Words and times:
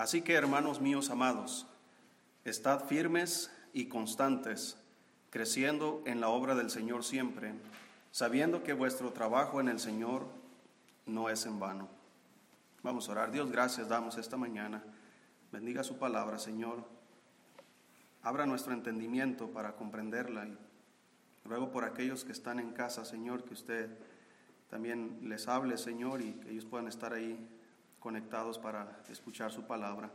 Así 0.00 0.22
que, 0.22 0.32
hermanos 0.32 0.80
míos 0.80 1.10
amados, 1.10 1.66
estad 2.46 2.86
firmes 2.86 3.52
y 3.74 3.84
constantes, 3.84 4.78
creciendo 5.28 6.02
en 6.06 6.22
la 6.22 6.30
obra 6.30 6.54
del 6.54 6.70
Señor 6.70 7.04
siempre, 7.04 7.52
sabiendo 8.10 8.62
que 8.62 8.72
vuestro 8.72 9.12
trabajo 9.12 9.60
en 9.60 9.68
el 9.68 9.78
Señor 9.78 10.26
no 11.04 11.28
es 11.28 11.44
en 11.44 11.60
vano. 11.60 11.86
Vamos 12.82 13.10
a 13.10 13.12
orar. 13.12 13.30
Dios, 13.30 13.52
gracias 13.52 13.90
damos 13.90 14.16
esta 14.16 14.38
mañana. 14.38 14.82
Bendiga 15.52 15.84
su 15.84 15.98
palabra, 15.98 16.38
Señor. 16.38 16.82
Abra 18.22 18.46
nuestro 18.46 18.72
entendimiento 18.72 19.48
para 19.50 19.76
comprenderla 19.76 20.46
y 20.46 20.56
ruego 21.44 21.72
por 21.72 21.84
aquellos 21.84 22.24
que 22.24 22.32
están 22.32 22.58
en 22.58 22.72
casa, 22.72 23.04
Señor, 23.04 23.44
que 23.44 23.52
usted 23.52 23.90
también 24.70 25.18
les 25.28 25.46
hable, 25.46 25.76
Señor, 25.76 26.22
y 26.22 26.32
que 26.40 26.52
ellos 26.52 26.64
puedan 26.64 26.88
estar 26.88 27.12
ahí 27.12 27.46
conectados 28.00 28.58
para 28.58 29.00
escuchar 29.08 29.52
su 29.52 29.66
palabra. 29.66 30.10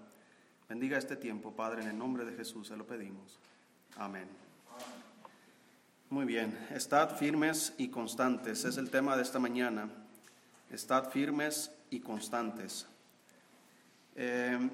Bendiga 0.68 0.97
este 0.97 1.15
tiempo, 1.15 1.51
Padre, 1.55 1.83
en 1.83 1.89
el 1.89 1.97
nombre 1.97 2.25
de 2.25 2.36
Jesús 2.36 2.68
se 2.68 2.75
lo 2.75 2.86
pedimos. 2.86 3.39
Amén. 3.96 4.27
Muy 6.10 6.25
bien, 6.25 6.57
estad 6.71 7.15
firmes 7.15 7.74
y 7.77 7.89
constantes, 7.89 8.65
es 8.65 8.77
el 8.77 8.89
tema 8.89 9.15
de 9.15 9.24
esta 9.24 9.39
mañana. 9.39 9.89
Estad 10.71 11.10
firmes 11.11 11.71
y 11.89 12.00
constantes. 12.00 12.87
Eh, 14.15 14.69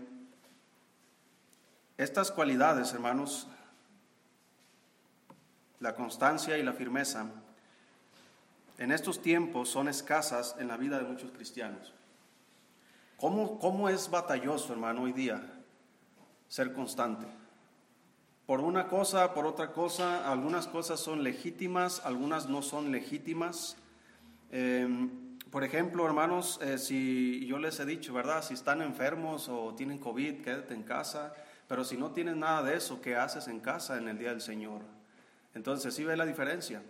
estas 1.98 2.32
cualidades, 2.32 2.94
hermanos, 2.94 3.48
la 5.80 5.94
constancia 5.96 6.58
y 6.58 6.64
la 6.64 6.74
firmeza, 6.74 7.26
en 8.78 8.92
estos 8.92 9.22
tiempos 9.22 9.70
son 9.70 9.88
escasas 9.88 10.56
en 10.58 10.68
la 10.68 10.78
vida 10.78 10.98
de 10.98 11.04
muchos 11.04 11.32
cristianos. 11.32 11.94
¿Cómo, 13.22 13.60
cómo 13.60 13.88
es 13.88 14.10
batalloso, 14.10 14.74
hermano, 14.74 15.04
hoy 15.04 15.14
día 15.14 15.44
ser 16.48 16.74
constante? 16.74 17.28
Por 18.48 18.62
una 18.62 18.88
cosa, 18.88 19.36
por 19.36 19.46
otra 19.46 19.74
cosa, 19.74 20.28
algunas 20.32 20.66
cosas 20.66 21.00
son 21.00 21.24
legítimas, 21.24 22.02
algunas 22.04 22.50
no 22.50 22.64
son 22.64 22.92
legítimas. 22.92 23.78
Em, 24.50 25.38
por 25.52 25.64
ejemplo, 25.64 26.04
hermanos, 26.04 26.60
eh, 26.64 26.80
si 26.80 27.46
yo 27.46 27.60
les 27.60 27.80
he 27.80 27.86
dicho, 27.86 28.12
¿verdad? 28.12 28.44
Si 28.44 28.56
están 28.56 28.82
enfermos 28.82 29.50
o 29.50 29.76
tienen 29.76 30.00
COVID, 30.00 30.42
quédate 30.42 30.74
en 30.74 30.82
casa. 30.82 31.36
Pero 31.68 31.84
si 31.84 31.98
no 31.98 32.14
tienes 32.14 32.38
nada 32.38 32.64
de 32.64 32.76
eso, 32.76 33.02
¿qué 33.02 33.18
haces 33.18 33.48
en 33.48 33.60
casa 33.60 34.00
en 34.00 34.08
el 34.08 34.18
día 34.18 34.32
del 34.32 34.42
Señor? 34.42 34.82
Entonces, 35.54 35.94
¿sí 35.94 36.04
ve 36.04 36.18
la 36.18 36.26
diferencia? 36.26 36.82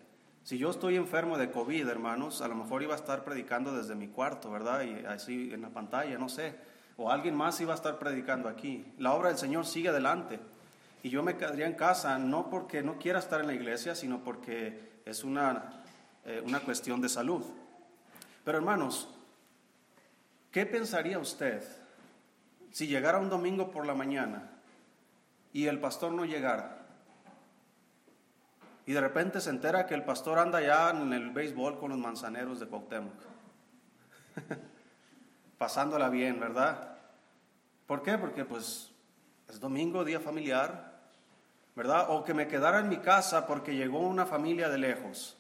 Si 0.44 0.58
yo 0.58 0.72
estoy 0.72 0.96
enfermo 0.96 1.38
de 1.38 1.52
COVID, 1.52 1.88
hermanos, 1.88 2.42
a 2.42 2.48
lo 2.48 2.56
mejor 2.56 2.84
iba 2.84 2.94
a 2.94 2.98
estar 2.98 3.24
predicando 3.24 3.76
desde 3.76 3.96
mi 3.96 4.08
cuarto, 4.08 4.50
¿verdad? 4.52 4.84
Y 4.84 5.06
así 5.06 5.54
en 5.54 5.62
la 5.62 5.70
pantalla, 5.70 6.18
no 6.18 6.30
sé. 6.30 6.56
O 6.98 7.12
alguien 7.12 7.36
más 7.36 7.62
iba 7.62 7.74
a 7.74 7.76
estar 7.76 8.00
predicando 8.00 8.50
aquí. 8.50 8.86
La 8.98 9.14
obra 9.14 9.30
del 9.30 9.38
Señor 9.38 9.66
sigue 9.66 9.90
adelante. 9.90 10.40
Y 11.04 11.10
yo 11.10 11.24
me 11.24 11.38
quedaría 11.38 11.68
en 11.68 11.74
casa, 11.74 12.18
no 12.18 12.50
porque 12.50 12.84
no 12.84 12.98
quiera 12.98 13.20
estar 13.20 13.42
en 13.42 13.48
la 13.48 13.54
iglesia, 13.54 13.96
sino 13.96 14.24
porque 14.24 15.02
es 15.06 15.24
una, 15.24 15.84
eh, 16.26 16.44
una 16.46 16.60
cuestión 16.60 17.02
de 17.02 17.10
salud. 17.10 17.44
Pero 18.44 18.58
hermanos, 18.58 19.10
¿qué 20.52 20.66
pensaría 20.66 21.18
usted 21.20 21.64
si 22.72 22.88
llegara 22.88 23.20
un 23.20 23.30
domingo 23.30 23.70
por 23.72 23.86
la 23.86 23.94
mañana 23.94 24.50
y 25.54 25.68
el 25.68 25.80
pastor 25.80 26.14
no 26.14 26.26
llegara. 26.26 26.81
Y 28.86 28.94
de 28.94 29.02
repente 29.02 29.42
se 29.42 29.50
entera 29.50 29.86
que 29.86 29.94
el 29.94 30.04
pastor 30.04 30.40
anda 30.40 30.62
ya 30.62 30.90
en 30.90 31.14
el 31.14 31.30
béisbol 31.32 31.80
con 31.80 31.92
los 31.92 32.00
manzaneros 32.00 32.60
de 32.60 32.68
Cuauhtémoc. 32.68 33.14
Pasándola 35.58 36.10
bien, 36.10 36.40
¿verdad? 36.40 36.98
¿Por 37.86 38.02
qué? 38.02 38.18
Porque 38.18 38.46
pues 38.46 38.92
es 39.48 39.60
domingo, 39.60 40.04
día 40.04 40.20
familiar, 40.20 41.00
¿verdad? 41.76 42.08
O 42.10 42.24
que 42.24 42.34
me 42.34 42.48
quedara 42.48 42.80
en 42.80 42.90
mi 42.90 42.98
casa 42.98 43.46
porque 43.46 43.76
llegó 43.76 44.00
una 44.00 44.26
familia 44.26 44.70
de 44.70 44.78
lejos. 44.78 45.38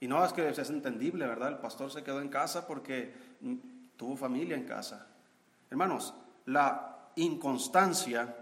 Y 0.00 0.08
no 0.08 0.24
es 0.24 0.32
que 0.32 0.48
es 0.48 0.70
entendible, 0.70 1.26
¿verdad? 1.26 1.48
El 1.48 1.58
pastor 1.58 1.90
se 1.90 2.02
quedó 2.02 2.20
en 2.20 2.30
casa 2.30 2.66
porque 2.66 3.14
tuvo 3.96 4.16
familia 4.16 4.56
en 4.56 4.64
casa. 4.64 5.06
Hermanos, 5.70 6.14
la 6.46 7.10
inconstancia 7.16 8.34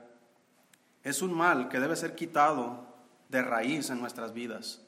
es 1.02 1.20
un 1.20 1.34
mal 1.34 1.68
que 1.68 1.80
debe 1.80 1.96
ser 1.96 2.14
quitado 2.14 2.87
de 3.28 3.42
raíz 3.42 3.90
en 3.90 4.00
nuestras 4.00 4.32
vidas. 4.32 4.80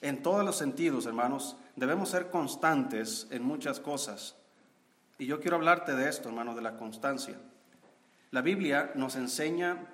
En 0.00 0.22
todos 0.22 0.44
los 0.44 0.56
sentidos, 0.56 1.06
hermanos, 1.06 1.56
debemos 1.76 2.10
ser 2.10 2.30
constantes 2.30 3.26
en 3.30 3.42
muchas 3.42 3.80
cosas. 3.80 4.36
Y 5.18 5.26
yo 5.26 5.40
quiero 5.40 5.56
hablarte 5.56 5.94
de 5.94 6.08
esto, 6.08 6.28
hermano, 6.28 6.54
de 6.54 6.62
la 6.62 6.76
constancia. 6.76 7.36
La 8.30 8.42
Biblia 8.42 8.92
nos 8.94 9.16
enseña 9.16 9.86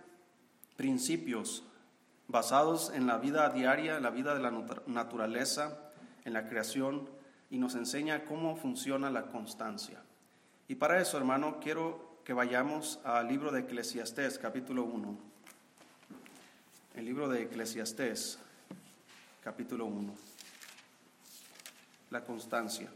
principios 0.77 1.63
basados 2.27 2.93
en 2.95 3.07
la 3.07 3.19
vida 3.19 3.49
diaria, 3.51 3.97
en 3.97 4.03
la 4.03 4.11
vida 4.11 4.35
de 4.35 4.41
la 4.41 4.53
naturaleza, 4.87 5.79
en 6.25 6.33
la 6.33 6.49
creación, 6.49 7.09
y 7.51 7.59
nos 7.59 7.75
enseña 7.77 8.25
cómo 8.25 8.57
funciona 8.57 9.11
la 9.11 9.27
constancia. 9.27 10.03
Y 10.67 10.75
para 10.75 11.01
eso, 11.01 11.17
hermano, 11.17 11.61
quiero 11.61 12.19
que 12.25 12.33
vayamos 12.33 12.99
al 13.05 13.29
libro 13.29 13.53
de 13.53 13.61
Eclesiastés, 13.61 14.39
capítulo 14.39 14.85
1 14.85 15.34
el 16.95 17.05
libro 17.05 17.29
de 17.29 17.43
Eclesiastés, 17.43 18.39
capítulo 19.43 19.87
1. 19.87 20.15
La 22.11 22.25
constancia. 22.25 22.89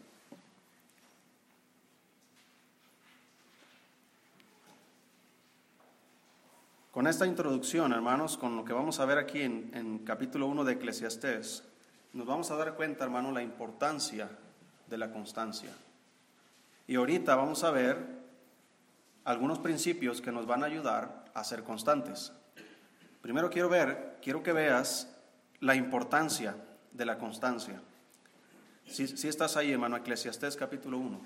Con 6.92 7.08
esta 7.08 7.26
introducción, 7.26 7.92
hermanos, 7.92 8.36
con 8.36 8.56
lo 8.56 8.64
que 8.64 8.72
vamos 8.72 9.00
a 9.00 9.04
ver 9.04 9.18
aquí 9.18 9.42
en, 9.42 9.70
en 9.74 9.98
capítulo 9.98 10.46
1 10.46 10.64
de 10.64 10.74
Eclesiastés, 10.74 11.64
nos 12.12 12.26
vamos 12.26 12.50
a 12.52 12.56
dar 12.56 12.74
cuenta, 12.76 13.04
hermano, 13.04 13.32
la 13.32 13.42
importancia 13.42 14.30
de 14.86 14.98
la 14.98 15.10
constancia. 15.10 15.70
Y 16.86 16.94
ahorita 16.94 17.34
vamos 17.34 17.64
a 17.64 17.72
ver 17.72 17.98
algunos 19.24 19.58
principios 19.58 20.20
que 20.20 20.32
nos 20.32 20.46
van 20.46 20.62
a 20.62 20.66
ayudar 20.66 21.24
a 21.34 21.42
ser 21.42 21.64
constantes. 21.64 22.32
Primero 23.20 23.50
quiero 23.50 23.68
ver, 23.68 24.18
quiero 24.22 24.42
que 24.42 24.52
veas 24.52 25.08
la 25.60 25.74
importancia 25.74 26.54
de 26.92 27.04
la 27.04 27.18
constancia. 27.18 27.80
Si, 28.86 29.28
estás 29.28 29.56
ahí, 29.56 29.72
hermano, 29.72 29.96
Eclesiastés 29.96 30.56
capítulo 30.56 30.98
1. 30.98 31.20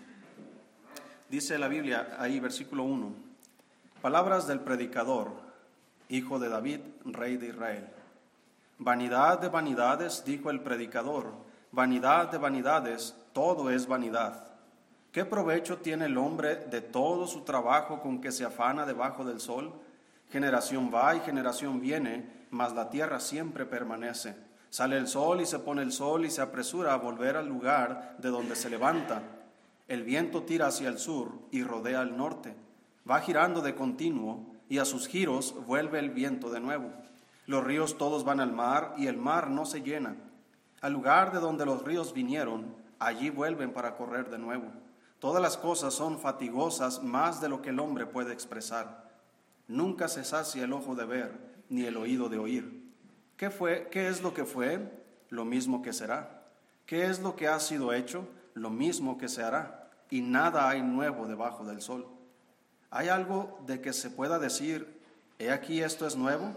Dice 1.29 1.59
la 1.59 1.69
Biblia 1.69 2.17
ahí, 2.19 2.41
versículo 2.41 2.83
1, 2.83 3.15
palabras 4.01 4.47
del 4.47 4.61
predicador, 4.61 5.33
hijo 6.09 6.39
de 6.39 6.49
David, 6.49 6.81
rey 7.05 7.37
de 7.37 7.49
Israel. 7.49 7.89
Vanidad 8.79 9.39
de 9.39 9.49
vanidades, 9.49 10.25
dijo 10.25 10.51
el 10.51 10.61
predicador, 10.61 11.33
vanidad 11.71 12.31
de 12.31 12.39
vanidades, 12.39 13.15
todo 13.33 13.71
es 13.71 13.87
vanidad. 13.87 14.49
¿Qué 15.13 15.25
provecho 15.25 15.79
tiene 15.79 16.07
el 16.07 16.19
hombre 16.19 16.57
de 16.57 16.81
todo 16.81 17.27
su 17.27 17.43
trabajo 17.43 18.01
con 18.01 18.21
que 18.21 18.33
se 18.33 18.45
afana 18.45 18.85
debajo 18.87 19.25
del 19.25 19.41
sol? 19.41 19.73
Generación 20.33 20.91
va 20.93 21.15
y 21.15 21.21
generación 21.21 21.79
viene, 21.79 22.27
mas 22.51 22.73
la 22.73 22.89
tierra 22.89 23.21
siempre 23.21 23.67
permanece. 23.67 24.35
Sale 24.71 24.97
el 24.97 25.07
sol 25.07 25.43
y 25.43 25.47
se 25.47 25.59
pone 25.59 25.83
el 25.83 25.93
sol 25.93 26.25
y 26.25 26.31
se 26.31 26.41
apresura 26.41 26.95
a 26.95 26.97
volver 26.97 27.37
al 27.37 27.47
lugar 27.47 28.17
de 28.17 28.31
donde 28.31 28.57
se 28.57 28.71
levanta. 28.71 29.21
El 29.89 30.05
viento 30.05 30.45
tira 30.45 30.69
hacia 30.69 30.89
el 30.89 30.99
sur 30.99 31.33
y 31.51 31.63
rodea 31.63 32.01
al 32.01 32.17
norte. 32.17 32.55
Va 33.09 33.21
girando 33.21 33.61
de 33.61 33.75
continuo 33.75 34.47
y 34.71 34.79
a 34.79 34.87
sus 34.87 35.07
giros 35.07 35.55
vuelve 35.67 35.99
el 35.99 36.09
viento 36.09 36.49
de 36.49 36.61
nuevo. 36.61 36.91
Los 37.47 37.63
ríos 37.63 37.99
todos 37.99 38.25
van 38.25 38.41
al 38.41 38.55
mar 38.55 38.95
y 38.97 39.09
el 39.09 39.19
mar 39.19 39.51
no 39.51 39.67
se 39.67 39.83
llena. 39.83 40.17
Al 40.81 40.95
lugar 40.95 41.33
de 41.33 41.41
donde 41.41 41.67
los 41.67 41.83
ríos 41.83 42.15
vinieron, 42.15 42.75
allí 42.99 43.29
vuelven 43.29 43.75
para 43.75 43.97
correr 43.97 44.31
de 44.31 44.39
nuevo. 44.39 44.65
Todas 45.19 45.43
las 45.43 45.59
cosas 45.59 45.93
son 45.93 46.19
fatigosas 46.19 47.03
más 47.03 47.43
de 47.43 47.51
lo 47.51 47.61
que 47.61 47.69
el 47.69 47.81
hombre 47.81 48.07
puede 48.07 48.33
expresar. 48.33 49.02
Nunca 49.73 50.07
se 50.07 50.23
sacia 50.23 50.65
el 50.65 50.73
ojo 50.75 50.95
de 50.95 51.07
ver, 51.07 51.33
ni 51.71 51.87
el 51.87 51.97
oído 51.97 52.29
de 52.29 52.37
oír. 52.37 52.93
¿Qué, 53.39 53.49
fue, 53.49 53.89
¿Qué 53.91 54.07
es 54.09 54.21
lo 54.21 54.35
que 54.35 54.45
fue? 54.45 54.87
Lo 55.31 55.47
mismo 55.47 55.81
que 55.81 55.95
será. 55.95 56.43
¿Qué 56.85 57.07
es 57.07 57.21
lo 57.21 57.37
que 57.37 57.49
ha 57.49 57.59
sido 57.59 57.95
hecho? 57.95 58.29
Lo 58.53 58.69
mismo 58.69 59.17
que 59.17 59.31
se 59.31 59.43
hará. 59.43 59.89
Y 60.11 60.21
nada 60.21 60.69
hay 60.69 60.83
nuevo 60.83 61.27
debajo 61.27 61.65
del 61.65 61.81
sol. 61.81 62.07
¿Hay 62.91 63.09
algo 63.09 63.61
de 63.67 63.81
que 63.81 63.95
se 63.95 64.11
pueda 64.11 64.39
decir, 64.39 65.01
he 65.39 65.51
aquí 65.51 65.81
esto 65.81 66.07
es 66.07 66.17
nuevo? 66.17 66.55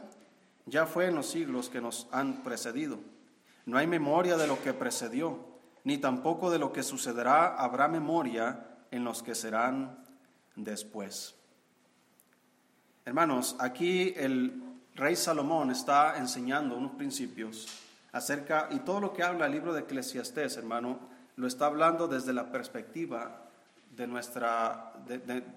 Ya 0.66 0.86
fue 0.86 1.06
en 1.06 1.16
los 1.16 1.28
siglos 1.28 1.70
que 1.70 1.80
nos 1.80 2.10
han 2.12 2.44
precedido. 2.44 3.00
No 3.66 3.78
hay 3.78 3.88
memoria 3.88 4.36
de 4.36 4.48
lo 4.48 4.62
que 4.62 4.74
precedió, 4.74 5.40
ni 5.86 5.98
tampoco 6.00 6.52
de 6.52 6.60
lo 6.60 6.74
que 6.74 6.84
sucederá 6.84 7.56
habrá 7.56 7.88
memoria 7.88 8.68
en 8.92 9.06
los 9.06 9.24
que 9.24 9.36
serán 9.36 10.04
después. 10.58 11.36
Hermanos, 13.07 13.56
aquí 13.60 14.16
el 14.18 14.63
rey 14.96 15.16
Salomón 15.16 15.69
está 15.69 16.18
enseñando 16.18 16.75
unos 16.75 16.94
principios 16.94 17.68
acerca, 18.12 18.68
y 18.72 18.80
todo 18.80 19.00
lo 19.00 19.13
que 19.13 19.22
habla 19.22 19.46
el 19.46 19.52
libro 19.52 19.75
de 19.75 19.81
Eclesiastés, 19.81 20.57
hermano, 20.57 20.98
lo 21.36 21.46
está 21.46 21.68
hablando 21.68 22.07
desde 22.07 22.34
la 22.34 22.52
perspectiva 22.52 23.44
de 23.96 24.07
nuestra, 24.07 24.94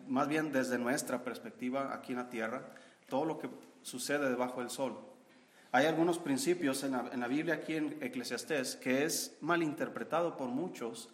más 0.08 0.28
bien 0.28 0.52
desde 0.52 0.76
nuestra 0.76 1.24
perspectiva 1.24 1.94
aquí 1.94 2.12
en 2.12 2.18
la 2.18 2.28
tierra, 2.28 2.66
todo 3.08 3.24
lo 3.24 3.38
que 3.38 3.48
sucede 3.80 4.28
debajo 4.28 4.60
del 4.60 4.68
sol. 4.68 4.98
Hay 5.72 5.86
algunos 5.86 6.18
principios 6.18 6.84
en 6.84 6.92
la, 6.92 7.28
Biblia 7.28 7.54
aquí 7.54 7.76
en 7.76 7.96
Eclesiastés 8.02 8.76
que 8.76 9.04
es 9.04 9.38
malinterpretado 9.40 10.36
por 10.36 10.48
muchos 10.48 11.08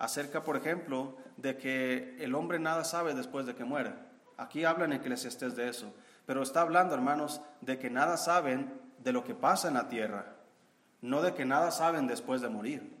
acerca, 0.00 0.42
por 0.42 0.56
ejemplo, 0.56 1.16
de 1.36 1.56
que 1.56 2.16
el 2.18 2.34
hombre 2.34 2.58
nada 2.58 2.82
sabe 2.82 3.14
después 3.14 3.46
de 3.46 3.54
que 3.54 3.64
muere. 3.64 4.15
Aquí 4.36 4.64
habla 4.64 4.84
en 4.84 4.92
Eclesiastés 4.92 5.56
de 5.56 5.68
eso, 5.68 5.92
pero 6.26 6.42
está 6.42 6.60
hablando, 6.60 6.94
hermanos, 6.94 7.40
de 7.60 7.78
que 7.78 7.90
nada 7.90 8.16
saben 8.16 8.72
de 8.98 9.12
lo 9.12 9.24
que 9.24 9.34
pasa 9.34 9.68
en 9.68 9.74
la 9.74 9.88
tierra, 9.88 10.34
no 11.00 11.22
de 11.22 11.34
que 11.34 11.44
nada 11.44 11.70
saben 11.70 12.06
después 12.06 12.40
de 12.40 12.48
morir. 12.48 12.96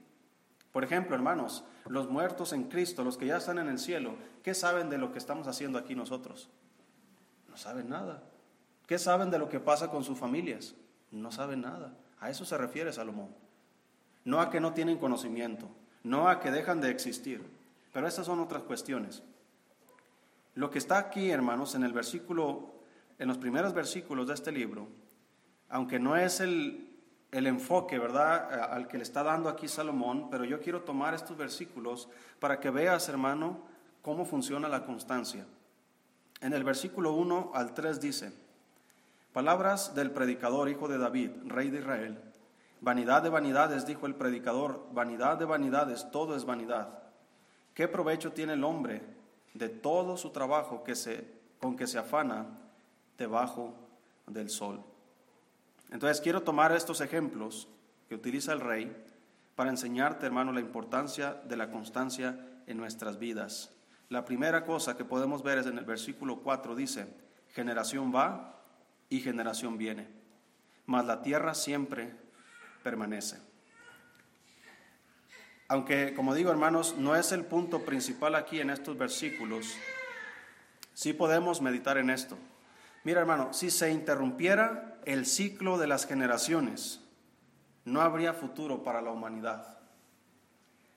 Por 0.72 0.84
ejemplo, 0.84 1.14
hermanos, 1.14 1.64
los 1.86 2.08
muertos 2.08 2.52
en 2.52 2.64
Cristo, 2.64 3.02
los 3.02 3.16
que 3.16 3.26
ya 3.26 3.38
están 3.38 3.58
en 3.58 3.68
el 3.68 3.78
cielo, 3.78 4.16
¿qué 4.42 4.54
saben 4.54 4.90
de 4.90 4.98
lo 4.98 5.12
que 5.12 5.18
estamos 5.18 5.48
haciendo 5.48 5.78
aquí 5.78 5.94
nosotros? 5.94 6.48
No 7.48 7.56
saben 7.56 7.88
nada. 7.88 8.22
¿Qué 8.86 8.98
saben 8.98 9.30
de 9.30 9.38
lo 9.38 9.48
que 9.48 9.58
pasa 9.58 9.88
con 9.88 10.04
sus 10.04 10.18
familias? 10.18 10.74
No 11.10 11.32
saben 11.32 11.62
nada. 11.62 11.94
A 12.20 12.30
eso 12.30 12.44
se 12.44 12.56
refiere 12.56 12.92
Salomón. 12.92 13.34
No 14.24 14.40
a 14.40 14.50
que 14.50 14.60
no 14.60 14.74
tienen 14.74 14.98
conocimiento, 14.98 15.68
no 16.02 16.28
a 16.28 16.40
que 16.40 16.50
dejan 16.50 16.80
de 16.80 16.90
existir. 16.90 17.42
Pero 17.92 18.06
esas 18.06 18.26
son 18.26 18.40
otras 18.40 18.62
cuestiones. 18.62 19.22
Lo 20.56 20.70
que 20.70 20.78
está 20.78 20.96
aquí, 20.96 21.30
hermanos, 21.30 21.74
en 21.74 21.84
el 21.84 21.92
versículo, 21.92 22.72
en 23.18 23.28
los 23.28 23.36
primeros 23.36 23.74
versículos 23.74 24.26
de 24.26 24.32
este 24.32 24.50
libro, 24.50 24.88
aunque 25.68 25.98
no 25.98 26.16
es 26.16 26.40
el, 26.40 26.98
el 27.30 27.46
enfoque, 27.46 27.98
¿verdad?, 27.98 28.72
al 28.72 28.88
que 28.88 28.96
le 28.96 29.02
está 29.02 29.22
dando 29.22 29.50
aquí 29.50 29.68
Salomón, 29.68 30.30
pero 30.30 30.44
yo 30.44 30.58
quiero 30.58 30.80
tomar 30.80 31.12
estos 31.12 31.36
versículos 31.36 32.08
para 32.40 32.58
que 32.58 32.70
veas, 32.70 33.06
hermano, 33.10 33.66
cómo 34.00 34.24
funciona 34.24 34.66
la 34.66 34.86
constancia. 34.86 35.44
En 36.40 36.54
el 36.54 36.64
versículo 36.64 37.12
1 37.12 37.50
al 37.52 37.74
3 37.74 38.00
dice, 38.00 38.32
palabras 39.34 39.94
del 39.94 40.10
predicador, 40.10 40.70
hijo 40.70 40.88
de 40.88 40.96
David, 40.96 41.32
rey 41.44 41.68
de 41.68 41.80
Israel, 41.80 42.18
vanidad 42.80 43.22
de 43.22 43.28
vanidades, 43.28 43.84
dijo 43.84 44.06
el 44.06 44.14
predicador, 44.14 44.86
vanidad 44.92 45.36
de 45.36 45.44
vanidades, 45.44 46.10
todo 46.10 46.34
es 46.34 46.46
vanidad. 46.46 47.02
¿Qué 47.74 47.88
provecho 47.88 48.32
tiene 48.32 48.54
el 48.54 48.64
hombre 48.64 49.15
de 49.56 49.68
todo 49.68 50.16
su 50.16 50.30
trabajo 50.30 50.84
que 50.84 50.94
se, 50.94 51.26
con 51.60 51.76
que 51.76 51.86
se 51.86 51.98
afana 51.98 52.46
debajo 53.18 53.74
del 54.26 54.50
sol? 54.50 54.82
Entonces 55.90 56.20
quiero 56.20 56.42
tomar 56.42 56.72
estos 56.72 57.00
ejemplos 57.00 57.68
que 58.08 58.14
utiliza 58.14 58.52
el 58.52 58.60
rey 58.60 59.04
para 59.54 59.70
enseñarte, 59.70 60.26
hermano, 60.26 60.52
la 60.52 60.60
importancia 60.60 61.34
de 61.44 61.56
la 61.56 61.70
constancia 61.70 62.38
en 62.66 62.76
nuestras 62.76 63.18
vidas. 63.18 63.72
La 64.08 64.24
primera 64.24 64.64
cosa 64.64 64.96
que 64.96 65.04
podemos 65.04 65.42
ver 65.42 65.58
es 65.58 65.66
en 65.66 65.78
el 65.78 65.84
versículo 65.84 66.40
4, 66.40 66.76
dice, 66.76 67.06
generación 67.54 68.14
va 68.14 68.62
y 69.08 69.20
generación 69.20 69.78
viene, 69.78 70.08
mas 70.84 71.06
la 71.06 71.22
tierra 71.22 71.54
siempre 71.54 72.14
permanece. 72.82 73.45
Aunque, 75.68 76.14
como 76.14 76.34
digo, 76.34 76.50
hermanos, 76.50 76.94
no 76.96 77.16
es 77.16 77.32
el 77.32 77.44
punto 77.44 77.84
principal 77.84 78.34
aquí 78.34 78.60
en 78.60 78.70
estos 78.70 78.96
versículos, 78.96 79.66
sí 80.94 81.12
podemos 81.12 81.60
meditar 81.60 81.98
en 81.98 82.10
esto. 82.10 82.38
Mira, 83.02 83.20
hermano, 83.20 83.52
si 83.52 83.70
se 83.70 83.90
interrumpiera 83.90 84.98
el 85.04 85.26
ciclo 85.26 85.78
de 85.78 85.86
las 85.86 86.06
generaciones, 86.06 87.00
no 87.84 88.00
habría 88.00 88.32
futuro 88.32 88.82
para 88.82 89.00
la 89.00 89.10
humanidad. 89.10 89.78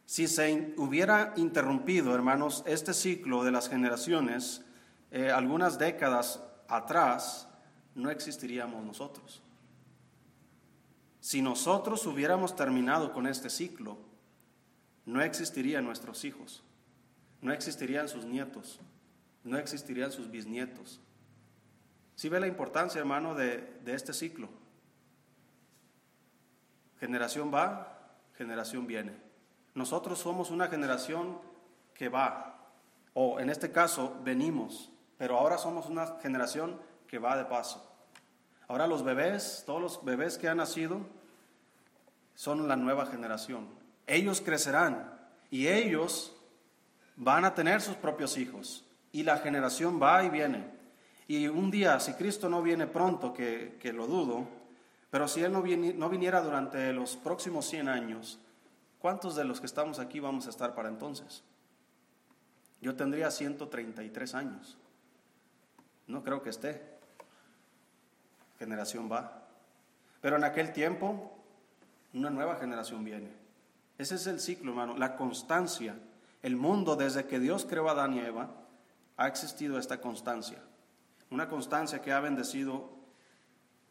Si 0.06 0.27
se 0.27 0.74
hubiera 0.77 1.33
interrumpido, 1.36 2.15
hermanos, 2.15 2.63
este 2.65 2.94
ciclo 2.94 3.44
de 3.44 3.51
las 3.51 3.69
generaciones, 3.69 4.65
eh, 5.12 5.31
algunas 5.31 5.77
décadas 5.77 6.42
atrás, 6.68 7.48
no 7.94 8.10
existiríamos 8.10 8.83
nosotros. 8.83 9.44
Si 11.19 11.42
nosotros 11.42 12.06
hubiéramos 12.07 12.56
terminado 12.56 13.12
con 13.12 13.27
este 13.27 13.50
ciclo, 13.50 14.08
no 15.09 15.23
existirían 15.23 15.83
nuestros 15.83 16.23
hijos, 16.23 16.63
no 17.41 17.51
existirían 17.51 18.07
sus 18.07 18.25
nietos, 18.25 18.79
no 19.44 19.57
existirían 19.57 20.11
sus 20.11 20.29
bisnietos, 20.29 21.01
si 22.19 22.27
ve 22.27 22.39
la 22.39 22.47
importancia, 22.47 23.00
hermano, 23.00 23.33
de, 23.33 23.79
de 23.85 23.94
este 23.94 24.11
ciclo? 24.13 24.50
Generación 27.00 27.50
va, 27.50 27.97
generación 28.35 28.85
viene. 28.85 29.15
Nosotros 29.73 30.19
somos 30.19 30.51
una 30.51 30.67
generación 30.67 31.39
que 31.94 32.09
va, 32.09 32.71
o 33.13 33.39
en 33.39 33.50
este 33.50 33.71
caso 33.71 34.19
venimos, 34.21 34.91
pero 35.17 35.38
ahora 35.38 35.57
somos 35.57 35.88
una 35.88 36.19
generación 36.21 36.77
que 37.07 37.19
va 37.19 37.38
de 37.38 37.45
paso. 37.45 37.89
Ahora 38.67 38.85
los 38.85 39.03
bebés, 39.03 39.63
todos 39.65 39.81
los 39.81 40.03
bebés 40.03 40.38
que 40.38 40.50
han 40.50 40.57
nacido, 40.57 41.00
son 42.35 42.67
la 42.67 42.75
nueva 42.75 43.05
generación. 43.05 43.78
Ellos 44.09 44.41
crecerán 44.41 45.13
y 45.51 45.67
ellos 45.67 46.35
van 47.15 47.45
a 47.45 47.53
tener 47.53 47.79
sus 47.79 47.95
propios 47.95 48.38
hijos. 48.38 48.83
Y 49.11 49.21
la 49.21 49.38
generación 49.38 50.01
va 50.01 50.23
y 50.23 50.29
viene. 50.29 50.65
Y 51.27 51.47
un 51.47 51.69
día, 51.69 52.00
si 52.00 52.13
Cristo 52.13 52.50
no 52.50 52.63
viene 52.63 52.88
pronto, 52.88 53.33
que, 53.33 53.77
lo 53.94 54.07
dudo, 54.07 54.47
pero 55.11 55.27
si 55.27 55.44
Él 55.44 55.51
no, 55.51 55.63
no 55.63 56.09
viniera 56.09 56.41
durante 56.41 56.91
los 56.91 57.17
próximos 57.17 57.67
100 57.67 57.88
años, 57.88 58.39
¿cuántos 58.97 59.35
de 59.35 59.45
los 59.45 59.59
que 59.59 59.67
estamos 59.67 60.00
aquí 60.00 60.19
vamos 60.19 60.47
a 60.47 60.50
estar 60.50 60.73
para 60.73 60.89
entonces? 60.89 61.44
Yo 62.81 62.95
tendría 62.95 63.29
133 63.29 64.33
años. 64.33 64.75
No 66.07 66.23
creo 66.23 66.41
que 66.41 66.50
esté. 66.50 66.81
Generación 68.57 69.12
va. 69.12 69.44
Pero 70.19 70.38
en 70.38 70.45
aquel 70.45 70.73
tiempo, 70.73 71.31
una 72.13 72.31
nueva 72.31 72.55
generación 72.55 73.03
viene. 73.03 73.49
Ese 74.00 74.16
es 74.16 74.25
el 74.25 74.40
ciclo, 74.40 74.72
hermano, 74.72 74.98
la 74.98 75.16
constancia. 75.16 75.96
El 76.42 76.56
mundo, 76.56 76.96
desde 76.96 77.28
que 77.28 77.40
Dios 77.40 77.68
creó 77.69 77.88
a 77.90 77.92
Adán 77.92 78.16
y 78.16 78.19
Eva, 78.19 78.50
ha 79.18 79.28
existido 79.28 79.78
esta 79.78 80.01
constancia 80.01 80.63
una 81.31 81.48
constancia 81.48 82.01
que 82.01 82.12
ha 82.12 82.19
bendecido 82.19 82.90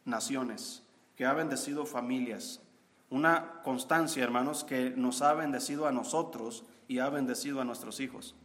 naciones, 0.05 0.83
que 1.15 1.25
ha 1.25 1.33
bendecido 1.33 1.85
familias, 1.85 2.61
una 3.09 3.61
constancia, 3.63 4.23
hermanos, 4.23 4.63
que 4.63 4.91
nos 4.91 5.21
ha 5.21 5.33
bendecido 5.33 5.87
a 5.87 5.91
nosotros 5.91 6.65
y 6.87 6.99
ha 6.99 7.09
bendecido 7.09 7.61
a 7.61 7.65
nuestros 7.65 7.99
hijos. 7.99 8.35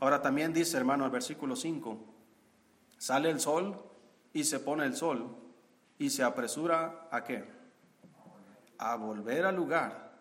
Ahora 0.00 0.20
también 0.20 0.52
dice, 0.52 0.76
hermano, 0.76 1.04
el 1.04 1.10
versículo 1.10 1.56
5, 1.56 1.98
sale 2.98 3.30
el 3.30 3.40
sol 3.40 3.82
y 4.32 4.44
se 4.44 4.60
pone 4.60 4.84
el 4.84 4.96
sol 4.96 5.36
y 5.98 6.10
se 6.10 6.22
apresura 6.22 7.08
a 7.10 7.24
qué? 7.24 7.44
A 8.78 8.96
volver 8.96 9.46
al 9.46 9.56
lugar 9.56 10.12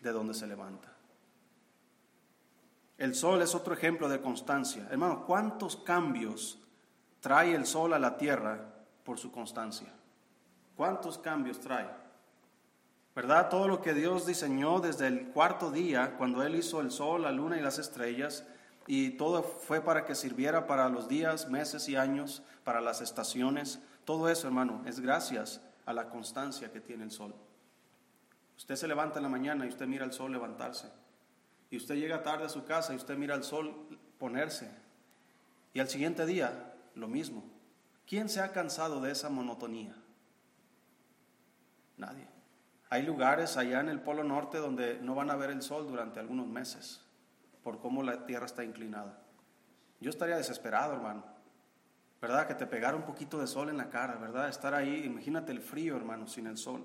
de 0.00 0.12
donde 0.12 0.34
se 0.34 0.46
levanta. 0.46 0.92
El 2.96 3.14
sol 3.14 3.40
es 3.42 3.54
otro 3.54 3.74
ejemplo 3.74 4.08
de 4.08 4.20
constancia. 4.20 4.88
Hermano, 4.90 5.24
¿cuántos 5.24 5.76
cambios 5.76 6.58
trae 7.20 7.54
el 7.54 7.66
sol 7.66 7.92
a 7.92 7.98
la 7.98 8.16
tierra 8.16 8.60
por 9.04 9.18
su 9.18 9.32
constancia. 9.32 9.88
¿Cuántos 10.76 11.18
cambios 11.18 11.58
trae? 11.60 11.88
¿Verdad? 13.14 13.48
Todo 13.48 13.66
lo 13.66 13.82
que 13.82 13.94
Dios 13.94 14.26
diseñó 14.26 14.80
desde 14.80 15.08
el 15.08 15.28
cuarto 15.28 15.70
día, 15.70 16.14
cuando 16.16 16.42
Él 16.42 16.54
hizo 16.54 16.80
el 16.80 16.90
sol, 16.90 17.22
la 17.22 17.32
luna 17.32 17.58
y 17.58 17.62
las 17.62 17.78
estrellas, 17.78 18.44
y 18.86 19.10
todo 19.10 19.42
fue 19.42 19.80
para 19.80 20.04
que 20.04 20.14
sirviera 20.14 20.66
para 20.66 20.88
los 20.88 21.08
días, 21.08 21.48
meses 21.48 21.88
y 21.88 21.96
años, 21.96 22.42
para 22.64 22.80
las 22.80 23.00
estaciones. 23.00 23.80
Todo 24.04 24.28
eso, 24.28 24.46
hermano, 24.46 24.82
es 24.86 25.00
gracias 25.00 25.60
a 25.84 25.92
la 25.92 26.08
constancia 26.08 26.70
que 26.70 26.80
tiene 26.80 27.04
el 27.04 27.10
sol. 27.10 27.34
Usted 28.58 28.74
se 28.74 28.88
levanta 28.88 29.20
en 29.20 29.22
la 29.22 29.28
mañana 29.28 29.64
y 29.64 29.68
usted 29.68 29.86
mira 29.86 30.04
el 30.04 30.12
sol 30.12 30.32
levantarse. 30.32 30.90
Y 31.70 31.76
usted 31.76 31.94
llega 31.94 32.22
tarde 32.22 32.44
a 32.44 32.48
su 32.48 32.64
casa 32.64 32.92
y 32.92 32.96
usted 32.96 33.16
mira 33.16 33.34
el 33.34 33.44
sol 33.44 33.72
ponerse. 34.18 34.68
Y 35.72 35.80
al 35.80 35.88
siguiente 35.88 36.26
día 36.26 36.74
lo 36.96 37.06
mismo. 37.06 37.44
¿Quién 38.06 38.28
se 38.28 38.40
ha 38.40 38.52
cansado 38.52 39.00
de 39.00 39.12
esa 39.12 39.28
monotonía? 39.30 39.94
Nadie. 41.96 42.26
Hay 42.90 43.04
lugares 43.04 43.56
allá 43.56 43.80
en 43.80 43.90
el 43.90 44.00
Polo 44.00 44.24
Norte 44.24 44.58
donde 44.58 44.98
no 45.00 45.14
van 45.14 45.30
a 45.30 45.36
ver 45.36 45.50
el 45.50 45.62
sol 45.62 45.86
durante 45.86 46.18
algunos 46.18 46.48
meses 46.48 47.02
por 47.62 47.80
cómo 47.80 48.02
la 48.02 48.26
tierra 48.26 48.46
está 48.46 48.64
inclinada. 48.64 49.20
Yo 50.00 50.10
estaría 50.10 50.36
desesperado, 50.36 50.94
hermano. 50.94 51.24
¿Verdad? 52.20 52.48
Que 52.48 52.54
te 52.54 52.66
pegara 52.66 52.96
un 52.96 53.04
poquito 53.04 53.38
de 53.38 53.46
sol 53.46 53.68
en 53.68 53.76
la 53.76 53.90
cara, 53.90 54.16
¿verdad? 54.16 54.48
Estar 54.48 54.74
ahí, 54.74 55.04
imagínate 55.04 55.52
el 55.52 55.60
frío, 55.60 55.96
hermano, 55.96 56.26
sin 56.26 56.48
el 56.48 56.56
sol. 56.56 56.84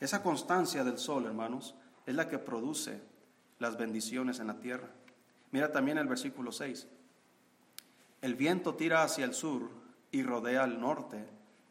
Esa 0.00 0.22
constancia 0.22 0.84
del 0.84 0.98
sol, 0.98 1.26
hermanos, 1.26 1.74
es 2.06 2.14
la 2.14 2.28
que 2.28 2.38
produce 2.38 3.00
las 3.58 3.76
bendiciones 3.76 4.38
en 4.40 4.48
la 4.48 4.60
tierra. 4.60 4.88
Mira 5.50 5.72
también 5.72 5.98
el 5.98 6.06
versículo 6.06 6.52
6. 6.52 6.86
El 8.22 8.34
viento 8.34 8.74
tira 8.74 9.02
hacia 9.02 9.24
el 9.24 9.34
sur 9.34 9.70
y 10.10 10.22
rodea 10.22 10.64
al 10.64 10.80
norte, 10.80 11.26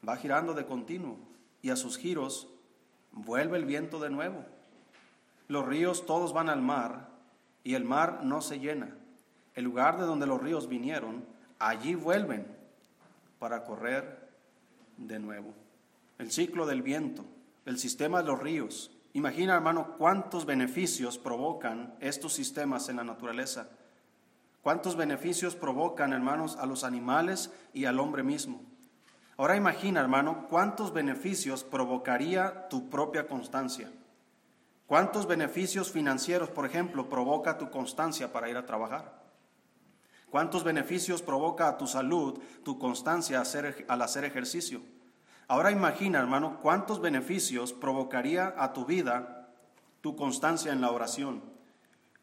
va 0.08 0.17
girando 0.17 0.53
de 0.53 0.65
continuo 0.65 1.17
y 1.62 1.70
a 1.70 1.75
sus 1.75 1.98
giros 1.98 2.48
vuelve 3.12 3.58
el 3.58 3.65
viento 3.65 4.00
de 4.00 4.10
nuevo. 4.10 4.46
Los 5.48 5.65
ríos 5.65 6.05
todos 6.05 6.34
van 6.34 6.50
al 6.50 6.62
mar 6.62 7.10
y 7.63 7.75
el 7.75 7.84
mar 7.84 8.22
no 8.24 8.41
se 8.41 8.60
llena. 8.60 8.96
el 9.55 9.63
lugar 9.63 9.98
de 9.98 10.03
donde 10.03 10.27
los 10.27 10.41
ríos 10.41 10.67
vinieron, 10.67 11.24
allí 11.60 11.96
vuelven 11.96 12.46
para 13.39 13.63
correr 13.63 14.27
de 14.98 15.17
nuevo. 15.17 15.53
El 16.17 16.29
ciclo 16.29 16.65
del 16.65 16.82
viento, 16.82 17.24
el 17.66 17.80
sistema 17.80 18.22
de 18.22 18.28
los 18.28 18.40
ríos. 18.40 18.92
Imagina, 19.14 19.56
hermano, 19.56 19.96
cuántos 19.98 20.46
beneficios 20.46 21.18
provocan 21.18 21.96
estos 22.00 22.34
sistemas 22.34 22.90
en 22.90 22.98
la 22.98 23.04
naturaleza. 23.04 23.70
Cuántos 24.62 24.96
beneficios 24.96 25.56
provocan, 25.56 26.14
hermanos, 26.14 26.58
a 26.58 26.66
los 26.66 26.84
animales 26.84 27.52
y 27.74 27.86
al 27.86 28.00
hombre 28.00 28.24
mismo. 28.24 28.62
Ahora 29.38 29.56
imagina, 29.56 30.00
hermano, 30.00 30.48
cuántos 30.50 30.94
beneficios 30.94 31.64
provocaría 31.64 32.68
tu 32.70 32.90
propia 32.90 33.28
constancia. 33.28 33.92
¿Cuántos 34.88 35.28
beneficios 35.28 35.92
financieros, 35.92 36.50
por 36.50 36.66
ejemplo, 36.66 37.10
provoca 37.10 37.58
tu 37.58 37.70
constancia 37.70 38.32
para 38.32 38.50
ir 38.50 38.58
a 38.58 38.66
trabajar? 38.66 39.24
¿Cuántos 40.30 40.64
beneficios 40.64 41.22
provoca 41.22 41.68
a 41.68 41.78
tu 41.78 41.88
salud 41.88 42.40
tu 42.64 42.78
constancia 42.78 43.42
al 43.88 44.02
hacer 44.02 44.26
ejercicio? 44.26 44.82
Ahora 45.48 45.72
imagina, 45.72 46.20
hermano, 46.20 46.60
cuántos 46.62 47.00
beneficios 47.02 47.72
provocaría 47.72 48.54
a 48.58 48.74
tu 48.74 48.86
vida 48.86 49.50
tu 50.02 50.16
constancia 50.16 50.72
en 50.72 50.82
la 50.82 50.92
oración. 50.92 51.44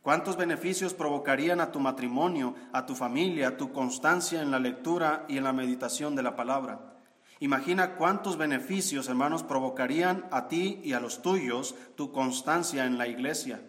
¿Cuántos 0.02 0.36
beneficios 0.36 0.94
provocarían 0.94 1.60
a 1.60 1.70
tu 1.70 1.78
matrimonio, 1.78 2.56
a 2.72 2.86
tu 2.86 2.96
familia, 2.96 3.56
tu 3.56 3.72
constancia 3.72 4.42
en 4.42 4.50
la 4.50 4.58
lectura 4.58 5.24
y 5.28 5.38
en 5.38 5.44
la 5.44 5.52
meditación 5.52 6.16
de 6.16 6.24
la 6.24 6.34
palabra? 6.34 6.92
Imagina 7.38 7.94
cuántos 7.96 8.36
beneficios, 8.36 9.08
hermanos, 9.08 9.44
provocarían 9.44 10.26
a 10.30 10.48
ti 10.48 10.80
y 10.82 10.92
a 10.92 11.00
los 11.00 11.22
tuyos 11.22 11.74
tu 11.96 12.12
constancia 12.12 12.84
en 12.84 12.98
la 12.98 13.06
iglesia, 13.06 13.60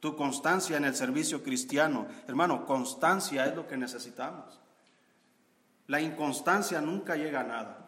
tu 0.00 0.16
constancia 0.16 0.76
en 0.76 0.84
el 0.84 0.94
servicio 0.94 1.42
cristiano. 1.42 2.06
Hermano, 2.26 2.66
constancia 2.66 3.46
es 3.46 3.54
lo 3.54 3.66
que 3.66 3.76
necesitamos. 3.76 4.60
La 5.86 6.00
inconstancia 6.00 6.80
nunca 6.80 7.16
llega 7.16 7.40
a 7.40 7.44
nada. 7.44 7.81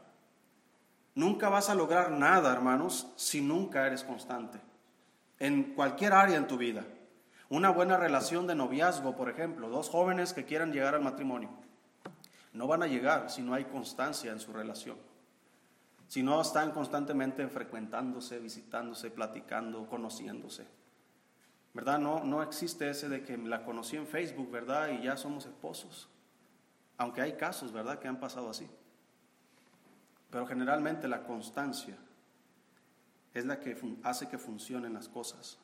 Nunca 1.14 1.49
vas 1.49 1.71
a 1.71 1.75
lograr 1.75 2.11
nada, 2.11 2.52
hermanos, 2.52 3.12
si 3.16 3.40
nunca 3.40 3.87
eres 3.87 4.02
constante. 4.02 4.61
En 5.38 5.75
cualquier 5.75 6.12
área 6.12 6.37
en 6.37 6.47
tu 6.47 6.56
vida. 6.56 6.85
Una 7.49 7.71
buena 7.71 7.97
relación 7.97 8.47
de 8.47 8.54
noviazgo, 8.54 9.14
por 9.14 9.28
ejemplo, 9.28 9.68
dos 9.68 9.88
jóvenes 9.88 10.33
que 10.33 10.44
quieran 10.44 10.73
llegar 10.73 10.94
al 10.94 11.02
matrimonio. 11.02 11.50
No 12.52 12.66
van 12.66 12.83
a 12.83 12.87
llegar 12.87 13.30
si 13.30 13.42
no 13.42 13.54
hay 13.54 13.64
constancia 13.64 14.33
en 14.33 14.40
su 14.40 14.52
relación 14.52 14.97
si 16.09 16.23
no 16.23 16.40
están 16.40 16.71
constantemente 16.71 17.49
frecuentándose, 17.49 18.38
visitándose, 18.38 19.11
platicando, 19.11 19.87
conociéndose. 19.87 20.64
¿Verdad? 21.73 21.99
No, 21.99 22.23
no 22.23 22.42
existe 22.42 22.88
ese 22.88 23.09
de 23.09 23.25
que 23.25 23.37
la 23.37 23.64
conocí 23.64 23.97
en 23.97 24.06
Facebook, 24.06 24.49
¿verdad? 24.50 24.90
Y 24.90 25.02
ya 25.02 25.16
somos 25.16 25.47
esposos. 25.47 26.09
Aunque 26.99 27.21
hay 27.21 27.33
casos, 27.33 27.73
¿verdad?, 27.73 27.99
que 27.99 28.06
han 28.06 28.21
pasado 28.21 28.49
así. 28.49 28.71
Pero 30.35 30.49
generalmente 30.49 31.07
la 31.07 31.23
constancia 31.23 31.97
es 33.33 33.47
la 33.47 33.61
que 33.61 33.79
hace 34.03 34.26
que 34.26 34.37
funcionen 34.37 34.93
las 34.93 35.09
cosas. 35.09 35.61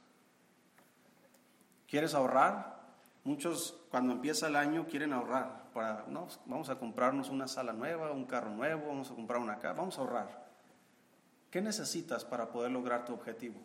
¿Quieres 1.88 2.14
ahorrar? 2.14 2.78
Muchos 3.24 3.76
cuando 3.90 4.12
empieza 4.12 4.46
el 4.46 4.54
año 4.54 4.86
quieren 4.86 5.12
ahorrar 5.12 5.72
para, 5.74 6.04
no, 6.06 6.28
vamos 6.46 6.68
a 6.68 6.78
comprarnos 6.78 7.30
una 7.30 7.48
sala 7.48 7.72
nueva, 7.72 8.12
un 8.12 8.26
carro 8.26 8.50
nuevo, 8.50 8.86
vamos 8.86 9.10
a 9.10 9.14
comprar 9.16 9.40
una 9.40 9.58
casa, 9.58 9.74
vamos 9.74 9.98
a 9.98 10.02
ahorrar. 10.02 10.48
¿Qué 11.50 11.60
necesitas 11.60 12.24
para 12.24 12.52
poder 12.52 12.70
lograr 12.70 13.04
tu 13.04 13.12
objetivo? 13.12 13.60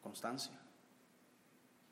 Constancia. 0.00 0.58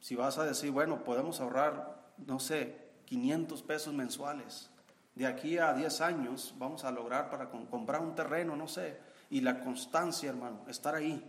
Si 0.01 0.17
vas 0.17 0.39
a 0.39 0.45
decir, 0.45 0.71
bueno, 0.71 1.05
podemos 1.05 1.43
ahorrar, 1.43 2.15
no 2.17 2.41
sé, 2.41 2.89
500 3.05 3.63
pesos 3.65 3.93
mensuales, 3.93 4.71
de 5.17 5.27
aquí 5.27 5.57
a 5.59 5.73
10 5.73 6.01
años 6.03 6.55
vamos 6.59 6.85
a 6.85 6.93
lograr 6.93 7.31
para 7.31 7.51
comprar 7.51 8.03
un 8.03 8.15
terreno, 8.15 8.55
no 8.55 8.69
sé, 8.69 9.01
y 9.31 9.41
la 9.41 9.61
constancia, 9.61 10.29
hermano, 10.29 10.61
estar 10.69 10.95
ahí, 10.95 11.25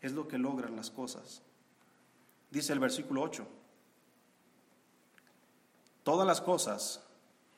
es 0.00 0.12
lo 0.12 0.26
que 0.26 0.38
logran 0.38 0.74
las 0.74 0.90
cosas. 0.90 1.40
Dice 2.50 2.72
el 2.72 2.80
versículo 2.80 3.22
8. 3.22 3.46
Todas 6.02 6.26
las 6.26 6.40
cosas 6.40 7.00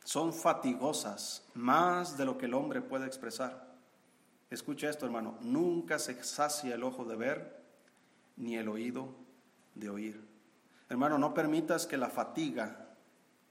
son 0.04 0.34
fatigosas 0.34 1.48
más 1.54 2.18
de 2.18 2.26
lo 2.26 2.36
que 2.36 2.44
el 2.44 2.54
hombre 2.54 2.82
puede 2.82 3.06
expresar. 3.06 3.74
Escucha 4.50 4.90
esto, 4.90 5.06
hermano. 5.06 5.38
Nunca 5.40 5.98
se 5.98 6.22
sacia 6.22 6.74
el 6.74 6.84
ojo 6.84 7.06
de 7.06 7.16
ver 7.16 7.64
ni 8.36 8.56
el 8.56 8.68
oído 8.68 9.08
de 9.74 9.88
oír. 9.88 10.28
Hermano, 10.90 11.16
no 11.16 11.32
permitas 11.32 11.86
que 11.86 11.96
la 11.96 12.10
fatiga 12.10 12.94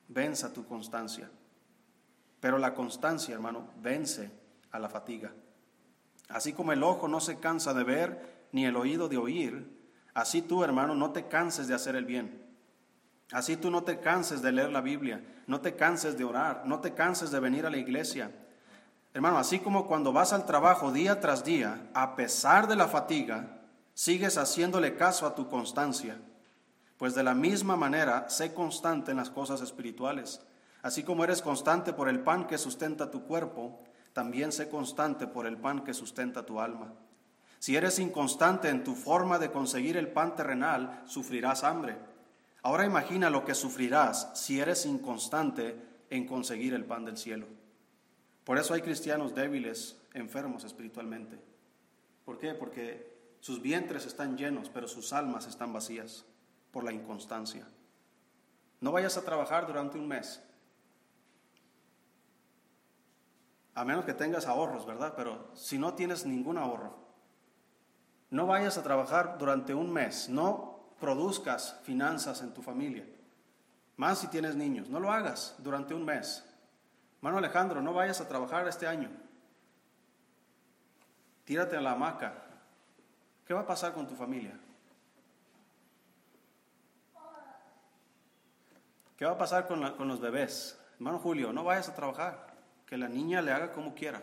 venza 0.08 0.54
tu 0.54 0.66
constancia. 0.68 1.32
Pero 2.44 2.58
la 2.58 2.74
constancia, 2.74 3.34
hermano, 3.34 3.70
vence 3.82 4.30
a 4.70 4.78
la 4.78 4.90
fatiga. 4.90 5.32
Así 6.28 6.52
como 6.52 6.74
el 6.74 6.84
ojo 6.84 7.08
no 7.08 7.22
se 7.22 7.40
cansa 7.40 7.74
de 7.74 7.86
ver 7.86 8.48
ni 8.52 8.66
el 8.66 8.76
oído 8.76 9.08
de 9.08 9.16
oír, 9.16 9.66
así 10.14 10.42
tú, 10.42 10.62
hermano, 10.62 10.94
no 10.94 11.12
te 11.12 11.30
canses 11.30 11.70
de 11.70 11.74
hacer 11.74 11.96
el 11.96 12.04
bien. 12.04 12.46
Así 13.32 13.56
tú 13.56 13.72
no 13.72 13.84
te 13.84 14.02
canses 14.02 14.42
de 14.42 14.52
leer 14.52 14.74
la 14.74 14.82
Biblia, 14.82 15.24
no 15.48 15.62
te 15.62 15.78
canses 15.78 16.18
de 16.18 16.26
orar, 16.26 16.64
no 16.66 16.82
te 16.82 16.94
canses 16.94 17.32
de 17.32 17.40
venir 17.40 17.66
a 17.66 17.70
la 17.70 17.78
iglesia. 17.78 18.30
Hermano, 19.14 19.38
así 19.38 19.60
como 19.60 19.88
cuando 19.88 20.12
vas 20.12 20.34
al 20.34 20.46
trabajo 20.46 20.92
día 20.92 21.22
tras 21.22 21.46
día, 21.46 21.90
a 21.94 22.18
pesar 22.18 22.68
de 22.68 22.76
la 22.76 22.90
fatiga, 22.90 23.62
sigues 23.94 24.38
haciéndole 24.38 24.98
caso 24.98 25.26
a 25.26 25.34
tu 25.34 25.48
constancia. 25.48 26.18
Pues 26.98 27.16
de 27.16 27.24
la 27.24 27.36
misma 27.36 27.78
manera, 27.78 28.30
sé 28.30 28.54
constante 28.54 29.12
en 29.12 29.18
las 29.18 29.30
cosas 29.30 29.62
espirituales. 29.62 30.42
Así 30.84 31.04
como 31.04 31.24
eres 31.24 31.42
constante 31.42 31.94
por 31.94 32.10
el 32.10 32.20
pan 32.20 32.46
que 32.46 32.58
sustenta 32.58 33.10
tu 33.10 33.24
cuerpo, 33.24 33.80
también 34.12 34.52
sé 34.52 34.70
constante 34.70 35.26
por 35.26 35.48
el 35.48 35.58
pan 35.58 35.84
que 35.84 35.94
sustenta 35.94 36.46
tu 36.46 36.60
alma. 36.60 36.94
Si 37.58 37.78
eres 37.78 37.98
inconstante 38.00 38.68
en 38.68 38.84
tu 38.84 38.94
forma 38.94 39.40
de 39.40 39.50
conseguir 39.50 39.96
el 39.96 40.10
pan 40.10 40.36
terrenal, 40.36 41.02
sufrirás 41.06 41.64
hambre. 41.64 41.98
Ahora 42.62 42.86
imagina 42.86 43.30
lo 43.30 43.46
que 43.46 43.56
sufrirás 43.56 44.30
si 44.34 44.60
eres 44.60 44.86
inconstante 44.86 45.82
en 46.10 46.28
conseguir 46.28 46.74
el 46.74 46.84
pan 46.84 47.06
del 47.06 47.18
cielo. 47.18 47.48
Por 48.44 48.58
eso 48.58 48.74
hay 48.74 48.82
cristianos 48.82 49.34
débiles, 49.34 49.98
enfermos 50.14 50.66
espiritualmente. 50.66 51.40
¿Por 52.26 52.38
qué? 52.38 52.54
Porque 52.54 53.38
sus 53.40 53.62
vientres 53.62 54.06
están 54.06 54.38
llenos, 54.38 54.70
pero 54.70 54.90
sus 54.90 55.14
almas 55.14 55.48
están 55.48 55.72
vacías 55.72 56.26
por 56.72 56.84
la 56.84 56.92
inconstancia. 56.92 57.66
No 58.82 58.92
vayas 58.92 59.16
a 59.16 59.24
trabajar 59.24 59.66
durante 59.66 59.98
un 59.98 60.10
mes. 60.10 60.42
A 63.76 63.84
menos 63.86 64.06
que 64.06 64.14
tengas 64.14 64.46
ahorros, 64.46 64.86
¿verdad? 64.86 65.14
Pero 65.16 65.50
si 65.54 65.78
no 65.78 65.94
tienes 65.96 66.26
ningún 66.26 66.58
ahorro, 66.58 66.96
no 68.30 68.48
vayas 68.48 68.78
a 68.78 68.84
trabajar 68.84 69.38
durante 69.38 69.74
un 69.74 69.92
mes. 69.92 70.30
No 70.30 70.96
produzcas 71.00 71.80
finanzas 71.84 72.42
en 72.42 72.54
tu 72.54 72.62
familia. 72.62 73.06
Más 73.98 74.20
si 74.20 74.28
tienes 74.28 74.56
niños, 74.56 74.90
no 74.90 75.00
lo 75.00 75.12
hagas 75.12 75.56
durante 75.60 75.94
un 75.94 76.06
mes. 76.06 76.44
Mano 77.22 77.38
Alejandro, 77.38 77.82
no 77.82 77.94
vayas 77.94 78.22
a 78.22 78.28
trabajar 78.28 78.68
este 78.68 78.88
año. 78.88 79.10
Tírate 81.46 81.78
a 81.78 81.82
la 81.82 81.92
hamaca. 81.92 82.34
¿Qué 83.46 83.54
va 83.54 83.62
a 83.62 83.66
pasar 83.68 83.94
con 83.94 84.08
tu 84.08 84.16
familia? 84.16 84.58
¿Qué 89.18 89.26
va 89.26 89.34
a 89.34 89.38
pasar 89.38 89.68
con, 89.68 89.96
con 89.96 90.08
los 90.08 90.20
bebés? 90.20 90.80
Hermano 90.96 91.20
Julio, 91.20 91.54
no 91.54 91.64
vayas 91.64 91.90
a 91.90 91.96
trabajar. 91.96 92.53
Que 92.86 92.98
la 92.98 93.08
niña 93.08 93.42
le 93.42 93.52
haga 93.52 93.72
como 93.72 93.94
quiera. 93.94 94.22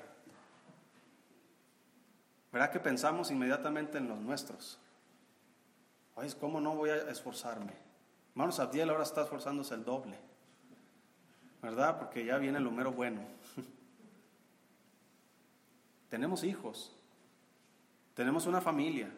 ¿Verdad 2.52 2.70
que 2.70 2.80
pensamos 2.80 3.30
inmediatamente 3.30 3.98
en 3.98 4.08
los 4.08 4.18
nuestros? 4.18 4.78
¿cómo 6.38 6.60
no 6.60 6.74
voy 6.74 6.90
a 6.90 7.10
esforzarme? 7.10 7.72
Hermanos, 8.30 8.60
Abdiel 8.60 8.90
ahora 8.90 9.02
está 9.02 9.22
esforzándose 9.22 9.74
el 9.74 9.84
doble, 9.84 10.16
¿verdad? 11.62 11.98
Porque 11.98 12.24
ya 12.24 12.36
viene 12.36 12.60
lo 12.60 12.70
mero 12.70 12.92
bueno. 12.92 13.22
tenemos 16.10 16.44
hijos, 16.44 16.94
tenemos 18.14 18.46
una 18.46 18.60
familia 18.60 19.10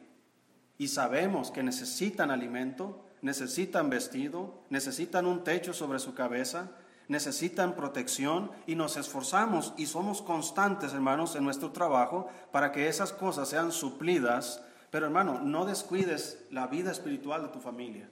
y 0.78 0.88
sabemos 0.88 1.50
que 1.50 1.62
necesitan 1.62 2.30
alimento, 2.30 3.04
necesitan 3.20 3.90
vestido, 3.90 4.62
necesitan 4.70 5.26
un 5.26 5.44
techo 5.44 5.72
sobre 5.72 5.98
su 5.98 6.14
cabeza, 6.14 6.70
necesitan 7.12 7.76
protección 7.76 8.50
y 8.66 8.74
nos 8.74 8.96
esforzamos 8.96 9.72
y 9.76 9.86
somos 9.86 10.20
constantes, 10.20 10.92
hermanos, 10.92 11.36
en 11.36 11.44
nuestro 11.44 11.70
trabajo 11.70 12.28
para 12.50 12.72
que 12.72 12.88
esas 12.88 13.12
cosas 13.12 13.48
sean 13.48 13.70
suplidas 13.70 14.62
pero 14.92 15.06
hermano, 15.06 15.40
no 15.40 15.64
descuides 15.64 16.44
la 16.50 16.66
vida 16.66 16.92
espiritual 16.92 17.42
de 17.42 17.48
tu 17.48 17.60
familia, 17.60 18.10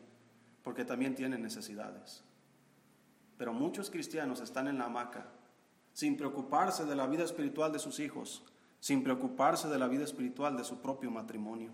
porque 0.63 0.87
también 0.87 1.15
tienen 1.15 1.43
necesidades. 1.43 2.25
Pero 3.37 3.53
muchos 3.53 3.91
cristianos 3.91 4.41
están 4.41 4.67
en 4.67 4.79
la 4.79 4.87
hamaca, 4.87 5.27
sin 5.93 6.17
preocuparse 6.17 6.87
de 6.87 6.97
la 6.97 7.07
vida 7.07 7.23
espiritual 7.23 7.71
de 7.71 7.81
sus 7.81 8.01
hijos, 8.01 8.45
sin 8.79 9.05
preocuparse 9.05 9.69
de 9.69 9.79
la 9.79 9.89
vida 9.89 10.05
espiritual 10.05 10.57
de 10.57 10.65
su 10.65 10.81
propio 10.81 11.11
matrimonio. 11.11 11.71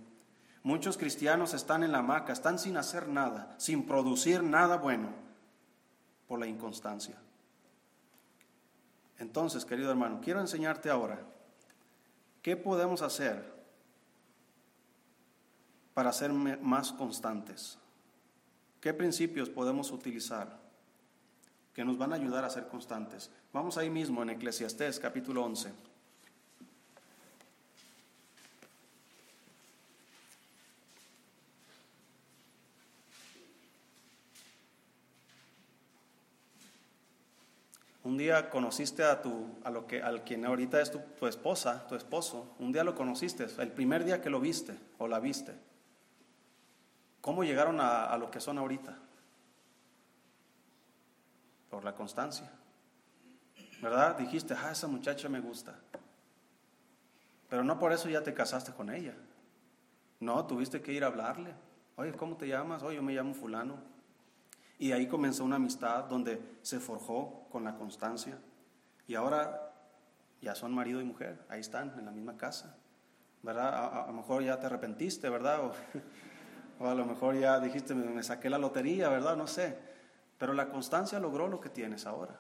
Muchos 0.64 0.96
cristianos 0.96 1.54
están 1.54 1.84
en 1.84 1.92
la 1.92 1.98
hamaca, 1.98 2.32
están 2.32 2.58
sin 2.58 2.76
hacer 2.76 3.06
nada, 3.06 3.54
sin 3.58 3.86
producir 3.86 4.42
nada 4.42 4.76
bueno. 4.76 5.10
Por 6.26 6.38
la 6.38 6.46
inconstancia. 6.46 7.16
Entonces, 9.18 9.64
querido 9.64 9.90
hermano, 9.90 10.20
quiero 10.22 10.40
enseñarte 10.40 10.90
ahora 10.90 11.20
qué 12.42 12.56
podemos 12.56 13.02
hacer 13.02 13.54
para 15.94 16.12
ser 16.12 16.32
más 16.32 16.92
constantes. 16.92 17.78
¿Qué 18.80 18.92
principios 18.92 19.48
podemos 19.48 19.90
utilizar 19.90 20.60
que 21.72 21.84
nos 21.84 21.96
van 21.96 22.12
a 22.12 22.16
ayudar 22.16 22.44
a 22.44 22.50
ser 22.50 22.68
constantes? 22.68 23.30
Vamos 23.52 23.78
ahí 23.78 23.88
mismo 23.88 24.22
en 24.22 24.30
Eclesiastés 24.30 25.00
capítulo 25.00 25.44
11. 25.44 25.95
Un 38.06 38.16
día 38.16 38.50
conociste 38.50 39.02
a 39.02 39.20
tu, 39.20 39.48
a 39.64 39.70
lo 39.70 39.88
que, 39.88 40.00
al 40.00 40.22
quien 40.22 40.46
ahorita 40.46 40.80
es 40.80 40.92
tu, 40.92 41.00
tu 41.18 41.26
esposa, 41.26 41.88
tu 41.88 41.96
esposo. 41.96 42.54
Un 42.60 42.70
día 42.70 42.84
lo 42.84 42.94
conociste, 42.94 43.48
el 43.58 43.72
primer 43.72 44.04
día 44.04 44.22
que 44.22 44.30
lo 44.30 44.38
viste 44.38 44.78
o 44.98 45.08
la 45.08 45.18
viste. 45.18 45.52
¿Cómo 47.20 47.42
llegaron 47.42 47.80
a, 47.80 48.16
lo 48.16 48.30
que 48.30 48.38
son 48.38 48.58
ahorita? 48.58 48.96
Por 51.68 51.82
la 51.82 51.96
constancia. 51.96 52.48
¿Verdad? 53.82 54.16
Dijiste, 54.16 54.54
ah, 54.54 54.70
esa 54.70 54.86
muchacha 54.86 55.28
me 55.28 55.40
gusta. 55.40 55.74
Pero 57.50 57.64
no 57.64 57.76
por 57.76 57.92
eso 57.92 58.08
ya 58.08 58.22
te 58.22 58.32
casaste 58.32 58.72
con 58.72 58.88
ella. 58.88 59.14
No, 60.20 60.46
tuviste 60.46 60.80
que 60.80 60.92
ir 60.92 61.02
a 61.02 61.08
hablarle. 61.08 61.52
Oye, 61.96 62.12
¿cómo 62.12 62.36
te 62.36 62.46
llamas? 62.46 62.84
Oye, 62.84 62.94
yo 62.94 63.02
me 63.02 63.14
llamo 63.14 63.34
fulano. 63.34 63.95
Y 64.78 64.92
ahí 64.92 65.06
comenzó 65.06 65.44
una 65.44 65.56
amistad 65.56 66.04
donde 66.04 66.58
se 66.62 66.80
forjó 66.80 67.46
con 67.50 67.64
la 67.64 67.76
constancia. 67.76 68.38
Y 69.06 69.14
ahora 69.14 69.72
ya 70.40 70.54
son 70.54 70.74
marido 70.74 71.00
y 71.00 71.04
mujer. 71.04 71.44
Ahí 71.48 71.60
están, 71.60 71.94
en 71.98 72.04
la 72.04 72.10
misma 72.10 72.36
casa. 72.36 72.76
¿Verdad? 73.42 74.02
A, 74.02 74.06
lo 74.08 74.12
mejor 74.12 74.42
ya 74.42 74.58
te 74.58 74.66
arrepentiste, 74.66 75.30
¿verdad? 75.30 75.72
O 76.80 76.86
a 76.86 76.94
lo 76.94 77.04
mejor 77.06 77.38
ya 77.38 77.58
dijiste, 77.60 77.94
me 77.94 78.22
saqué 78.22 78.50
la 78.50 78.58
lotería, 78.58 79.08
¿verdad? 79.08 79.36
No 79.36 79.46
sé. 79.46 79.78
Pero 80.38 80.52
la 80.52 80.68
constancia 80.68 81.18
logró 81.18 81.48
lo 81.48 81.60
que 81.60 81.70
tienes 81.70 82.06
ahora. 82.06 82.38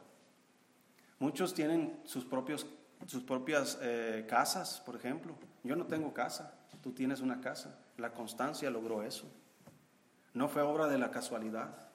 Muchos 1.18 1.54
tienen 1.54 2.00
sus, 2.04 2.24
propios, 2.26 2.66
sus 3.06 3.22
propias 3.22 3.78
eh, 3.80 4.26
casas, 4.28 4.82
por 4.84 4.96
ejemplo. 4.96 5.34
Yo 5.62 5.76
no 5.76 5.86
tengo 5.86 6.12
casa, 6.12 6.54
tú 6.82 6.92
tienes 6.92 7.20
una 7.20 7.40
casa. 7.40 7.78
La 7.96 8.12
constancia 8.12 8.70
logró 8.70 9.02
eso. 9.02 9.26
No 10.34 10.48
fue 10.48 10.60
obra 10.60 10.86
de 10.86 10.98
la 10.98 11.10
casualidad. 11.10 11.85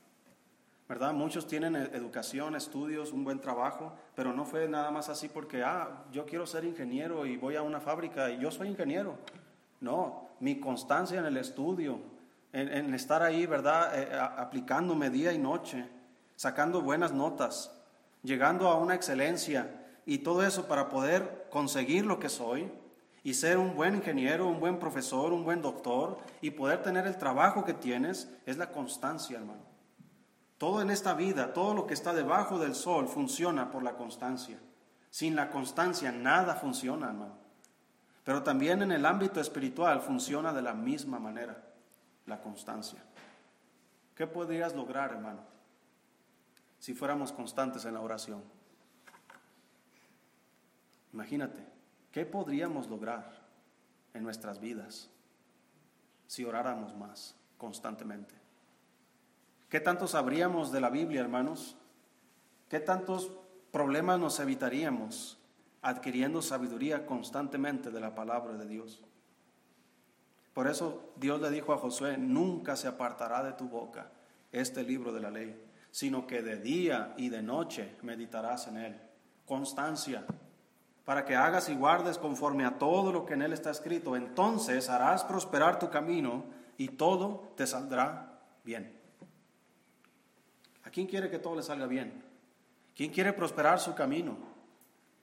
¿Verdad? 0.91 1.13
Muchos 1.13 1.47
tienen 1.47 1.77
e-, 1.77 1.83
educación, 1.93 2.53
estudios, 2.53 3.13
un 3.13 3.23
buen 3.23 3.39
trabajo, 3.39 3.93
pero 4.13 4.33
no 4.33 4.43
fue 4.43 4.67
nada 4.67 4.91
más 4.91 5.07
así 5.07 5.29
porque, 5.29 5.63
ah, 5.63 6.03
yo 6.11 6.25
quiero 6.25 6.45
ser 6.45 6.65
ingeniero 6.65 7.25
y 7.25 7.37
voy 7.37 7.55
a 7.55 7.61
una 7.61 7.79
fábrica 7.79 8.29
y 8.29 8.39
yo 8.39 8.51
soy 8.51 8.67
ingeniero. 8.67 9.15
No, 9.79 10.27
mi 10.41 10.59
constancia 10.59 11.17
en 11.17 11.25
el 11.25 11.37
estudio, 11.37 11.97
en, 12.51 12.93
estar 12.93 13.23
ahí, 13.23 13.45
¿verdad? 13.45 13.97
Eh, 13.97 14.19
aplicándome 14.35 15.09
día 15.09 15.31
y 15.31 15.37
noche, 15.37 15.87
sacando 16.35 16.81
buenas 16.81 17.13
notas, 17.13 17.71
llegando 18.21 18.67
a 18.67 18.75
una 18.75 18.93
excelencia 18.93 19.71
y 20.05 20.17
todo 20.17 20.45
eso 20.45 20.67
para 20.67 20.89
poder 20.89 21.47
conseguir 21.49 22.05
lo 22.05 22.19
que 22.19 22.27
soy 22.27 22.69
y 23.23 23.35
ser 23.35 23.59
un 23.59 23.77
buen 23.77 23.95
ingeniero, 23.95 24.45
un 24.45 24.59
buen 24.59 24.77
profesor, 24.77 25.31
un 25.31 25.45
buen 25.45 25.61
doctor 25.61 26.17
y 26.41 26.51
poder 26.51 26.83
tener 26.83 27.07
el 27.07 27.17
trabajo 27.17 27.63
que 27.63 27.73
tienes, 27.73 28.29
es 28.45 28.57
la 28.57 28.73
constancia, 28.73 29.37
hermano. 29.37 29.70
Todo 30.61 30.79
en 30.83 30.91
esta 30.91 31.15
vida, 31.15 31.53
todo 31.53 31.73
lo 31.73 31.87
que 31.87 31.95
está 31.95 32.13
debajo 32.13 32.59
del 32.59 32.75
sol 32.75 33.07
funciona 33.07 33.71
por 33.71 33.81
la 33.81 33.95
constancia. 33.95 34.59
Sin 35.09 35.35
la 35.35 35.49
constancia 35.49 36.11
nada 36.11 36.53
funciona, 36.53 37.07
hermano. 37.07 37.33
Pero 38.23 38.43
también 38.43 38.83
en 38.83 38.91
el 38.91 39.07
ámbito 39.07 39.41
espiritual 39.41 40.01
funciona 40.01 40.53
de 40.53 40.61
la 40.61 40.75
misma 40.75 41.17
manera 41.17 41.63
la 42.27 42.39
constancia. 42.41 42.99
¿Qué 44.13 44.27
podrías 44.27 44.75
lograr, 44.75 45.13
hermano, 45.13 45.41
si 46.77 46.93
fuéramos 46.93 47.31
constantes 47.31 47.83
en 47.85 47.95
la 47.95 48.01
oración? 48.01 48.43
Imagínate, 51.11 51.65
¿qué 52.11 52.23
podríamos 52.23 52.87
lograr 52.87 53.31
en 54.13 54.21
nuestras 54.21 54.59
vidas 54.59 55.09
si 56.27 56.45
oráramos 56.45 56.95
más 56.95 57.35
constantemente? 57.57 58.40
¿Qué 59.71 59.79
tanto 59.79 60.05
sabríamos 60.05 60.73
de 60.73 60.81
la 60.81 60.89
Biblia, 60.89 61.21
hermanos? 61.21 61.77
¿Qué 62.67 62.81
tantos 62.81 63.31
problemas 63.71 64.19
nos 64.19 64.37
evitaríamos 64.41 65.39
adquiriendo 65.81 66.41
sabiduría 66.41 67.05
constantemente 67.05 67.89
de 67.89 68.01
la 68.01 68.13
palabra 68.13 68.57
de 68.57 68.65
Dios? 68.65 69.01
Por 70.53 70.67
eso 70.67 71.13
Dios 71.15 71.39
le 71.39 71.49
dijo 71.49 71.71
a 71.71 71.77
Josué, 71.77 72.17
nunca 72.17 72.75
se 72.75 72.89
apartará 72.89 73.43
de 73.43 73.53
tu 73.53 73.69
boca 73.69 74.11
este 74.51 74.83
libro 74.83 75.13
de 75.13 75.21
la 75.21 75.31
ley, 75.31 75.57
sino 75.89 76.27
que 76.27 76.41
de 76.41 76.57
día 76.57 77.13
y 77.15 77.29
de 77.29 77.41
noche 77.41 77.95
meditarás 78.01 78.67
en 78.67 78.75
él. 78.75 79.01
Constancia, 79.45 80.25
para 81.05 81.23
que 81.23 81.37
hagas 81.37 81.69
y 81.69 81.75
guardes 81.75 82.17
conforme 82.17 82.65
a 82.65 82.77
todo 82.77 83.13
lo 83.13 83.25
que 83.25 83.35
en 83.35 83.41
él 83.41 83.53
está 83.53 83.71
escrito. 83.71 84.17
Entonces 84.17 84.89
harás 84.89 85.23
prosperar 85.23 85.79
tu 85.79 85.89
camino 85.89 86.43
y 86.77 86.89
todo 86.89 87.53
te 87.55 87.65
saldrá 87.65 88.37
bien. 88.65 89.00
¿A 90.91 90.93
quién 90.93 91.07
quiere 91.07 91.29
que 91.29 91.39
todo 91.39 91.55
le 91.55 91.63
salga 91.63 91.87
bien? 91.87 92.11
¿Quién 92.93 93.13
quiere 93.13 93.31
prosperar 93.31 93.79
su 93.79 93.95
camino? 93.95 94.35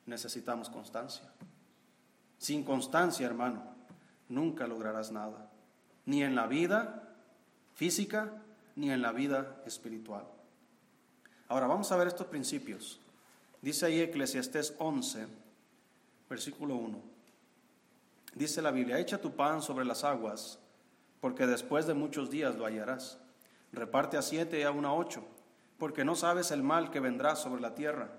Necesitamos 0.07 0.71
constancia. 0.71 1.31
Sin 2.39 2.65
constancia, 2.65 3.27
hermano, 3.27 3.63
nunca 4.31 4.67
lograrás 4.67 5.13
nada, 5.13 5.51
ni 6.07 6.23
en 6.23 6.35
la 6.35 6.47
vida 6.47 7.15
física, 7.75 8.33
ni 8.77 8.91
en 8.91 9.03
la 9.03 9.13
vida 9.13 9.61
espiritual. 9.67 10.25
Ahora 11.49 11.67
vamos 11.67 11.93
a 11.93 11.99
ver 11.99 12.07
estos 12.09 12.29
principios. 12.29 12.99
Dice 13.61 13.85
ahí 13.85 14.01
Eclesiastés 14.01 14.75
11, 14.79 15.27
versículo 16.31 16.77
1. 16.77 16.99
Dice 18.35 18.63
la 18.63 18.71
Biblia, 18.71 18.99
echa 18.99 19.21
tu 19.21 19.37
pan 19.37 19.61
sobre 19.61 19.85
las 19.85 20.03
aguas, 20.03 20.61
porque 21.21 21.47
después 21.47 21.87
de 21.87 21.93
muchos 21.93 22.31
días 22.31 22.57
lo 22.57 22.65
hallarás. 22.65 23.19
Reparte 23.71 24.17
a 24.17 24.23
siete 24.23 24.61
y 24.61 24.63
a 24.63 24.71
una 24.71 24.95
ocho, 24.95 25.27
porque 25.79 26.05
no 26.05 26.15
sabes 26.15 26.51
el 26.51 26.63
mal 26.63 26.91
que 26.91 27.01
vendrá 27.01 27.37
sobre 27.37 27.61
la 27.61 27.75
tierra. 27.75 28.11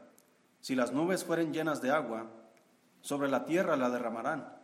Si 0.62 0.76
las 0.76 0.92
nubes 0.92 1.24
fueren 1.24 1.54
llenas 1.54 1.82
de 1.82 1.92
agua, 1.92 2.28
sobre 3.02 3.30
la 3.30 3.46
tierra 3.46 3.76
la 3.76 3.90
derramarán 3.90 4.60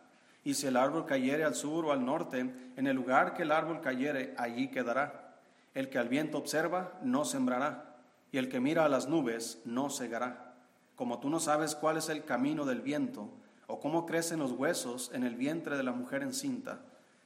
y 0.45 0.53
si 0.53 0.67
el 0.67 0.77
árbol 0.77 1.05
cayere 1.05 1.43
al 1.43 1.55
sur 1.55 1.87
o 1.87 1.91
al 1.91 2.05
norte, 2.05 2.39
en 2.75 2.87
el 2.87 2.95
lugar 2.95 3.33
que 3.33 3.41
el 3.41 3.51
árbol 3.51 3.81
cayere, 3.81 4.35
allí 4.37 4.69
quedará. 4.69 5.39
El 5.73 5.89
que 5.89 5.97
al 5.97 6.07
viento 6.07 6.37
observa, 6.37 6.93
no 7.01 7.25
sembrará, 7.25 7.95
y 8.31 8.37
el 8.37 8.47
que 8.47 8.59
mira 8.59 8.85
a 8.85 8.89
las 8.89 9.07
nubes, 9.07 9.59
no 9.65 9.89
cegará. 9.89 10.53
Como 10.95 11.19
tú 11.19 11.31
no 11.31 11.39
sabes 11.39 11.73
cuál 11.73 11.97
es 11.97 12.09
el 12.09 12.25
camino 12.25 12.63
del 12.63 12.81
viento, 12.81 13.31
o 13.65 13.79
cómo 13.79 14.05
crecen 14.05 14.37
los 14.37 14.51
huesos 14.51 15.09
en 15.15 15.23
el 15.23 15.35
vientre 15.35 15.77
de 15.77 15.83
la 15.83 15.93
mujer 15.93 16.21
encinta, 16.21 16.81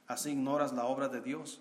así 0.07 0.31
ignoras 0.31 0.71
la 0.71 0.85
obra 0.85 1.09
de 1.09 1.19
Dios, 1.19 1.59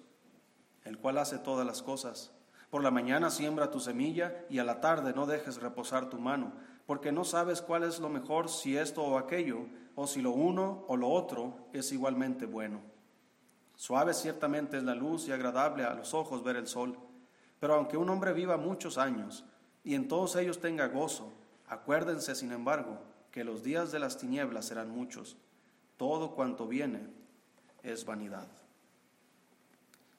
el 0.84 0.96
cual 0.96 1.18
hace 1.18 1.38
todas 1.38 1.66
las 1.66 1.82
cosas. 1.82 2.30
Por 2.70 2.82
la 2.82 2.90
mañana 2.90 3.30
siembra 3.30 3.70
tu 3.70 3.80
semilla, 3.80 4.44
y 4.50 4.58
a 4.58 4.64
la 4.64 4.80
tarde 4.80 5.14
no 5.14 5.26
dejes 5.26 5.60
reposar 5.60 6.10
tu 6.10 6.18
mano, 6.18 6.52
porque 6.86 7.12
no 7.12 7.24
sabes 7.24 7.62
cuál 7.62 7.84
es 7.84 7.98
lo 7.98 8.08
mejor, 8.08 8.48
si 8.48 8.76
esto 8.76 9.02
o 9.02 9.18
aquello, 9.18 9.66
o 9.94 10.06
si 10.06 10.22
lo 10.22 10.30
uno 10.30 10.84
o 10.86 10.96
lo 10.96 11.08
otro 11.08 11.56
es 11.72 11.92
igualmente 11.92 12.46
bueno. 12.46 12.80
Suave 13.74 14.14
ciertamente 14.14 14.76
es 14.76 14.82
la 14.82 14.94
luz 14.94 15.28
y 15.28 15.32
agradable 15.32 15.84
a 15.84 15.94
los 15.94 16.14
ojos 16.14 16.42
ver 16.42 16.56
el 16.56 16.66
sol, 16.66 16.98
pero 17.58 17.74
aunque 17.74 17.96
un 17.96 18.08
hombre 18.10 18.32
viva 18.32 18.56
muchos 18.56 18.98
años 18.98 19.44
y 19.82 19.94
en 19.94 20.08
todos 20.08 20.36
ellos 20.36 20.60
tenga 20.60 20.88
gozo, 20.88 21.32
acuérdense, 21.68 22.34
sin 22.34 22.52
embargo, 22.52 22.98
que 23.30 23.44
los 23.44 23.62
días 23.62 23.92
de 23.92 23.98
las 23.98 24.18
tinieblas 24.18 24.66
serán 24.66 24.90
muchos. 24.90 25.36
Todo 25.96 26.34
cuanto 26.34 26.66
viene 26.66 27.08
es 27.82 28.04
vanidad. 28.04 28.48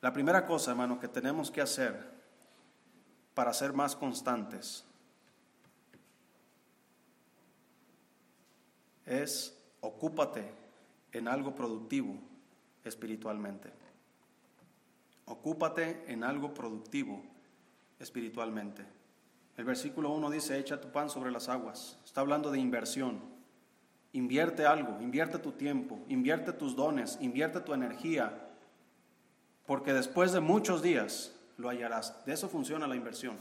La 0.02 0.14
primera 0.14 0.46
cosa, 0.46 0.72
hermano, 0.72 1.00
que 1.00 1.08
tenemos 1.08 1.52
que 1.52 1.62
hacer 1.62 2.19
para 3.40 3.54
ser 3.54 3.72
más 3.72 3.96
constantes 3.96 4.84
es 9.06 9.58
ocúpate 9.80 10.44
en 11.14 11.26
algo 11.30 11.56
productivo 11.56 12.18
espiritualmente. 12.84 13.72
Ocúpate 15.24 16.04
en 16.12 16.26
algo 16.26 16.54
productivo 16.54 17.24
espiritualmente. 17.98 18.86
El 19.56 19.64
versículo 19.64 20.12
1 20.12 20.32
dice, 20.32 20.60
echa 20.60 20.82
tu 20.82 20.92
pan 20.92 21.10
sobre 21.10 21.32
las 21.32 21.48
aguas. 21.48 21.98
Está 22.04 22.20
hablando 22.20 22.52
de 22.52 22.60
inversión. 22.60 23.22
Invierte 24.12 24.66
algo, 24.66 25.00
invierte 25.00 25.40
tu 25.40 25.54
tiempo, 25.54 25.98
invierte 26.10 26.52
tus 26.52 26.76
dones, 26.76 27.18
invierte 27.22 27.62
tu 27.62 27.74
energía, 27.74 28.50
porque 29.66 29.94
después 29.94 30.34
de 30.34 30.42
muchos 30.42 30.82
días 30.82 31.39
lo 31.60 31.70
hallarás. 31.70 32.26
De 32.26 32.34
eso 32.34 32.50
funciona 32.50 32.88
la 32.88 32.96
inversión. 32.96 33.38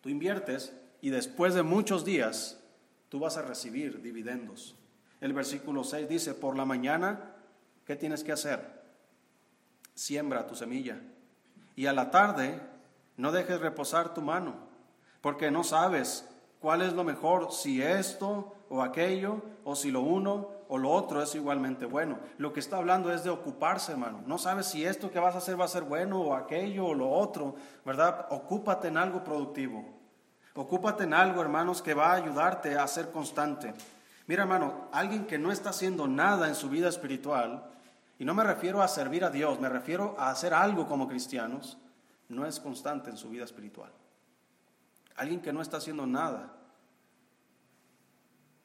Tú 0.00 0.08
inviertes 0.08 0.74
y 1.00 1.10
después 1.10 1.54
de 1.54 1.62
muchos 1.62 2.04
días 2.04 2.58
tú 3.08 3.20
vas 3.20 3.36
a 3.36 3.42
recibir 3.42 4.02
dividendos. 4.02 4.74
El 5.20 5.32
versículo 5.34 5.84
6 5.84 6.08
dice, 6.08 6.34
por 6.34 6.56
la 6.56 6.64
mañana, 6.64 7.36
¿qué 7.86 7.94
tienes 7.94 8.24
que 8.24 8.32
hacer? 8.32 8.82
Siembra 9.94 10.46
tu 10.46 10.56
semilla. 10.56 11.00
Y 11.76 11.86
a 11.86 11.92
la 11.92 12.10
tarde, 12.10 12.60
no 13.16 13.30
dejes 13.30 13.60
reposar 13.60 14.14
tu 14.14 14.22
mano, 14.22 14.56
porque 15.20 15.50
no 15.50 15.62
sabes 15.62 16.28
cuál 16.60 16.82
es 16.82 16.94
lo 16.94 17.04
mejor, 17.04 17.52
si 17.52 17.82
esto 17.82 18.56
o 18.68 18.82
aquello, 18.82 19.42
o 19.64 19.76
si 19.76 19.90
lo 19.90 20.00
uno 20.00 20.50
o 20.72 20.78
lo 20.78 20.88
otro 20.88 21.22
es 21.22 21.34
igualmente 21.34 21.84
bueno. 21.84 22.18
Lo 22.38 22.50
que 22.50 22.60
está 22.60 22.78
hablando 22.78 23.12
es 23.12 23.22
de 23.24 23.28
ocuparse, 23.28 23.92
hermano. 23.92 24.22
No 24.26 24.38
sabes 24.38 24.64
si 24.64 24.86
esto 24.86 25.10
que 25.10 25.18
vas 25.18 25.34
a 25.34 25.38
hacer 25.38 25.60
va 25.60 25.66
a 25.66 25.68
ser 25.68 25.82
bueno 25.82 26.18
o 26.18 26.34
aquello 26.34 26.86
o 26.86 26.94
lo 26.94 27.10
otro, 27.10 27.56
¿verdad? 27.84 28.26
Ocúpate 28.30 28.88
en 28.88 28.96
algo 28.96 29.22
productivo. 29.22 29.84
Ocúpate 30.54 31.04
en 31.04 31.12
algo, 31.12 31.42
hermanos, 31.42 31.82
que 31.82 31.92
va 31.92 32.12
a 32.12 32.14
ayudarte 32.14 32.78
a 32.78 32.88
ser 32.88 33.10
constante. 33.10 33.74
Mira, 34.26 34.44
hermano, 34.44 34.88
alguien 34.92 35.26
que 35.26 35.38
no 35.38 35.52
está 35.52 35.68
haciendo 35.68 36.08
nada 36.08 36.48
en 36.48 36.54
su 36.54 36.70
vida 36.70 36.88
espiritual, 36.88 37.68
y 38.18 38.24
no 38.24 38.32
me 38.32 38.42
refiero 38.42 38.80
a 38.80 38.88
servir 38.88 39.26
a 39.26 39.30
Dios, 39.30 39.60
me 39.60 39.68
refiero 39.68 40.16
a 40.18 40.30
hacer 40.30 40.54
algo 40.54 40.86
como 40.86 41.06
cristianos, 41.06 41.76
no 42.30 42.46
es 42.46 42.58
constante 42.58 43.10
en 43.10 43.18
su 43.18 43.28
vida 43.28 43.44
espiritual. 43.44 43.92
Alguien 45.16 45.42
que 45.42 45.52
no 45.52 45.60
está 45.60 45.76
haciendo 45.76 46.06
nada 46.06 46.50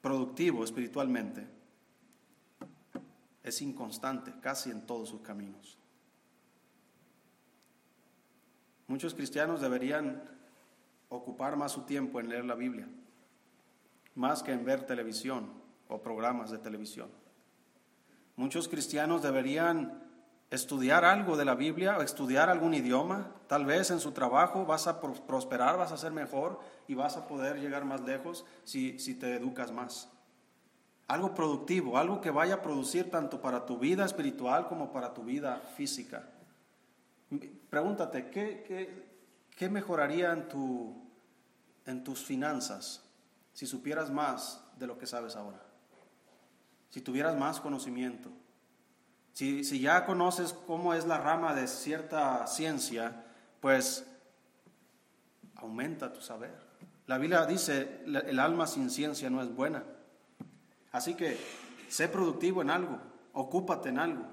productivo 0.00 0.64
espiritualmente, 0.64 1.57
es 3.48 3.62
inconstante 3.62 4.32
casi 4.40 4.70
en 4.70 4.86
todos 4.86 5.08
sus 5.08 5.20
caminos. 5.20 5.78
Muchos 8.86 9.14
cristianos 9.14 9.60
deberían 9.60 10.22
ocupar 11.08 11.56
más 11.56 11.72
su 11.72 11.82
tiempo 11.82 12.20
en 12.20 12.28
leer 12.28 12.44
la 12.44 12.54
Biblia, 12.54 12.88
más 14.14 14.42
que 14.42 14.52
en 14.52 14.64
ver 14.64 14.86
televisión 14.86 15.52
o 15.88 16.00
programas 16.00 16.50
de 16.50 16.58
televisión. 16.58 17.10
Muchos 18.36 18.68
cristianos 18.68 19.22
deberían 19.22 20.02
estudiar 20.50 21.04
algo 21.04 21.36
de 21.36 21.44
la 21.44 21.54
Biblia 21.54 21.98
o 21.98 22.02
estudiar 22.02 22.48
algún 22.48 22.72
idioma. 22.72 23.34
Tal 23.46 23.66
vez 23.66 23.90
en 23.90 24.00
su 24.00 24.12
trabajo 24.12 24.64
vas 24.64 24.86
a 24.86 25.00
prosperar, 25.00 25.76
vas 25.76 25.92
a 25.92 25.98
ser 25.98 26.12
mejor 26.12 26.60
y 26.86 26.94
vas 26.94 27.16
a 27.16 27.26
poder 27.26 27.58
llegar 27.58 27.84
más 27.84 28.00
lejos 28.02 28.46
si, 28.64 28.98
si 28.98 29.14
te 29.14 29.34
educas 29.34 29.72
más 29.72 30.10
algo 31.08 31.34
productivo, 31.34 31.96
algo 31.96 32.20
que 32.20 32.30
vaya 32.30 32.56
a 32.56 32.62
producir 32.62 33.10
tanto 33.10 33.40
para 33.40 33.64
tu 33.64 33.78
vida 33.78 34.04
espiritual 34.04 34.68
como 34.68 34.92
para 34.92 35.14
tu 35.14 35.24
vida 35.24 35.62
física. 35.74 36.28
Pregúntate, 37.70 38.30
¿qué, 38.30 39.68
mejoraría 39.70 40.32
en, 40.32 40.48
tu, 40.48 40.94
en 41.86 42.04
tus 42.04 42.24
finanzas 42.24 43.02
si 43.54 43.66
supieras 43.66 44.10
más 44.10 44.62
de 44.78 44.86
lo 44.86 44.98
que 44.98 45.06
sabes 45.06 45.34
ahora? 45.34 45.62
Si 46.90 47.00
tuvieras 47.00 47.36
más 47.36 47.58
conocimiento. 47.58 48.30
Si, 49.32 49.64
si 49.64 49.80
ya 49.80 50.04
conoces 50.04 50.52
cómo 50.52 50.92
es 50.92 51.06
la 51.06 51.18
rama 51.18 51.54
de 51.54 51.68
cierta 51.68 52.46
ciencia, 52.46 53.24
pues 53.60 54.06
aumenta 55.54 56.12
tu 56.12 56.20
saber. 56.20 56.68
La 57.06 57.16
Biblia 57.16 57.46
dice, 57.46 58.02
el 58.04 58.38
alma 58.38 58.66
sin 58.66 58.90
ciencia 58.90 59.30
no 59.30 59.40
es 59.40 59.54
buena. 59.54 59.84
Así 60.92 61.14
que 61.14 61.38
sé 61.88 62.08
productivo 62.08 62.62
en 62.62 62.70
algo, 62.70 62.98
ocúpate 63.32 63.90
en 63.90 63.98
algo. 63.98 64.24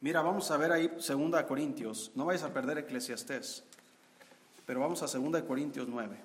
Mira, 0.00 0.22
vamos 0.22 0.50
a 0.50 0.56
ver 0.56 0.72
ahí 0.72 0.88
2 0.88 1.42
Corintios, 1.44 2.10
no 2.14 2.24
vais 2.24 2.42
a 2.42 2.52
perder 2.52 2.78
Eclesiastés, 2.78 3.64
pero 4.66 4.80
vamos 4.80 5.02
a 5.02 5.06
2 5.06 5.42
Corintios 5.42 5.88
9. 5.88 6.16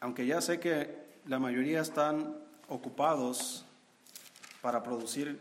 Aunque 0.00 0.26
ya 0.26 0.40
sé 0.40 0.60
que 0.60 1.04
la 1.26 1.38
mayoría 1.38 1.80
están 1.80 2.36
ocupados 2.68 3.64
para 4.60 4.82
producir 4.82 5.40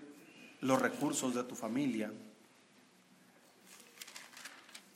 los 0.61 0.81
recursos 0.81 1.35
de 1.35 1.43
tu 1.43 1.55
familia, 1.55 2.11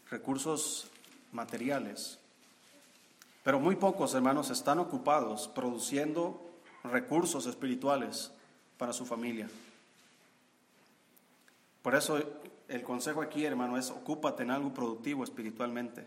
recursos 0.10 0.88
materiales. 1.34 2.17
Pero 3.48 3.62
muy 3.62 3.78
pocos 3.78 4.14
hermanos 4.14 4.50
están 4.50 4.78
ocupados 4.78 5.48
produciendo 5.48 6.52
recursos 6.84 7.46
espirituales 7.46 8.30
para 8.78 8.92
su 8.92 9.06
familia. 9.06 9.48
Por 11.82 11.96
eso 11.96 12.22
el 12.68 12.84
consejo 12.84 13.22
aquí, 13.22 13.46
hermano, 13.46 13.78
es 13.78 13.90
ocúpate 13.90 14.44
en 14.44 14.52
algo 14.52 14.74
productivo 14.74 15.24
espiritualmente. 15.24 16.06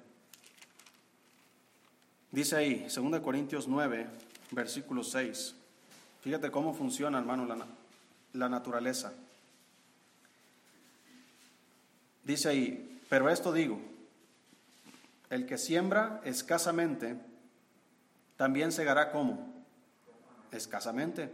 Dice 2.31 2.57
ahí, 2.57 2.87
2 2.94 3.20
Corintios 3.20 3.66
9, 3.66 4.07
versículo 4.50 5.03
6. 5.03 5.55
Fíjate 6.20 6.50
cómo 6.50 6.74
funciona, 6.74 7.20
hermano, 7.20 7.46
la, 7.46 7.66
la 8.35 8.48
naturaleza. 8.50 9.14
Dice 12.22 12.50
ahí, 12.50 13.00
pero 13.09 13.31
esto 13.31 13.50
digo, 13.50 13.81
el 15.31 15.46
que 15.46 15.57
siembra 15.57 16.20
escasamente, 16.24 17.30
también 18.40 18.72
segará 18.72 19.11
como 19.11 19.53
escasamente. 20.50 21.31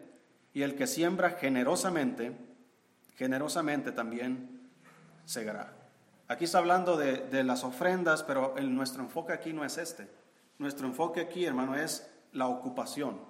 Y 0.52 0.62
el 0.62 0.74
que 0.74 0.88
siembra 0.88 1.30
generosamente, 1.30 2.36
generosamente 3.14 3.92
también 3.92 4.68
segará. 5.24 5.72
Aquí 6.26 6.46
está 6.46 6.58
hablando 6.58 6.96
de, 6.96 7.44
las 7.44 7.62
ofrendas, 7.62 8.24
pero 8.24 8.56
el, 8.56 8.74
nuestro 8.74 9.04
enfoque 9.04 9.32
aquí 9.32 9.52
no 9.52 9.64
es 9.64 9.78
este. 9.78 10.10
Nuestro 10.58 10.88
enfoque 10.88 11.20
aquí, 11.20 11.44
hermano, 11.44 11.76
es 11.76 12.10
la 12.32 12.48
ocupación. 12.48 13.20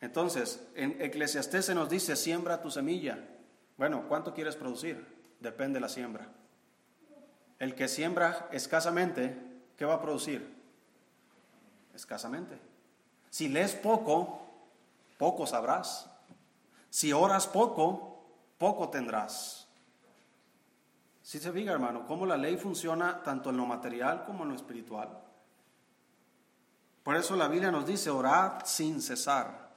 Entonces, 0.00 0.64
en 0.76 1.02
Eclesiastés 1.02 1.64
se 1.64 1.74
nos 1.74 1.90
dice, 1.90 2.14
siembra 2.14 2.62
tu 2.62 2.70
semilla. 2.70 3.18
Bueno, 3.78 4.06
¿cuánto 4.06 4.32
quieres 4.32 4.54
producir? 4.54 5.04
Depende 5.40 5.78
de 5.78 5.80
la 5.80 5.88
siembra. 5.88 6.28
El 7.58 7.74
que 7.74 7.88
siembra 7.88 8.48
escasamente, 8.52 9.36
¿qué 9.76 9.84
va 9.84 9.94
a 9.94 10.00
producir? 10.00 10.54
Escasamente. 11.96 12.70
Si 13.32 13.48
lees 13.48 13.74
poco, 13.74 14.42
poco 15.16 15.46
sabrás. 15.46 16.06
Si 16.90 17.14
oras 17.14 17.46
poco, 17.46 18.26
poco 18.58 18.90
tendrás. 18.90 19.66
Si 21.22 21.38
se 21.38 21.50
fija, 21.50 21.72
hermano, 21.72 22.06
cómo 22.06 22.26
la 22.26 22.36
ley 22.36 22.58
funciona 22.58 23.22
tanto 23.22 23.48
en 23.48 23.56
lo 23.56 23.64
material 23.64 24.26
como 24.26 24.42
en 24.42 24.50
lo 24.50 24.54
espiritual. 24.54 25.18
Por 27.02 27.16
eso 27.16 27.34
la 27.34 27.48
Biblia 27.48 27.70
nos 27.70 27.86
dice, 27.86 28.10
orad 28.10 28.66
sin 28.66 29.00
cesar. 29.00 29.70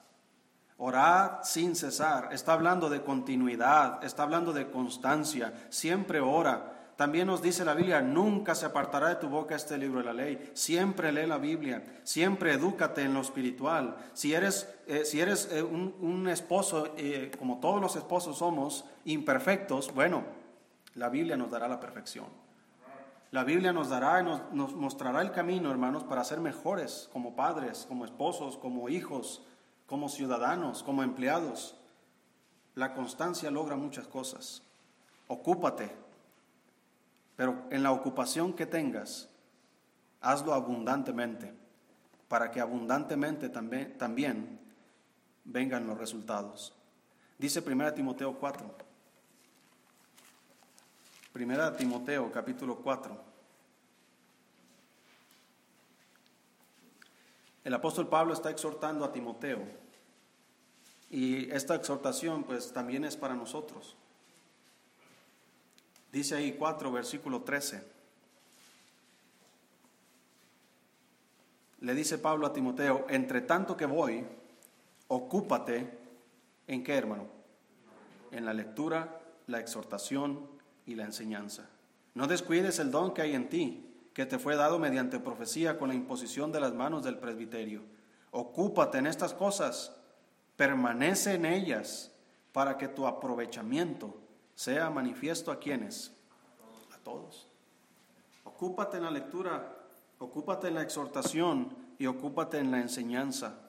Orad 0.75 1.43
sin 1.43 1.77
cesar. 1.77 2.33
Está 2.33 2.51
hablando 2.51 2.89
de 2.89 3.03
continuidad, 3.03 4.03
está 4.03 4.23
hablando 4.23 4.51
de 4.51 4.69
constancia. 4.69 5.67
Siempre 5.69 6.19
ora. 6.19 6.74
También 6.95 7.27
nos 7.27 7.41
dice 7.41 7.65
la 7.65 7.73
Biblia, 7.73 8.01
nunca 8.01 8.55
se 8.55 8.65
apartará 8.65 9.09
de 9.09 9.15
tu 9.15 9.27
boca 9.27 9.55
este 9.55 9.77
libro 9.77 9.99
de 9.99 10.05
la 10.05 10.13
ley. 10.13 10.51
Siempre 10.53 11.11
lee 11.11 11.27
la 11.27 11.37
Biblia, 11.37 11.83
siempre 12.03 12.53
edúcate 12.53 13.01
en 13.01 13.13
lo 13.13 13.19
espiritual. 13.19 13.97
Si 14.13 14.33
eres, 14.33 14.73
eh, 14.87 15.03
si 15.03 15.19
eres 15.19 15.49
eh, 15.51 15.61
un, 15.61 16.29
esposo, 16.29 16.93
eh, 16.95 17.31
como 17.37 17.59
todos 17.59 17.81
los 17.81 17.97
esposos 17.97 18.37
somos, 18.37 18.85
imperfectos, 19.03 19.93
bueno, 19.93 20.23
la 20.93 21.09
Biblia 21.09 21.35
nos 21.35 21.51
dará 21.51 21.67
la 21.67 21.81
perfección. 21.81 22.27
La 23.31 23.43
Biblia 23.43 23.73
nos 23.73 23.89
dará 23.89 24.21
y 24.21 24.23
nos, 24.23 24.53
nos 24.53 24.73
mostrará 24.73 25.21
el 25.21 25.31
camino, 25.31 25.69
hermanos, 25.71 26.05
para 26.05 26.23
ser 26.23 26.39
mejores 26.39 27.09
como 27.11 27.35
padres, 27.35 27.85
como 27.89 28.05
esposos, 28.05 28.57
como 28.57 28.87
hijos, 28.87 29.43
como 29.85 30.07
ciudadanos, 30.07 30.81
como 30.81 31.03
empleados. 31.03 31.75
La 32.73 32.93
constancia 32.93 33.51
logra 33.51 33.75
muchas 33.75 34.07
cosas. 34.07 34.61
Ocúpate 35.27 36.05
pero 37.35 37.65
en 37.69 37.83
la 37.83 37.91
ocupación 37.91 38.53
que 38.53 38.65
tengas, 38.65 39.29
hazlo 40.21 40.53
abundantemente, 40.53 41.53
para 42.27 42.51
que 42.51 42.59
abundantemente 42.59 43.49
también, 43.49 43.97
también 43.97 44.59
vengan 45.43 45.85
los 45.85 45.97
resultados. 45.97 46.73
Dice 47.37 47.61
1 47.65 47.93
Timoteo 47.93 48.37
4. 48.37 48.75
1 51.35 51.73
Timoteo 51.73 52.31
capítulo 52.31 52.77
4. 52.77 53.35
El 57.65 57.73
apóstol 57.73 58.07
Pablo 58.07 58.33
está 58.33 58.51
exhortando 58.51 59.03
a 59.03 59.11
Timoteo 59.11 59.59
y 61.09 61.49
esta 61.51 61.75
exhortación 61.75 62.43
pues 62.43 62.71
también 62.71 63.03
es 63.03 63.17
para 63.17 63.35
nosotros. 63.35 63.97
Dice 66.15 66.35
ahí 66.35 66.53
4, 66.53 66.93
versículo 66.93 67.41
13. 67.41 67.83
Le 71.81 71.93
dice 71.93 72.17
Pablo 72.19 72.47
a 72.47 72.53
Timoteo, 72.53 73.05
entre 73.09 73.41
tanto 73.41 73.75
que 73.75 73.85
voy, 73.85 74.25
ocúpate 75.09 75.89
en 76.67 76.85
qué, 76.85 76.95
hermano? 76.95 77.27
En 78.31 78.45
la 78.45 78.53
lectura, 78.53 79.19
la 79.47 79.59
exhortación 79.59 80.47
y 80.85 80.95
la 80.95 81.03
enseñanza. 81.03 81.67
No 82.13 82.27
descuides 82.27 82.79
el 82.79 82.91
don 82.91 83.13
que 83.13 83.21
hay 83.21 83.35
en 83.35 83.49
ti, 83.49 84.09
que 84.13 84.25
te 84.25 84.39
fue 84.39 84.55
dado 84.55 84.79
mediante 84.79 85.19
profecía 85.19 85.77
con 85.77 85.89
la 85.89 85.95
imposición 85.95 86.53
de 86.53 86.61
las 86.61 86.73
manos 86.73 87.03
del 87.03 87.17
presbiterio. 87.17 87.81
Ocúpate 88.31 88.99
en 88.99 89.07
estas 89.07 89.33
cosas, 89.33 89.93
permanece 90.55 91.33
en 91.33 91.45
ellas, 91.45 92.13
para 92.53 92.77
que 92.77 92.87
tu 92.87 93.05
aprovechamiento 93.05 94.24
sea 94.55 94.89
manifiesto 94.89 95.51
a 95.51 95.59
quienes, 95.59 96.13
a 96.93 96.97
todos. 96.99 97.47
Ocúpate 98.43 98.97
en 98.97 99.03
la 99.03 99.11
lectura, 99.11 99.75
ocúpate 100.17 100.69
en 100.69 100.75
la 100.75 100.81
exhortación 100.81 101.75
y 101.99 102.07
ocúpate 102.07 102.57
en 102.57 102.71
la 102.71 102.79
enseñanza. 102.79 103.59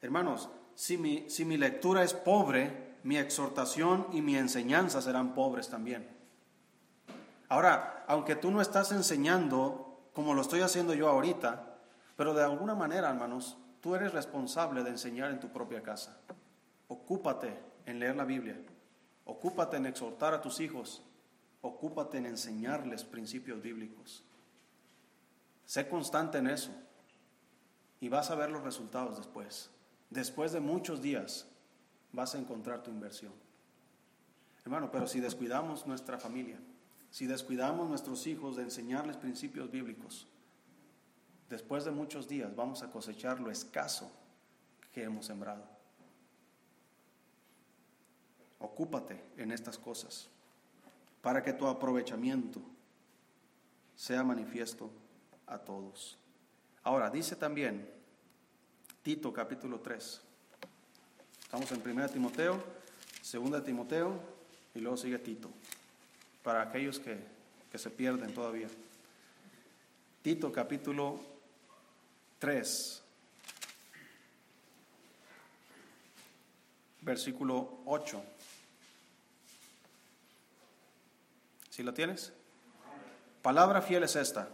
Hermanos, 0.00 0.50
si 0.74 0.98
mi, 0.98 1.30
si 1.30 1.44
mi 1.44 1.56
lectura 1.56 2.02
es 2.02 2.12
pobre, 2.12 2.96
mi 3.04 3.16
exhortación 3.16 4.06
y 4.12 4.20
mi 4.20 4.36
enseñanza 4.36 5.00
serán 5.00 5.34
pobres 5.34 5.68
también. 5.68 6.08
Ahora, 7.48 8.04
aunque 8.08 8.36
tú 8.36 8.50
no 8.50 8.60
estás 8.60 8.92
enseñando 8.92 10.10
como 10.12 10.34
lo 10.34 10.42
estoy 10.42 10.60
haciendo 10.60 10.94
yo 10.94 11.08
ahorita, 11.08 11.78
pero 12.16 12.34
de 12.34 12.42
alguna 12.42 12.74
manera, 12.74 13.08
hermanos, 13.08 13.56
tú 13.80 13.94
eres 13.94 14.12
responsable 14.12 14.82
de 14.82 14.90
enseñar 14.90 15.30
en 15.30 15.38
tu 15.38 15.48
propia 15.48 15.82
casa. 15.82 16.20
Ocúpate 16.88 17.56
en 17.86 18.00
leer 18.00 18.16
la 18.16 18.24
Biblia, 18.24 18.60
ocúpate 19.28 19.76
en 19.76 19.84
exhortar 19.84 20.32
a 20.32 20.40
tus 20.40 20.58
hijos, 20.58 21.02
ocúpate 21.60 22.16
en 22.16 22.24
enseñarles 22.24 23.04
principios 23.04 23.60
bíblicos. 23.60 24.24
Sé 25.66 25.86
constante 25.86 26.38
en 26.38 26.46
eso 26.46 26.70
y 28.00 28.08
vas 28.08 28.30
a 28.30 28.34
ver 28.34 28.50
los 28.50 28.64
resultados 28.64 29.18
después. 29.18 29.70
Después 30.08 30.52
de 30.52 30.60
muchos 30.60 31.02
días 31.02 31.46
vas 32.10 32.34
a 32.34 32.38
encontrar 32.38 32.82
tu 32.82 32.90
inversión. 32.90 33.34
Hermano, 34.64 34.90
pero 34.90 35.06
si 35.06 35.20
descuidamos 35.20 35.86
nuestra 35.86 36.18
familia, 36.18 36.58
si 37.10 37.26
descuidamos 37.26 37.86
nuestros 37.86 38.26
hijos 38.26 38.56
de 38.56 38.62
enseñarles 38.62 39.18
principios 39.18 39.70
bíblicos, 39.70 40.26
después 41.50 41.84
de 41.84 41.90
muchos 41.90 42.28
días 42.28 42.56
vamos 42.56 42.82
a 42.82 42.90
cosechar 42.90 43.40
lo 43.40 43.50
escaso 43.50 44.10
que 44.90 45.04
hemos 45.04 45.26
sembrado. 45.26 45.77
Ocúpate 48.58 49.20
en 49.36 49.52
estas 49.52 49.78
cosas 49.78 50.28
para 51.22 51.42
que 51.42 51.52
tu 51.52 51.66
aprovechamiento 51.66 52.60
sea 53.94 54.22
manifiesto 54.22 54.90
a 55.46 55.58
todos. 55.58 56.18
Ahora, 56.82 57.10
dice 57.10 57.36
también 57.36 57.88
Tito 59.02 59.32
capítulo 59.32 59.80
3. 59.80 60.20
Estamos 61.42 61.72
en 61.72 61.80
1 61.80 62.08
Timoteo, 62.10 62.62
2 63.32 63.64
Timoteo 63.64 64.20
y 64.74 64.80
luego 64.80 64.96
sigue 64.96 65.18
Tito 65.18 65.50
para 66.42 66.62
aquellos 66.62 66.98
que, 66.98 67.18
se 67.74 67.90
pierden 67.90 68.34
todavía. 68.34 68.68
Tito 70.22 70.50
capítulo 70.50 71.20
3, 72.38 73.02
versículo 77.02 77.80
8. 77.86 78.37
¿Si 81.78 81.84
lo 81.84 81.94
tienes? 81.94 82.32
Palabra 83.40 83.80
fiel 83.80 84.02
es 84.02 84.16
esta. 84.16 84.48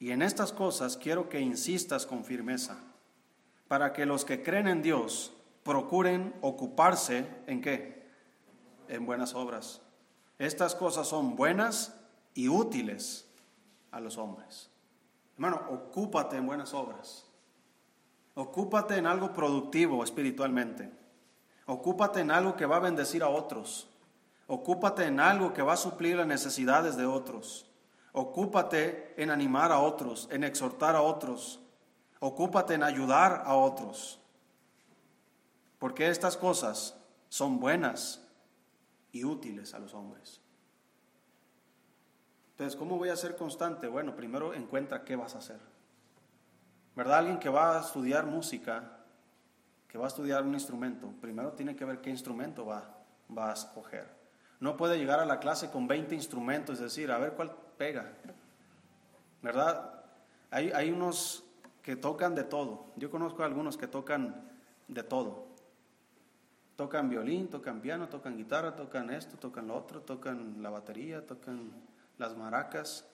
Y 0.00 0.10
en 0.10 0.22
estas 0.22 0.52
cosas 0.52 0.96
quiero 0.96 1.28
que 1.28 1.38
insistas 1.38 2.04
con 2.04 2.24
firmeza, 2.24 2.78
para 3.68 3.92
que 3.92 4.04
los 4.04 4.24
que 4.24 4.42
creen 4.42 4.66
en 4.66 4.82
Dios 4.82 5.32
procuren 5.62 6.34
ocuparse 6.40 7.28
en 7.46 7.62
qué? 7.62 8.10
En 8.88 9.06
buenas 9.06 9.34
obras. 9.34 9.82
Estas 10.40 10.74
cosas 10.74 11.06
son 11.06 11.36
buenas 11.36 11.94
y 12.34 12.48
útiles 12.48 13.30
a 13.92 14.00
los 14.00 14.18
hombres. 14.18 14.70
Hermano, 15.34 15.62
ocúpate 15.70 16.38
en 16.38 16.46
buenas 16.46 16.74
obras. 16.74 17.24
Ocúpate 18.34 18.96
en 18.96 19.06
algo 19.06 19.32
productivo 19.32 20.02
espiritualmente. 20.02 20.90
Ocúpate 21.66 22.18
en 22.18 22.32
algo 22.32 22.56
que 22.56 22.66
va 22.66 22.78
a 22.78 22.80
bendecir 22.80 23.22
a 23.22 23.28
otros. 23.28 23.93
Ocúpate 24.46 25.06
en 25.06 25.20
algo 25.20 25.52
que 25.52 25.62
va 25.62 25.72
a 25.72 25.78
suplir 25.78 26.16
las 26.16 26.26
necesidades 26.26 26.96
de 26.96 27.06
otros. 27.06 27.66
Ocúpate 28.12 29.14
en 29.16 29.30
animar 29.30 29.72
a 29.72 29.80
otros, 29.80 30.28
en 30.30 30.44
exhortar 30.44 30.94
a 30.94 31.02
otros. 31.02 31.60
Ocúpate 32.20 32.74
en 32.74 32.82
ayudar 32.82 33.42
a 33.44 33.54
otros. 33.54 34.20
Porque 35.78 36.08
estas 36.08 36.36
cosas 36.36 36.96
son 37.28 37.58
buenas 37.58 38.22
y 39.12 39.24
útiles 39.24 39.74
a 39.74 39.78
los 39.78 39.94
hombres. 39.94 40.40
Entonces, 42.52 42.76
¿cómo 42.76 42.98
voy 42.98 43.08
a 43.08 43.16
ser 43.16 43.36
constante? 43.36 43.88
Bueno, 43.88 44.14
primero 44.14 44.54
encuentra 44.54 45.04
qué 45.04 45.16
vas 45.16 45.34
a 45.34 45.38
hacer. 45.38 45.58
¿Verdad? 46.94 47.18
Alguien 47.18 47.38
que 47.38 47.48
va 47.48 47.76
a 47.76 47.80
estudiar 47.80 48.26
música, 48.26 48.98
que 49.88 49.98
va 49.98 50.04
a 50.04 50.08
estudiar 50.08 50.44
un 50.44 50.54
instrumento, 50.54 51.08
primero 51.20 51.52
tiene 51.52 51.74
que 51.74 51.84
ver 51.84 52.00
qué 52.00 52.10
instrumento 52.10 52.64
va, 52.64 52.96
va 53.36 53.50
a 53.50 53.54
escoger. 53.54 54.23
No 54.60 54.76
puede 54.76 54.98
llegar 54.98 55.20
a 55.20 55.26
la 55.26 55.40
clase 55.40 55.70
con 55.70 55.86
20 55.86 56.14
instrumentos, 56.14 56.76
es 56.76 56.84
decir, 56.84 57.10
a 57.10 57.18
ver 57.18 57.32
cuál 57.32 57.54
pega. 57.76 58.12
¿Verdad? 59.42 60.04
Hay, 60.50 60.70
hay 60.70 60.90
unos 60.90 61.44
que 61.82 61.96
tocan 61.96 62.34
de 62.34 62.44
todo. 62.44 62.86
Yo 62.96 63.10
conozco 63.10 63.42
a 63.42 63.46
algunos 63.46 63.76
que 63.76 63.86
tocan 63.86 64.50
de 64.88 65.02
todo. 65.02 65.46
Tocan 66.76 67.08
violín, 67.08 67.48
tocan 67.48 67.80
piano, 67.80 68.08
tocan 68.08 68.36
guitarra, 68.36 68.74
tocan 68.74 69.10
esto, 69.10 69.36
tocan 69.36 69.68
lo 69.68 69.76
otro, 69.76 70.00
tocan 70.00 70.62
la 70.62 70.70
batería, 70.70 71.24
tocan 71.24 71.70
las 72.18 72.36
maracas, 72.36 73.06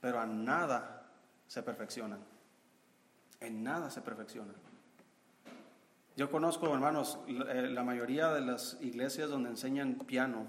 pero 0.00 0.20
a 0.20 0.26
nada 0.26 1.06
se 1.46 1.62
perfeccionan. 1.62 2.20
En 3.40 3.62
nada 3.62 3.90
se 3.90 4.00
perfeccionan. 4.00 4.54
Yo 6.20 6.30
conozco, 6.30 6.70
hermanos, 6.74 7.18
eh, 7.26 7.68
la 7.70 7.82
mayoría 7.82 8.28
de 8.28 8.42
las 8.42 8.76
iglesias 8.82 9.30
donde 9.30 9.48
enseñan 9.48 9.94
piano, 9.94 10.44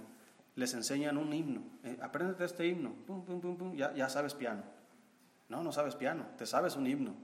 les 0.55 0.73
enseñan 0.73 1.15
un 1.15 1.31
himno. 1.31 1.62
Eh, 1.86 1.97
apréndete 2.01 2.43
este 2.43 2.67
himno, 2.67 2.91
pum, 3.07 3.23
pum, 3.23 3.39
pum, 3.39 3.73
ya, 3.73 3.93
ya 3.93 4.10
sabes 4.10 4.34
piano. 4.34 4.63
No, 5.47 5.63
no 5.63 5.71
sabes 5.71 5.95
piano, 5.95 6.25
te 6.38 6.45
sabes 6.45 6.75
un 6.75 6.88
himno, 6.88 7.15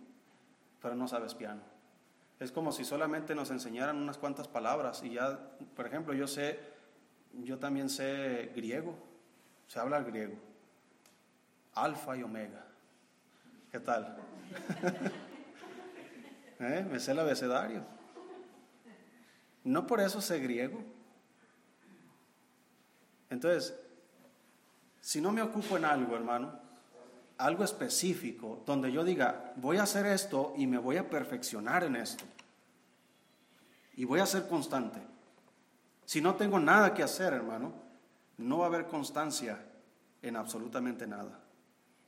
pero 0.82 0.96
no 0.96 1.10
sabes 1.10 1.36
piano. 1.36 1.60
Es 2.40 2.54
como 2.54 2.72
si 2.72 2.86
solamente 2.86 3.36
nos 3.36 3.52
enseñaran 3.52 3.98
unas 3.98 4.18
cuantas 4.18 4.48
palabras 4.48 5.04
y 5.04 5.10
ya, 5.10 5.38
por 5.76 5.86
ejemplo, 5.86 6.14
yo 6.14 6.26
sé, 6.26 6.58
yo 7.34 7.60
también 7.60 7.90
sé 7.90 8.54
griego, 8.56 8.98
se 9.68 9.78
habla 9.78 9.98
el 9.98 10.06
griego, 10.06 10.36
alfa 11.74 12.16
y 12.16 12.24
omega. 12.24 12.66
¿Qué 13.74 13.82
tal? 13.82 14.16
¿Eh? 16.62 16.88
Me 16.90 16.98
sé 17.02 17.12
el 17.12 17.20
abecedario. 17.20 17.97
No 19.68 19.86
por 19.86 20.00
eso 20.00 20.22
sé 20.22 20.40
griego. 20.40 20.82
Entonces, 23.30 23.78
si 25.02 25.20
no 25.20 25.34
me 25.34 25.42
ocupo 25.42 25.76
en 25.76 25.84
algo, 25.84 26.16
hermano, 26.16 26.58
algo 27.38 27.66
específico 27.66 28.64
donde 28.66 28.94
yo 28.94 29.04
diga, 29.04 29.52
voy 29.58 29.76
a 29.76 29.84
hacer 29.84 30.06
esto 30.06 30.54
y 30.56 30.68
me 30.68 30.78
voy 30.78 30.96
a 30.96 31.10
perfeccionar 31.10 31.84
en 31.84 31.98
esto. 31.98 32.24
Y 33.98 34.06
voy 34.06 34.22
a 34.22 34.26
ser 34.26 34.48
constante. 34.48 35.02
Si 36.06 36.22
no 36.22 36.36
tengo 36.36 36.60
nada 36.60 36.94
que 36.94 37.04
hacer, 37.04 37.34
hermano, 37.34 37.74
no 38.38 38.60
va 38.60 38.66
a 38.66 38.70
haber 38.70 38.88
constancia 38.88 39.66
en 40.22 40.38
absolutamente 40.38 41.06
nada. 41.06 41.42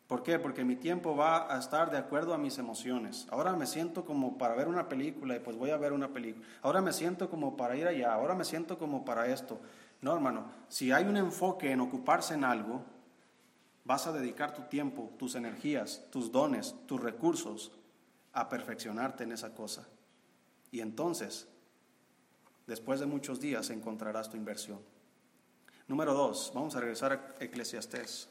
¿Por 0.09 0.23
qué? 0.23 0.39
Porque 0.39 0.65
mi 0.65 0.75
tiempo 0.75 1.15
va 1.15 1.53
a 1.53 1.59
estar 1.59 1.91
de 1.91 1.97
acuerdo 1.99 2.33
a 2.33 2.39
mis 2.39 2.57
emociones. 2.57 3.27
Ahora 3.29 3.53
me 3.53 3.67
siento 3.67 4.05
como 4.05 4.39
para 4.39 4.55
ver 4.55 4.67
una 4.67 4.89
película 4.89 5.35
y 5.35 5.39
pues 5.39 5.55
voy 5.55 5.69
a 5.69 5.77
ver 5.77 5.93
una 5.93 6.07
película. 6.07 6.47
Ahora 6.63 6.81
me 6.81 6.93
siento 6.93 7.29
como 7.29 7.55
para 7.55 7.77
ir 7.77 7.85
allá. 7.85 8.11
Ahora 8.11 8.33
me 8.33 8.43
siento 8.43 8.79
como 8.79 9.05
para 9.05 9.27
esto. 9.27 9.61
No, 10.01 10.11
hermano, 10.11 10.51
si 10.67 10.91
hay 10.91 11.05
un 11.05 11.15
enfoque 11.15 11.71
en 11.71 11.79
ocuparse 11.79 12.33
en 12.33 12.43
algo, 12.43 12.83
vas 13.85 14.07
a 14.07 14.11
dedicar 14.11 14.55
tu 14.55 14.63
tiempo, 14.63 15.11
tus 15.19 15.35
energías, 15.35 16.03
tus 16.09 16.31
dones, 16.31 16.73
tus 16.87 16.99
recursos 16.99 17.71
a 18.33 18.49
perfeccionarte 18.49 19.25
en 19.25 19.33
esa 19.33 19.53
cosa. 19.53 19.87
Y 20.71 20.79
entonces, 20.79 21.47
después 22.65 22.99
de 22.99 23.05
muchos 23.05 23.39
días, 23.39 23.69
encontrarás 23.69 24.27
tu 24.27 24.37
inversión. 24.37 24.79
Número 25.87 26.15
dos, 26.15 26.51
vamos 26.55 26.75
a 26.75 26.79
regresar 26.79 27.13
a 27.13 27.43
Eclesiastés. 27.43 28.27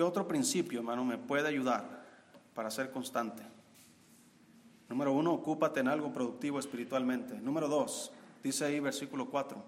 ¿Qué 0.00 0.04
otro 0.04 0.26
principio, 0.26 0.78
hermano, 0.78 1.04
me 1.04 1.18
puede 1.18 1.46
ayudar 1.46 1.84
para 2.54 2.70
ser 2.70 2.90
constante? 2.90 3.42
Número 4.88 5.12
uno, 5.12 5.34
ocúpate 5.34 5.80
en 5.80 5.88
algo 5.88 6.10
productivo 6.10 6.58
espiritualmente. 6.58 7.38
Número 7.38 7.68
dos, 7.68 8.10
dice 8.42 8.64
ahí 8.64 8.80
versículo 8.80 9.28
4 9.28 9.62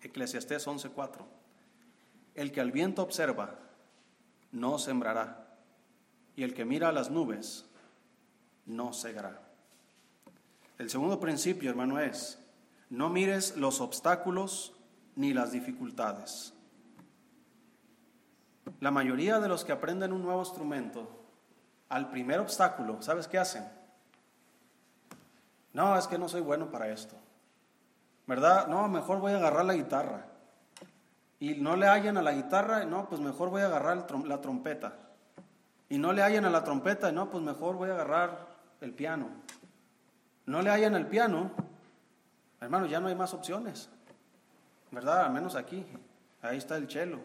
Eclesiastés 0.00 0.66
11:4. 0.66 1.26
El 2.36 2.52
que 2.52 2.62
al 2.62 2.72
viento 2.72 3.02
observa, 3.02 3.58
no 4.50 4.78
sembrará, 4.78 5.58
y 6.34 6.42
el 6.42 6.54
que 6.54 6.64
mira 6.64 6.88
a 6.88 6.92
las 6.92 7.10
nubes, 7.10 7.66
no 8.64 8.94
segará. 8.94 9.42
El 10.78 10.88
segundo 10.88 11.20
principio, 11.20 11.68
hermano, 11.68 12.00
es, 12.00 12.38
no 12.88 13.10
mires 13.10 13.58
los 13.58 13.82
obstáculos 13.82 14.72
ni 15.16 15.34
las 15.34 15.52
dificultades. 15.52 16.54
La 18.80 18.90
mayoría 18.90 19.40
de 19.40 19.48
los 19.48 19.64
que 19.64 19.72
aprenden 19.72 20.12
un 20.12 20.22
nuevo 20.22 20.40
instrumento, 20.40 21.08
al 21.88 22.10
primer 22.10 22.40
obstáculo, 22.40 23.00
¿sabes 23.02 23.28
qué 23.28 23.38
hacen? 23.38 23.66
No, 25.72 25.96
es 25.96 26.06
que 26.06 26.18
no 26.18 26.28
soy 26.28 26.40
bueno 26.40 26.70
para 26.70 26.88
esto. 26.88 27.16
¿Verdad? 28.26 28.66
No, 28.68 28.88
mejor 28.88 29.20
voy 29.20 29.32
a 29.32 29.36
agarrar 29.36 29.64
la 29.64 29.74
guitarra. 29.74 30.26
Y 31.40 31.54
no 31.54 31.76
le 31.76 31.86
hallan 31.86 32.16
a 32.16 32.22
la 32.22 32.32
guitarra, 32.32 32.84
no, 32.84 33.08
pues 33.08 33.20
mejor 33.20 33.50
voy 33.50 33.62
a 33.62 33.66
agarrar 33.66 34.06
la 34.26 34.40
trompeta. 34.40 34.94
Y 35.88 35.98
no 35.98 36.12
le 36.12 36.22
hallan 36.22 36.44
a 36.44 36.50
la 36.50 36.64
trompeta, 36.64 37.10
no, 37.12 37.30
pues 37.30 37.42
mejor 37.42 37.76
voy 37.76 37.90
a 37.90 37.94
agarrar 37.94 38.48
el 38.80 38.92
piano. 38.92 39.28
No 40.46 40.62
le 40.62 40.70
hallan 40.70 40.94
al 40.94 41.06
piano, 41.06 41.50
hermano, 42.60 42.86
ya 42.86 43.00
no 43.00 43.08
hay 43.08 43.14
más 43.14 43.32
opciones. 43.32 43.88
¿Verdad? 44.90 45.26
Al 45.26 45.32
menos 45.32 45.54
aquí. 45.54 45.86
Ahí 46.42 46.58
está 46.58 46.76
el 46.76 46.90
cello. 46.90 47.20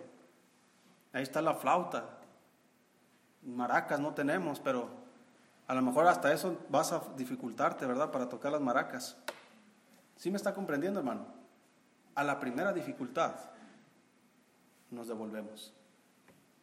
Ahí 1.13 1.23
está 1.23 1.41
la 1.41 1.54
flauta. 1.54 2.06
Maracas 3.43 3.99
no 3.99 4.13
tenemos, 4.13 4.60
pero 4.60 4.89
a 5.67 5.73
lo 5.73 5.82
mejor 5.82 6.08
hasta 6.08 6.34
eso 6.34 6.58
vas 6.69 6.91
a 6.91 7.02
dificultarte, 7.15 7.86
¿verdad? 7.86 8.12
Para 8.12 8.28
tocar 8.28 8.52
las 8.52 8.62
maracas. 8.62 9.15
¿Sí 10.17 10.32
me 10.32 10.38
está 10.38 10.54
comprendiendo, 10.54 10.99
hermano? 10.99 11.28
A 12.15 12.23
la 12.23 12.39
primera 12.39 12.73
dificultad 12.73 13.36
nos 14.91 15.08
devolvemos. 15.08 15.73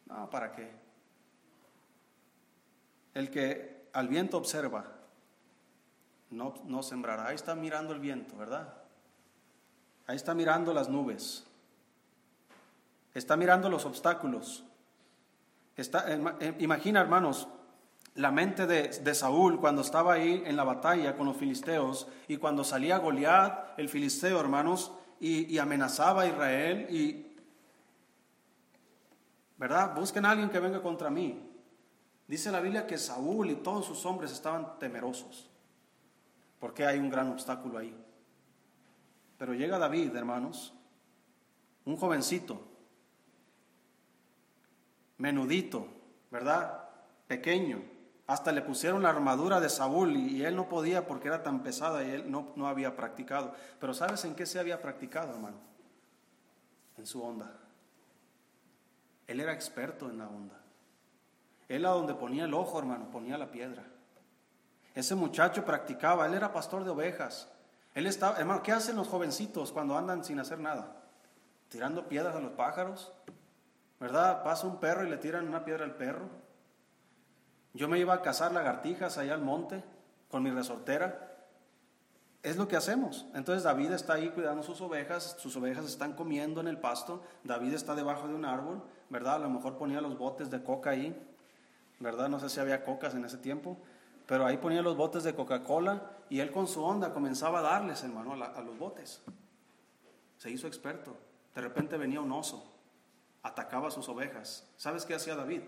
No, 0.05 0.29
¿para 0.29 0.51
qué? 0.51 0.71
El 3.13 3.29
que 3.29 3.89
al 3.93 4.07
viento 4.07 4.37
observa, 4.37 4.85
no, 6.29 6.55
no 6.65 6.81
sembrará. 6.81 7.27
Ahí 7.27 7.35
está 7.35 7.55
mirando 7.55 7.93
el 7.93 7.99
viento, 7.99 8.37
¿verdad? 8.37 8.73
Ahí 10.07 10.15
está 10.15 10.33
mirando 10.33 10.73
las 10.73 10.89
nubes. 10.89 11.45
Está 13.13 13.35
mirando 13.37 13.69
los 13.69 13.85
obstáculos. 13.85 14.63
Está, 15.75 16.05
eh, 16.07 16.55
imagina, 16.59 17.01
hermanos, 17.01 17.47
la 18.15 18.31
mente 18.31 18.67
de, 18.67 19.15
Saúl 19.15 19.59
cuando 19.59 19.81
estaba 19.81 20.13
ahí 20.13 20.43
en 20.45 20.55
la 20.55 20.63
batalla 20.63 21.15
con 21.15 21.27
los 21.27 21.37
filisteos 21.37 22.07
y 22.27 22.37
cuando 22.37 22.63
salía 22.63 22.97
Goliat, 22.97 23.79
el 23.79 23.89
filisteo, 23.89 24.39
hermanos, 24.39 24.91
y, 25.19 25.53
y 25.53 25.59
amenazaba 25.59 26.23
a 26.23 26.27
Israel 26.27 26.87
¿verdad? 29.57 29.93
Busquen 29.95 30.25
a 30.25 30.31
alguien 30.31 30.49
que 30.49 30.59
venga 30.59 30.81
contra 30.81 31.11
mí. 31.11 31.39
Dice 32.27 32.51
la 32.51 32.61
Biblia 32.61 32.87
que 32.87 32.97
Saúl 32.97 33.51
y 33.51 33.55
todos 33.55 33.85
sus 33.85 34.05
hombres 34.07 34.31
estaban 34.31 34.79
temerosos, 34.79 35.49
porque 36.59 36.85
hay 36.85 36.97
un 36.97 37.09
gran 37.09 37.27
obstáculo 37.29 37.77
ahí. 37.77 37.95
Pero 39.37 39.53
llega 39.53 39.77
David, 39.77 40.15
hermanos, 40.15 40.73
un 41.85 41.95
jovencito, 41.95 42.70
menudito, 45.21 45.87
¿verdad? 46.31 46.89
Pequeño. 47.27 47.83
Hasta 48.27 48.51
le 48.51 48.61
pusieron 48.61 49.03
la 49.03 49.09
armadura 49.09 49.59
de 49.59 49.69
Saúl 49.69 50.15
y, 50.15 50.43
él 50.43 50.55
no 50.55 50.67
podía 50.67 51.05
porque 51.05 51.27
era 51.27 51.43
tan 51.43 51.63
pesada 51.63 52.03
y 52.03 52.09
él 52.09 52.31
no, 52.31 52.53
no 52.55 52.67
había 52.67 52.95
practicado. 52.95 53.53
Pero 53.79 53.93
¿sabes 53.93 54.25
en 54.25 54.35
qué 54.35 54.45
se 54.45 54.59
había 54.59 54.81
practicado, 54.81 55.31
hermano? 55.31 55.57
En 56.97 57.05
su 57.05 57.21
onda. 57.23 57.51
Él 59.27 59.39
era 59.39 59.53
experto 59.53 60.09
en 60.09 60.17
la 60.17 60.27
onda. 60.27 60.59
Él 61.69 61.85
a 61.85 61.89
donde 61.89 62.15
ponía 62.15 62.45
el 62.45 62.53
ojo, 62.53 62.79
hermano, 62.79 63.11
ponía 63.11 63.37
la 63.37 63.51
piedra. 63.51 63.83
Ese 64.95 65.15
muchacho 65.15 65.63
practicaba, 65.63 66.25
él 66.25 66.33
era 66.33 66.51
pastor 66.51 66.83
de 66.83 66.89
ovejas. 66.89 67.47
Él 67.93 68.07
estaba, 68.07 68.37
hermano, 68.37 68.63
¿qué 68.63 68.71
hacen 68.71 68.95
los 68.95 69.07
jovencitos 69.07 69.71
cuando 69.71 69.97
andan 69.97 70.23
sin 70.23 70.39
hacer 70.39 70.59
nada? 70.59 70.95
Tirando 71.69 72.07
piedras 72.07 72.35
a 72.35 72.39
los 72.39 72.51
pájaros, 72.51 73.13
¿verdad? 74.01 74.43
Pasa 74.43 74.65
un 74.65 74.79
perro 74.79 75.05
y 75.05 75.09
le 75.09 75.17
tiran 75.17 75.47
una 75.47 75.63
piedra 75.63 75.85
al 75.85 75.95
perro. 75.95 76.27
Yo 77.73 77.87
me 77.87 77.99
iba 77.99 78.15
a 78.15 78.21
cazar 78.23 78.51
lagartijas 78.51 79.19
allá 79.19 79.35
al 79.35 79.43
monte 79.43 79.83
con 80.27 80.41
mi 80.41 80.49
resortera. 80.49 81.37
Es 82.41 82.57
lo 82.57 82.67
que 82.67 82.75
hacemos. 82.75 83.27
Entonces 83.35 83.63
David 83.63 83.91
está 83.91 84.13
ahí 84.13 84.29
cuidando 84.29 84.63
sus 84.63 84.81
ovejas, 84.81 85.35
sus 85.37 85.55
ovejas 85.55 85.85
están 85.85 86.13
comiendo 86.13 86.59
en 86.59 86.67
el 86.67 86.79
pasto, 86.79 87.21
David 87.43 87.75
está 87.75 87.93
debajo 87.93 88.27
de 88.27 88.33
un 88.33 88.43
árbol, 88.43 88.81
¿verdad? 89.09 89.35
A 89.35 89.39
lo 89.39 89.51
mejor 89.51 89.77
ponía 89.77 90.01
los 90.01 90.17
botes 90.17 90.49
de 90.49 90.63
coca 90.63 90.89
ahí, 90.89 91.15
¿verdad? 91.99 92.27
No 92.27 92.39
sé 92.39 92.49
si 92.49 92.59
había 92.59 92.83
cocas 92.83 93.13
en 93.13 93.23
ese 93.23 93.37
tiempo, 93.37 93.77
pero 94.25 94.47
ahí 94.47 94.57
ponía 94.57 94.81
los 94.81 94.97
botes 94.97 95.23
de 95.23 95.35
Coca-Cola 95.35 96.01
y 96.27 96.39
él 96.39 96.51
con 96.51 96.67
su 96.67 96.83
onda 96.83 97.13
comenzaba 97.13 97.59
a 97.59 97.61
darles, 97.61 98.03
hermano, 98.03 98.33
a, 98.33 98.47
a 98.47 98.61
los 98.61 98.79
botes. 98.79 99.21
Se 100.37 100.49
hizo 100.49 100.65
experto. 100.65 101.15
De 101.53 101.61
repente 101.61 101.97
venía 101.97 102.19
un 102.19 102.31
oso, 102.31 102.70
atacaba 103.43 103.87
a 103.87 103.91
sus 103.91 104.07
ovejas. 104.09 104.67
¿Sabes 104.77 105.05
qué 105.05 105.15
hacía 105.15 105.35
David? 105.35 105.61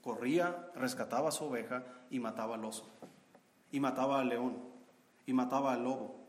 Corría, 0.00 0.70
rescataba 0.74 1.28
a 1.28 1.32
su 1.32 1.44
oveja 1.44 1.84
y 2.10 2.18
mataba 2.18 2.56
al 2.56 2.64
oso. 2.64 2.90
Y 3.70 3.80
mataba 3.80 4.20
al 4.20 4.28
león. 4.28 4.58
Y 5.26 5.32
mataba 5.32 5.72
al 5.72 5.84
lobo. 5.84 6.22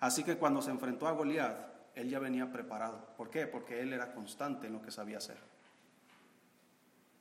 Así 0.00 0.22
que 0.22 0.36
cuando 0.36 0.60
se 0.60 0.70
enfrentó 0.70 1.08
a 1.08 1.12
Goliat, 1.12 1.74
él 1.94 2.10
ya 2.10 2.18
venía 2.18 2.52
preparado. 2.52 3.14
¿Por 3.16 3.30
qué? 3.30 3.46
Porque 3.46 3.80
él 3.80 3.92
era 3.92 4.12
constante 4.12 4.66
en 4.66 4.74
lo 4.74 4.82
que 4.82 4.90
sabía 4.90 5.18
hacer. 5.18 5.38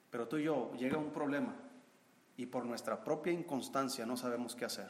Pero 0.10 0.28
tú 0.28 0.38
y 0.38 0.44
yo 0.44 0.74
llega 0.74 0.98
un 0.98 1.12
problema 1.12 1.56
y 2.36 2.46
por 2.46 2.66
nuestra 2.66 3.04
propia 3.04 3.34
inconstancia 3.34 4.06
no 4.06 4.18
sabemos 4.18 4.56
qué 4.56 4.66
hacer. 4.66 4.90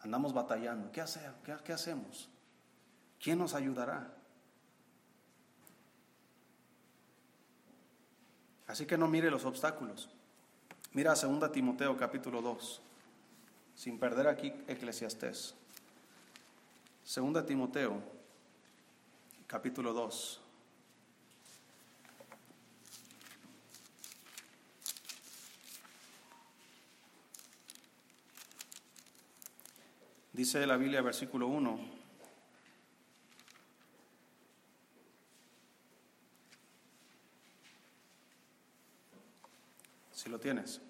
Andamos 0.00 0.32
batallando. 0.32 0.90
¿Qué, 0.92 1.00
hacer? 1.00 1.32
¿Qué, 1.64 1.72
hacemos? 1.72 2.28
¿Quién 3.18 3.38
nos 3.38 3.54
ayudará? 3.54 4.14
Así 8.70 8.86
que 8.86 8.96
no 8.96 9.08
mire 9.08 9.32
los 9.32 9.44
obstáculos. 9.46 10.08
Mira 10.92 11.12
2 11.16 11.50
Timoteo 11.50 11.96
capítulo 11.96 12.40
2, 12.40 12.80
sin 13.74 13.98
perder 13.98 14.28
aquí 14.28 14.52
Eclesiastés. 14.68 15.56
2 17.12 17.46
Timoteo 17.46 18.00
capítulo 19.48 19.92
2. 19.92 20.40
Dice 30.32 30.64
la 30.64 30.76
Biblia, 30.76 31.02
versículo 31.02 31.48
1. 31.48 31.99
Si 40.20 40.28
lo 40.28 40.38
tienes. 40.38 40.82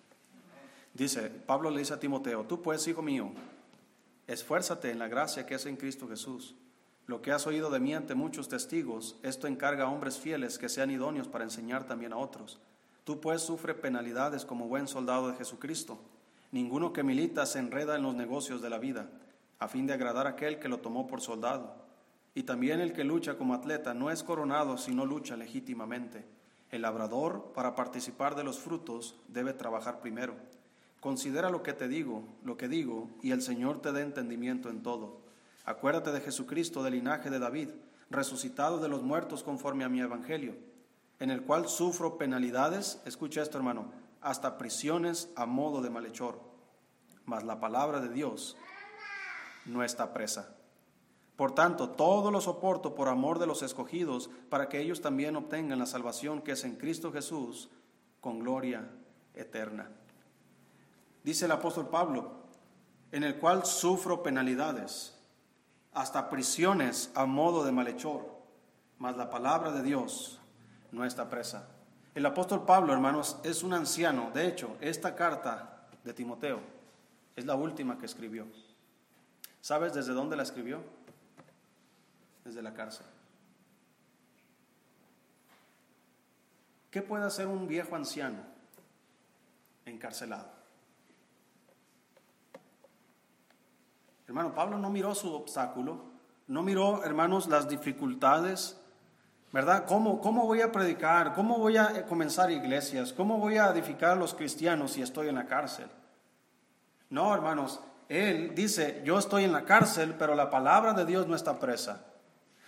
Dice, 0.92 1.30
Pablo 1.30 1.70
le 1.70 1.78
dice 1.78 1.94
a 1.94 2.00
Timoteo, 2.00 2.42
tú 2.46 2.60
pues, 2.62 2.88
hijo 2.88 3.00
mío, 3.00 3.30
esfuérzate 4.26 4.90
en 4.90 4.98
la 4.98 5.06
gracia 5.06 5.46
que 5.46 5.54
es 5.54 5.66
en 5.66 5.76
Cristo 5.76 6.08
Jesús. 6.08 6.56
Lo 7.06 7.22
que 7.22 7.30
has 7.30 7.46
oído 7.46 7.70
de 7.70 7.78
mí 7.78 7.94
ante 7.94 8.16
muchos 8.16 8.48
testigos, 8.48 9.20
esto 9.22 9.46
encarga 9.46 9.84
a 9.84 9.88
hombres 9.88 10.18
fieles 10.18 10.58
que 10.58 10.68
sean 10.68 10.90
idóneos 10.90 11.28
para 11.28 11.44
enseñar 11.44 11.86
también 11.86 12.12
a 12.12 12.16
otros. 12.16 12.58
Tú 13.04 13.20
pues 13.20 13.42
sufre 13.42 13.74
penalidades 13.74 14.44
como 14.44 14.66
buen 14.66 14.88
soldado 14.88 15.28
de 15.28 15.36
Jesucristo. 15.36 16.00
Ninguno 16.50 16.92
que 16.92 17.04
milita 17.04 17.46
se 17.46 17.60
enreda 17.60 17.94
en 17.94 18.02
los 18.02 18.16
negocios 18.16 18.60
de 18.60 18.70
la 18.70 18.78
vida 18.78 19.10
a 19.60 19.68
fin 19.68 19.86
de 19.86 19.92
agradar 19.92 20.26
a 20.26 20.30
aquel 20.30 20.58
que 20.58 20.68
lo 20.68 20.80
tomó 20.80 21.06
por 21.06 21.20
soldado. 21.20 21.76
Y 22.34 22.42
también 22.42 22.80
el 22.80 22.92
que 22.92 23.04
lucha 23.04 23.38
como 23.38 23.54
atleta 23.54 23.94
no 23.94 24.10
es 24.10 24.24
coronado 24.24 24.76
si 24.76 24.92
no 24.92 25.06
lucha 25.06 25.36
legítimamente. 25.36 26.39
El 26.70 26.82
labrador, 26.82 27.52
para 27.54 27.74
participar 27.74 28.36
de 28.36 28.44
los 28.44 28.58
frutos, 28.58 29.16
debe 29.28 29.52
trabajar 29.52 30.00
primero. 30.00 30.36
Considera 31.00 31.50
lo 31.50 31.62
que 31.62 31.72
te 31.72 31.88
digo, 31.88 32.22
lo 32.44 32.56
que 32.56 32.68
digo, 32.68 33.10
y 33.22 33.32
el 33.32 33.42
Señor 33.42 33.80
te 33.80 33.90
dé 33.92 34.02
entendimiento 34.02 34.68
en 34.68 34.82
todo. 34.82 35.20
Acuérdate 35.64 36.12
de 36.12 36.20
Jesucristo 36.20 36.82
del 36.82 36.94
linaje 36.94 37.30
de 37.30 37.38
David, 37.38 37.70
resucitado 38.10 38.78
de 38.78 38.88
los 38.88 39.02
muertos 39.02 39.42
conforme 39.42 39.84
a 39.84 39.88
mi 39.88 40.00
evangelio, 40.00 40.54
en 41.18 41.30
el 41.30 41.42
cual 41.42 41.68
sufro 41.68 42.18
penalidades, 42.18 43.00
escucha 43.04 43.42
esto 43.42 43.58
hermano, 43.58 43.92
hasta 44.20 44.58
prisiones 44.58 45.30
a 45.36 45.46
modo 45.46 45.82
de 45.82 45.90
malhechor. 45.90 46.40
Mas 47.24 47.44
la 47.44 47.60
palabra 47.60 48.00
de 48.00 48.10
Dios 48.10 48.56
no 49.64 49.82
está 49.82 50.12
presa. 50.12 50.56
Por 51.40 51.52
tanto, 51.52 51.88
todo 51.88 52.30
lo 52.30 52.38
soporto 52.42 52.94
por 52.94 53.08
amor 53.08 53.38
de 53.38 53.46
los 53.46 53.62
escogidos, 53.62 54.28
para 54.50 54.68
que 54.68 54.78
ellos 54.78 55.00
también 55.00 55.36
obtengan 55.36 55.78
la 55.78 55.86
salvación 55.86 56.42
que 56.42 56.52
es 56.52 56.64
en 56.64 56.76
Cristo 56.76 57.10
Jesús, 57.10 57.70
con 58.20 58.40
gloria 58.40 58.90
eterna. 59.32 59.88
Dice 61.24 61.46
el 61.46 61.52
apóstol 61.52 61.88
Pablo, 61.88 62.32
en 63.10 63.24
el 63.24 63.36
cual 63.36 63.64
sufro 63.64 64.22
penalidades, 64.22 65.18
hasta 65.94 66.28
prisiones 66.28 67.10
a 67.14 67.24
modo 67.24 67.64
de 67.64 67.72
malhechor, 67.72 68.20
mas 68.98 69.16
la 69.16 69.30
palabra 69.30 69.72
de 69.72 69.82
Dios 69.82 70.38
no 70.92 71.06
está 71.06 71.30
presa. 71.30 71.70
El 72.14 72.26
apóstol 72.26 72.66
Pablo, 72.66 72.92
hermanos, 72.92 73.38
es 73.44 73.62
un 73.62 73.72
anciano. 73.72 74.30
De 74.34 74.46
hecho, 74.46 74.76
esta 74.82 75.14
carta 75.14 75.86
de 76.04 76.12
Timoteo 76.12 76.60
es 77.34 77.46
la 77.46 77.54
última 77.54 77.96
que 77.96 78.04
escribió. 78.04 78.44
¿Sabes 79.62 79.94
desde 79.94 80.12
dónde 80.12 80.36
la 80.36 80.42
escribió? 80.42 80.82
desde 82.44 82.62
la 82.62 82.74
cárcel. 82.74 83.06
¿Qué 86.90 87.02
puede 87.02 87.24
hacer 87.24 87.46
un 87.46 87.68
viejo 87.68 87.94
anciano 87.94 88.38
encarcelado? 89.84 90.48
Hermano, 94.26 94.54
Pablo 94.54 94.78
no 94.78 94.90
miró 94.90 95.14
su 95.14 95.32
obstáculo, 95.34 96.04
no 96.46 96.62
miró, 96.62 97.04
hermanos, 97.04 97.48
las 97.48 97.68
dificultades, 97.68 98.80
¿verdad? 99.52 99.86
¿Cómo, 99.86 100.20
cómo 100.20 100.46
voy 100.46 100.60
a 100.60 100.72
predicar? 100.72 101.34
¿Cómo 101.34 101.58
voy 101.58 101.76
a 101.76 102.06
comenzar 102.06 102.50
iglesias? 102.50 103.12
¿Cómo 103.12 103.38
voy 103.38 103.58
a 103.58 103.68
edificar 103.70 104.12
a 104.12 104.16
los 104.16 104.34
cristianos 104.34 104.92
si 104.92 105.02
estoy 105.02 105.28
en 105.28 105.36
la 105.36 105.46
cárcel? 105.46 105.88
No, 107.08 107.34
hermanos, 107.34 107.80
él 108.08 108.54
dice, 108.54 109.02
yo 109.04 109.18
estoy 109.18 109.44
en 109.44 109.52
la 109.52 109.64
cárcel, 109.64 110.14
pero 110.18 110.34
la 110.34 110.50
palabra 110.50 110.92
de 110.92 111.06
Dios 111.06 111.26
no 111.26 111.34
está 111.34 111.58
presa. 111.58 112.09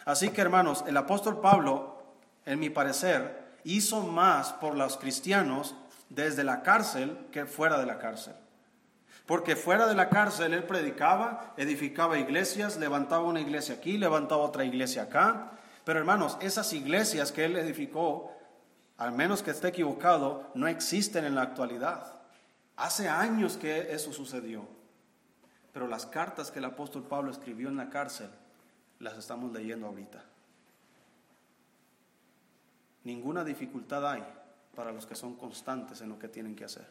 Así 0.05 0.31
que, 0.31 0.41
hermanos, 0.41 0.85
el 0.87 0.97
apóstol 0.97 1.41
Pablo, 1.41 2.03
en 2.45 2.59
mi 2.59 2.71
parecer, 2.71 3.43
hizo 3.65 4.03
más 4.03 4.53
por 4.55 4.77
los 4.77 4.97
cristianos 4.97 5.75
desde 6.09 6.45
la 6.45 6.63
cárcel 6.63 7.27
que 7.31 7.47
fuera 7.47 7.79
de 7.79 7.87
la 7.87 7.99
cárcel. 7.99 8.35
Porque 9.27 9.57
fuera 9.57 9.87
de 9.87 9.95
la 9.95 10.09
cárcel 10.09 10.53
él 10.53 10.65
predicaba, 10.65 11.55
edificaba 11.57 12.19
iglesias, 12.19 12.77
levantaba 12.77 13.25
una 13.25 13.41
iglesia 13.41 13.77
aquí, 13.77 13.97
levantaba 13.97 14.43
otra 14.43 14.65
iglesia 14.65 15.05
acá. 15.05 15.53
Pero 15.85 15.99
hermanos, 15.99 16.37
esas 16.41 16.73
iglesias 16.73 17.33
que 17.33 17.45
él 17.45 17.57
edificó, 17.57 18.33
al 18.99 19.13
menos 19.13 19.43
que 19.43 19.53
esté 19.53 19.69
equivocado, 19.69 20.51
no 20.55 20.67
existen 20.67 21.25
en 21.25 21.35
la 21.35 21.43
actualidad. 21.43 22.21
Hace 22.77 23.09
años 23.09 23.57
que 23.57 23.93
eso 23.95 24.13
sucedió. 24.13 24.67
Pero 25.73 25.87
las 25.87 26.05
cartas 26.05 26.51
que 26.51 26.59
el 26.59 26.67
apóstol 26.67 27.05
Pablo 27.05 27.31
escribió 27.31 27.69
en 27.69 27.77
la 27.77 27.89
cárcel, 27.89 28.29
las 29.03 29.19
estamos 29.19 29.53
leyendo 29.53 29.87
ahorita. 29.89 30.23
Ninguna 33.05 33.45
dificultad 33.45 34.09
hay 34.09 34.25
para 34.77 34.93
los 34.93 35.07
que 35.07 35.17
son 35.17 35.35
constantes 35.35 36.01
en 36.01 36.09
lo 36.09 36.19
que 36.19 36.29
tienen 36.29 36.55
que 36.55 36.65
hacer. 36.65 36.87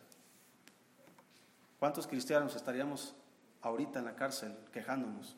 ¿Cuántos 1.80 2.06
cristianos 2.06 2.56
estaríamos 2.56 3.16
ahorita 3.62 4.00
en 4.00 4.06
la 4.06 4.16
cárcel 4.16 4.56
quejándonos? 4.74 5.38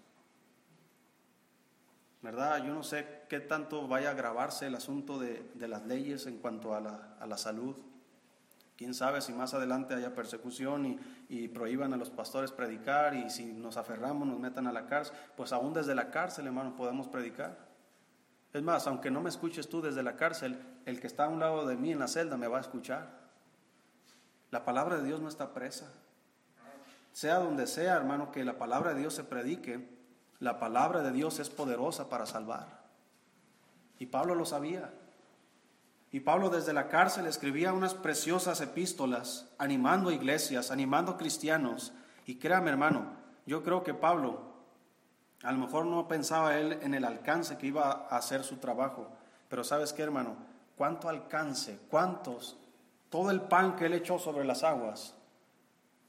¿Verdad? 2.24 2.66
Yo 2.66 2.74
no 2.74 2.84
sé 2.84 3.22
qué 3.30 3.40
tanto 3.40 3.88
vaya 3.88 4.10
a 4.10 4.12
agravarse 4.14 4.68
el 4.68 4.76
asunto 4.76 5.20
de, 5.20 5.46
las 5.60 5.86
leyes 5.86 6.26
en 6.26 6.40
cuanto 6.40 6.74
a 6.74 6.82
la, 6.82 7.16
a 7.20 7.28
la 7.28 7.38
salud. 7.38 7.76
Quién 8.78 8.94
sabe 8.94 9.22
si 9.22 9.34
más 9.34 9.54
adelante 9.54 9.94
haya 9.94 10.16
persecución 10.16 11.00
y, 11.30 11.48
prohíban 11.50 11.94
a 11.94 11.98
los 11.98 12.10
pastores 12.10 12.52
predicar 12.52 13.14
y 13.14 13.30
si 13.30 13.46
nos 13.46 13.78
aferramos 13.78 14.28
nos 14.28 14.40
metan 14.40 14.68
a 14.68 14.72
la 14.72 14.88
cárcel, 14.88 15.16
pues 15.36 15.52
aún 15.54 15.74
desde 15.74 15.96
la 15.96 16.10
cárcel, 16.10 16.48
hermano, 16.48 16.76
podemos 16.76 17.08
predicar. 17.08 17.58
Es 18.52 18.62
más, 18.62 18.86
aunque 18.88 19.12
no 19.12 19.22
me 19.22 19.30
escuches 19.30 19.70
tú 19.70 19.82
desde 19.82 20.04
la 20.04 20.16
cárcel, 20.16 20.60
el 20.86 21.00
que 21.00 21.08
está 21.08 21.26
a 21.26 21.30
un 21.30 21.40
lado 21.40 21.66
de 21.66 21.76
mí 21.76 21.92
en 21.92 22.00
la 22.00 22.08
celda 22.08 22.38
me 22.38 22.48
va 22.48 22.58
a 22.58 22.62
escuchar. 22.62 23.24
La 24.52 24.66
palabra 24.66 24.98
de 24.98 25.04
Dios 25.04 25.20
no 25.20 25.28
está 25.28 25.54
presa. 25.54 25.92
Sea 27.12 27.36
donde 27.40 27.68
sea, 27.68 27.96
hermano, 27.96 28.32
que 28.32 28.44
la 28.44 28.58
palabra 28.58 28.94
de 28.94 29.00
Dios 29.02 29.14
se 29.14 29.24
predique, 29.24 29.88
la 30.40 30.60
palabra 30.60 31.02
de 31.02 31.12
Dios 31.12 31.40
es 31.40 31.50
poderosa 31.50 32.10
para 32.10 32.26
salvar. 32.26 32.84
Y 33.98 34.08
Pablo 34.08 34.36
lo 34.36 34.46
sabía. 34.46 34.92
Y 36.14 36.20
Pablo 36.20 36.52
desde 36.52 36.74
la 36.74 36.90
cárcel 36.90 37.26
escribía 37.26 37.74
unas 37.74 37.96
preciosas 37.96 38.62
epístolas, 38.62 39.48
animando 39.58 40.12
iglesias, 40.12 40.70
animando 40.70 41.18
cristianos. 41.18 41.92
Y 42.28 42.36
créame 42.36 42.70
hermano, 42.70 43.08
yo 43.48 43.64
creo 43.64 43.84
que 43.84 43.96
Pablo, 43.96 44.44
a 45.42 45.52
lo 45.52 45.58
mejor 45.58 45.88
no 45.88 46.08
pensaba 46.08 46.60
él 46.60 46.78
en 46.84 46.94
el 46.94 47.04
alcance 47.04 47.58
que 47.58 47.66
iba 47.66 47.90
a 47.90 48.18
hacer 48.18 48.44
su 48.44 48.58
trabajo, 48.58 49.10
pero 49.50 49.64
sabes 49.64 49.92
qué 49.92 50.04
hermano, 50.04 50.36
cuánto 50.78 51.10
alcance, 51.10 51.80
cuántos, 51.90 52.58
todo 53.10 53.32
el 53.32 53.42
pan 53.42 53.76
que 53.76 53.88
él 53.88 53.94
echó 53.94 54.20
sobre 54.20 54.46
las 54.46 54.64
aguas 54.64 55.16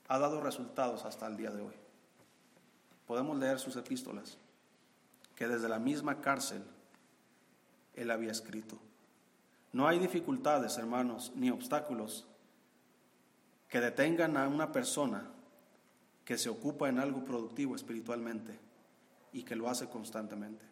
ha 0.08 0.18
dado 0.18 0.42
resultados 0.42 1.06
hasta 1.06 1.26
el 1.26 1.38
día 1.38 1.50
de 1.50 1.62
hoy. 1.62 1.74
Podemos 3.06 3.38
leer 3.38 3.58
sus 3.58 3.74
epístolas, 3.76 4.36
que 5.34 5.48
desde 5.48 5.70
la 5.70 5.78
misma 5.78 6.20
cárcel 6.20 6.62
él 7.94 8.10
había 8.10 8.32
escrito. 8.32 8.78
No 9.74 9.88
hay 9.88 9.98
dificultades, 9.98 10.78
hermanos, 10.78 11.32
ni 11.34 11.50
obstáculos 11.50 12.24
que 13.68 13.80
detengan 13.80 14.36
a 14.36 14.46
una 14.46 14.70
persona 14.70 15.28
que 16.24 16.38
se 16.38 16.48
ocupa 16.48 16.88
en 16.88 17.00
algo 17.00 17.24
productivo 17.24 17.74
espiritualmente 17.74 18.56
y 19.32 19.42
que 19.42 19.56
lo 19.56 19.68
hace 19.68 19.88
constantemente. 19.88 20.64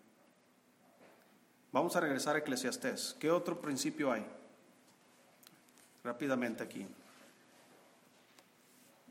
Vamos 1.73 1.97
a 1.97 2.01
regresar 2.01 2.37
a 2.37 2.39
Eclesiastés. 2.39 3.17
¿Qué 3.19 3.29
otro 3.29 3.61
principio 3.61 4.13
hay? 4.13 4.25
Rápidamente 6.05 6.63
aquí. 6.63 6.87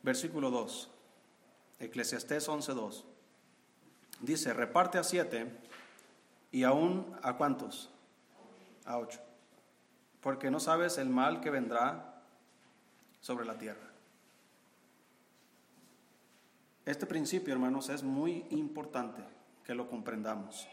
Versículo 0.02 0.50
2. 0.52 0.90
Eclesiastés 1.82 2.48
11.2. 2.48 3.04
Dice, 4.22 4.54
reparte 4.54 5.00
a 5.00 5.04
siete 5.04 5.52
y 6.50 6.64
aún 6.64 7.14
a 7.24 7.36
cuántos? 7.36 7.90
A 8.86 8.98
ocho 8.98 9.20
porque 10.22 10.52
no 10.52 10.60
sabes 10.60 10.98
el 10.98 11.10
mal 11.10 11.42
que 11.42 11.50
vendrá 11.50 12.24
sobre 13.20 13.46
la 13.46 13.58
tierra. 13.58 13.92
Este 16.86 17.06
principio, 17.06 17.54
hermanos, 17.54 17.90
es 17.90 18.04
muy 18.04 18.46
importante 18.50 19.24
que 19.64 19.76
lo 19.76 19.88
comprendamos. 19.88 20.68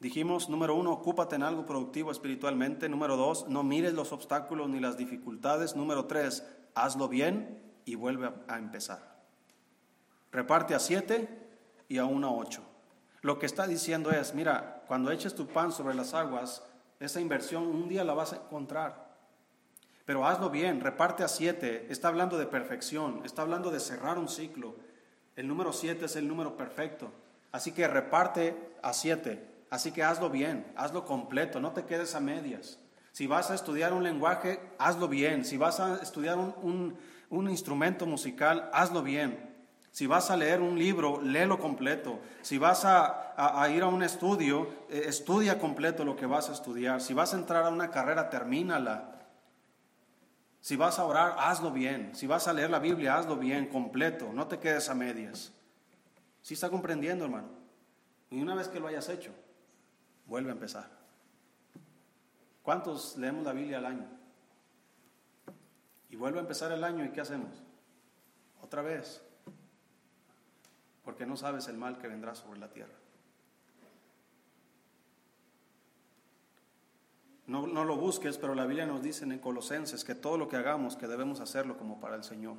Dijimos, 0.00 0.48
número 0.48 0.74
uno, 0.74 0.90
ocúpate 0.90 1.36
en 1.36 1.44
algo 1.44 1.64
productivo 1.64 2.10
espiritualmente. 2.10 2.88
Número 2.88 3.16
dos, 3.16 3.48
no 3.48 3.62
mires 3.62 3.94
los 3.94 4.10
obstáculos 4.10 4.68
ni 4.68 4.80
las 4.80 4.96
dificultades. 4.96 5.76
Número 5.76 6.06
tres, 6.06 6.44
hazlo 6.74 7.06
bien 7.08 7.62
y 7.84 7.94
vuelve 7.94 8.32
a 8.48 8.58
empezar. 8.58 9.22
Reparte 10.32 10.74
a 10.74 10.80
siete 10.80 11.28
y 11.88 11.98
a 11.98 12.04
uno 12.04 12.28
a 12.28 12.32
ocho. 12.32 12.64
Lo 13.20 13.38
que 13.38 13.46
está 13.46 13.68
diciendo 13.68 14.10
es, 14.10 14.34
mira, 14.34 14.71
cuando 14.86 15.10
eches 15.10 15.34
tu 15.34 15.46
pan 15.46 15.72
sobre 15.72 15.94
las 15.94 16.14
aguas, 16.14 16.62
esa 17.00 17.20
inversión 17.20 17.64
un 17.66 17.88
día 17.88 18.04
la 18.04 18.14
vas 18.14 18.32
a 18.32 18.36
encontrar. 18.36 19.12
Pero 20.04 20.26
hazlo 20.26 20.50
bien, 20.50 20.80
reparte 20.80 21.22
a 21.22 21.28
siete. 21.28 21.86
Está 21.90 22.08
hablando 22.08 22.38
de 22.38 22.46
perfección, 22.46 23.22
está 23.24 23.42
hablando 23.42 23.70
de 23.70 23.80
cerrar 23.80 24.18
un 24.18 24.28
ciclo. 24.28 24.76
El 25.36 25.48
número 25.48 25.72
siete 25.72 26.06
es 26.06 26.16
el 26.16 26.28
número 26.28 26.56
perfecto. 26.56 27.10
Así 27.52 27.72
que 27.72 27.86
reparte 27.86 28.56
a 28.82 28.92
siete. 28.92 29.48
Así 29.70 29.92
que 29.92 30.02
hazlo 30.02 30.28
bien, 30.28 30.70
hazlo 30.76 31.04
completo, 31.04 31.60
no 31.60 31.72
te 31.72 31.84
quedes 31.84 32.14
a 32.14 32.20
medias. 32.20 32.78
Si 33.12 33.26
vas 33.26 33.50
a 33.50 33.54
estudiar 33.54 33.92
un 33.92 34.02
lenguaje, 34.02 34.60
hazlo 34.78 35.08
bien. 35.08 35.44
Si 35.44 35.56
vas 35.56 35.80
a 35.80 36.02
estudiar 36.02 36.38
un, 36.38 36.96
un 37.30 37.50
instrumento 37.50 38.06
musical, 38.06 38.70
hazlo 38.72 39.02
bien. 39.02 39.51
Si 39.92 40.06
vas 40.06 40.30
a 40.30 40.36
leer 40.38 40.62
un 40.62 40.78
libro, 40.78 41.20
léelo 41.20 41.58
completo. 41.58 42.18
Si 42.40 42.56
vas 42.56 42.86
a, 42.86 43.68
ir 43.68 43.82
a 43.82 43.88
un 43.88 44.02
estudio, 44.02 44.66
eh, 44.88 45.02
estudia 45.06 45.58
completo 45.58 46.02
lo 46.02 46.16
que 46.16 46.24
vas 46.24 46.48
a 46.48 46.54
estudiar. 46.54 47.02
Si 47.02 47.12
vas 47.12 47.34
a 47.34 47.36
entrar 47.36 47.66
a 47.66 47.68
una 47.68 47.90
carrera, 47.90 48.30
termínala. 48.30 49.20
Si 50.62 50.76
vas 50.76 50.98
a 50.98 51.04
orar, 51.04 51.36
hazlo 51.38 51.70
bien. 51.72 52.14
Si 52.14 52.26
vas 52.26 52.48
a 52.48 52.54
leer 52.54 52.70
la 52.70 52.78
Biblia, 52.78 53.18
hazlo 53.18 53.36
bien, 53.36 53.66
completo. 53.66 54.32
No 54.32 54.46
te 54.46 54.58
quedes 54.58 54.88
a 54.88 54.94
medias. 54.94 55.52
¿Sí 56.40 56.54
está 56.54 56.70
comprendiendo, 56.70 57.26
hermano? 57.26 57.48
Y 58.30 58.40
una 58.40 58.54
vez 58.54 58.68
que 58.68 58.80
lo 58.80 58.86
hayas 58.86 59.10
hecho, 59.10 59.30
vuelve 60.24 60.48
a 60.48 60.54
empezar. 60.54 60.88
¿Cuántos 62.62 63.18
leemos 63.18 63.44
la 63.44 63.52
Biblia 63.52 63.76
al 63.76 63.86
año? 63.86 64.06
Y 66.08 66.16
vuelve 66.16 66.38
a 66.38 66.42
empezar 66.42 66.72
el 66.72 66.82
año 66.82 67.04
y 67.04 67.10
¿qué 67.10 67.20
hacemos? 67.20 67.50
Otra 68.62 68.80
vez 68.80 69.22
porque 71.04 71.26
no 71.26 71.36
sabes 71.36 71.68
el 71.68 71.76
mal 71.76 71.98
que 71.98 72.08
vendrá 72.08 72.34
sobre 72.34 72.60
la 72.60 72.68
tierra. 72.68 72.94
No, 77.46 77.66
no, 77.66 77.84
lo 77.84 77.96
busques, 77.96 78.38
pero 78.38 78.54
la 78.54 78.66
Biblia 78.66 78.86
nos 78.86 79.02
dice 79.02 79.24
en 79.24 79.38
Colosenses 79.38 80.04
que 80.04 80.14
todo 80.14 80.38
lo 80.38 80.48
que 80.48 80.56
hagamos, 80.56 80.96
que 80.96 81.08
debemos 81.08 81.40
hacerlo 81.40 81.76
como 81.76 82.00
para 82.00 82.16
el 82.16 82.24
Señor. 82.24 82.56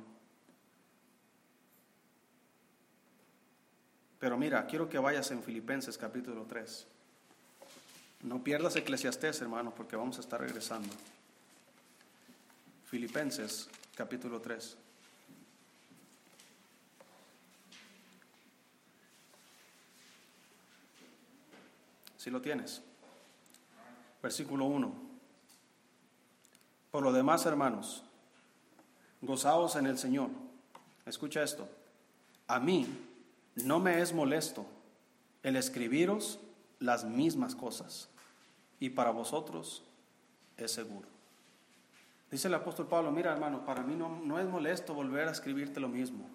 Pero 4.20 4.36
mira, 4.36 4.66
quiero 4.66 4.88
que 4.88 4.98
vayas 4.98 5.30
en 5.30 5.42
Filipenses 5.42 5.98
capítulo 5.98 6.44
3. 6.46 6.86
No 8.22 8.42
pierdas 8.44 8.76
Eclesiastés, 8.76 9.40
hermano, 9.42 9.74
porque 9.74 9.96
vamos 9.96 10.18
a 10.18 10.20
estar 10.20 10.40
regresando. 10.40 10.94
Filipenses 12.86 13.68
capítulo 13.94 14.40
3. 14.40 14.78
Si 22.24 22.30
lo 22.30 22.40
tienes. 22.40 22.80
Versículo 24.22 24.64
1. 24.64 24.90
Por 26.90 27.02
lo 27.02 27.12
demás, 27.12 27.44
hermanos, 27.44 28.02
gozaos 29.20 29.76
en 29.76 29.84
el 29.84 29.98
Señor. 29.98 30.30
Escucha 31.04 31.42
esto. 31.42 31.68
A 32.46 32.58
mí 32.60 32.86
no 33.56 33.78
me 33.78 34.00
es 34.00 34.14
molesto 34.14 34.64
el 35.42 35.56
escribiros 35.56 36.40
las 36.78 37.04
mismas 37.04 37.54
cosas. 37.54 38.08
y 38.80 38.88
para 38.88 39.10
vosotros 39.10 39.82
es 40.56 40.72
seguro. 40.72 41.06
Dice 42.30 42.48
el 42.48 42.54
apóstol 42.54 42.86
Pablo, 42.86 43.12
mira 43.12 43.32
hermano, 43.32 43.66
para 43.66 43.82
mí 43.82 43.94
no, 43.96 44.08
no 44.24 44.38
es 44.38 44.48
molesto 44.48 44.94
volver 44.94 45.28
a 45.28 45.32
escribirte 45.32 45.78
lo 45.78 45.90
mismo. 45.90 46.26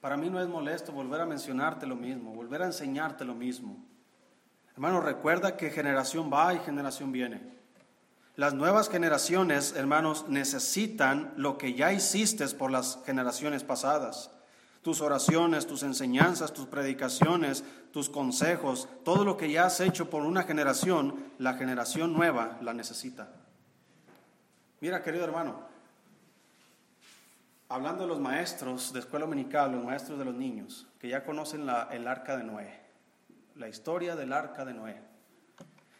Para 0.00 0.16
mí 0.16 0.28
no 0.28 0.40
es 0.40 0.48
molesto 0.48 0.90
volver 0.90 1.20
a 1.20 1.26
mencionarte 1.26 1.86
lo 1.86 1.94
mismo, 1.94 2.34
volver 2.34 2.62
a 2.62 2.66
enseñarte 2.66 3.24
lo 3.24 3.36
mismo. 3.36 3.76
Hermano, 4.80 5.02
recuerda 5.02 5.58
que 5.58 5.68
generación 5.68 6.30
va 6.32 6.54
y 6.54 6.58
generación 6.60 7.12
viene. 7.12 7.42
Las 8.34 8.54
nuevas 8.54 8.88
generaciones, 8.88 9.74
hermanos, 9.76 10.24
necesitan 10.30 11.34
lo 11.36 11.58
que 11.58 11.74
ya 11.74 11.92
hiciste 11.92 12.48
por 12.48 12.70
las 12.70 12.98
generaciones 13.04 13.62
pasadas. 13.62 14.30
Tus 14.80 15.02
oraciones, 15.02 15.66
tus 15.66 15.82
enseñanzas, 15.82 16.54
tus 16.54 16.64
predicaciones, 16.64 17.62
tus 17.92 18.08
consejos, 18.08 18.88
todo 19.04 19.26
lo 19.26 19.36
que 19.36 19.50
ya 19.50 19.66
has 19.66 19.80
hecho 19.80 20.08
por 20.08 20.22
una 20.22 20.44
generación, 20.44 21.26
la 21.36 21.52
generación 21.58 22.14
nueva 22.14 22.56
la 22.62 22.72
necesita. 22.72 23.28
Mira, 24.80 25.02
querido 25.02 25.24
hermano, 25.24 25.60
hablando 27.68 28.04
de 28.04 28.08
los 28.08 28.18
maestros 28.18 28.94
de 28.94 29.00
escuela 29.00 29.26
dominical, 29.26 29.72
los 29.72 29.84
maestros 29.84 30.18
de 30.18 30.24
los 30.24 30.34
niños, 30.34 30.86
que 30.98 31.08
ya 31.08 31.22
conocen 31.22 31.68
el 31.90 32.08
arca 32.08 32.38
de 32.38 32.44
Noé, 32.44 32.89
la 33.60 33.68
historia 33.68 34.16
del 34.16 34.32
arca 34.32 34.64
de 34.64 34.72
Noé, 34.72 34.96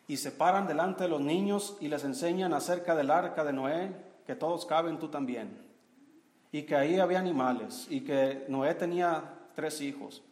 y 0.08 0.16
se 0.16 0.32
paran 0.32 0.66
delante 0.66 1.04
de 1.04 1.10
los 1.10 1.20
niños 1.20 1.76
y 1.78 1.88
les 1.88 2.04
enseñan 2.04 2.54
acerca 2.54 2.96
del 2.96 3.10
arca 3.10 3.44
de 3.44 3.52
Noé, 3.52 3.94
que 4.26 4.34
todos 4.34 4.64
caben 4.64 4.98
tú 4.98 5.08
también, 5.08 5.58
y 6.50 6.62
que 6.62 6.74
ahí 6.74 6.98
había 6.98 7.18
animales, 7.18 7.86
y 7.90 8.00
que 8.00 8.46
Noé 8.48 8.74
tenía 8.74 9.34
tres 9.54 9.82
hijos, 9.82 10.22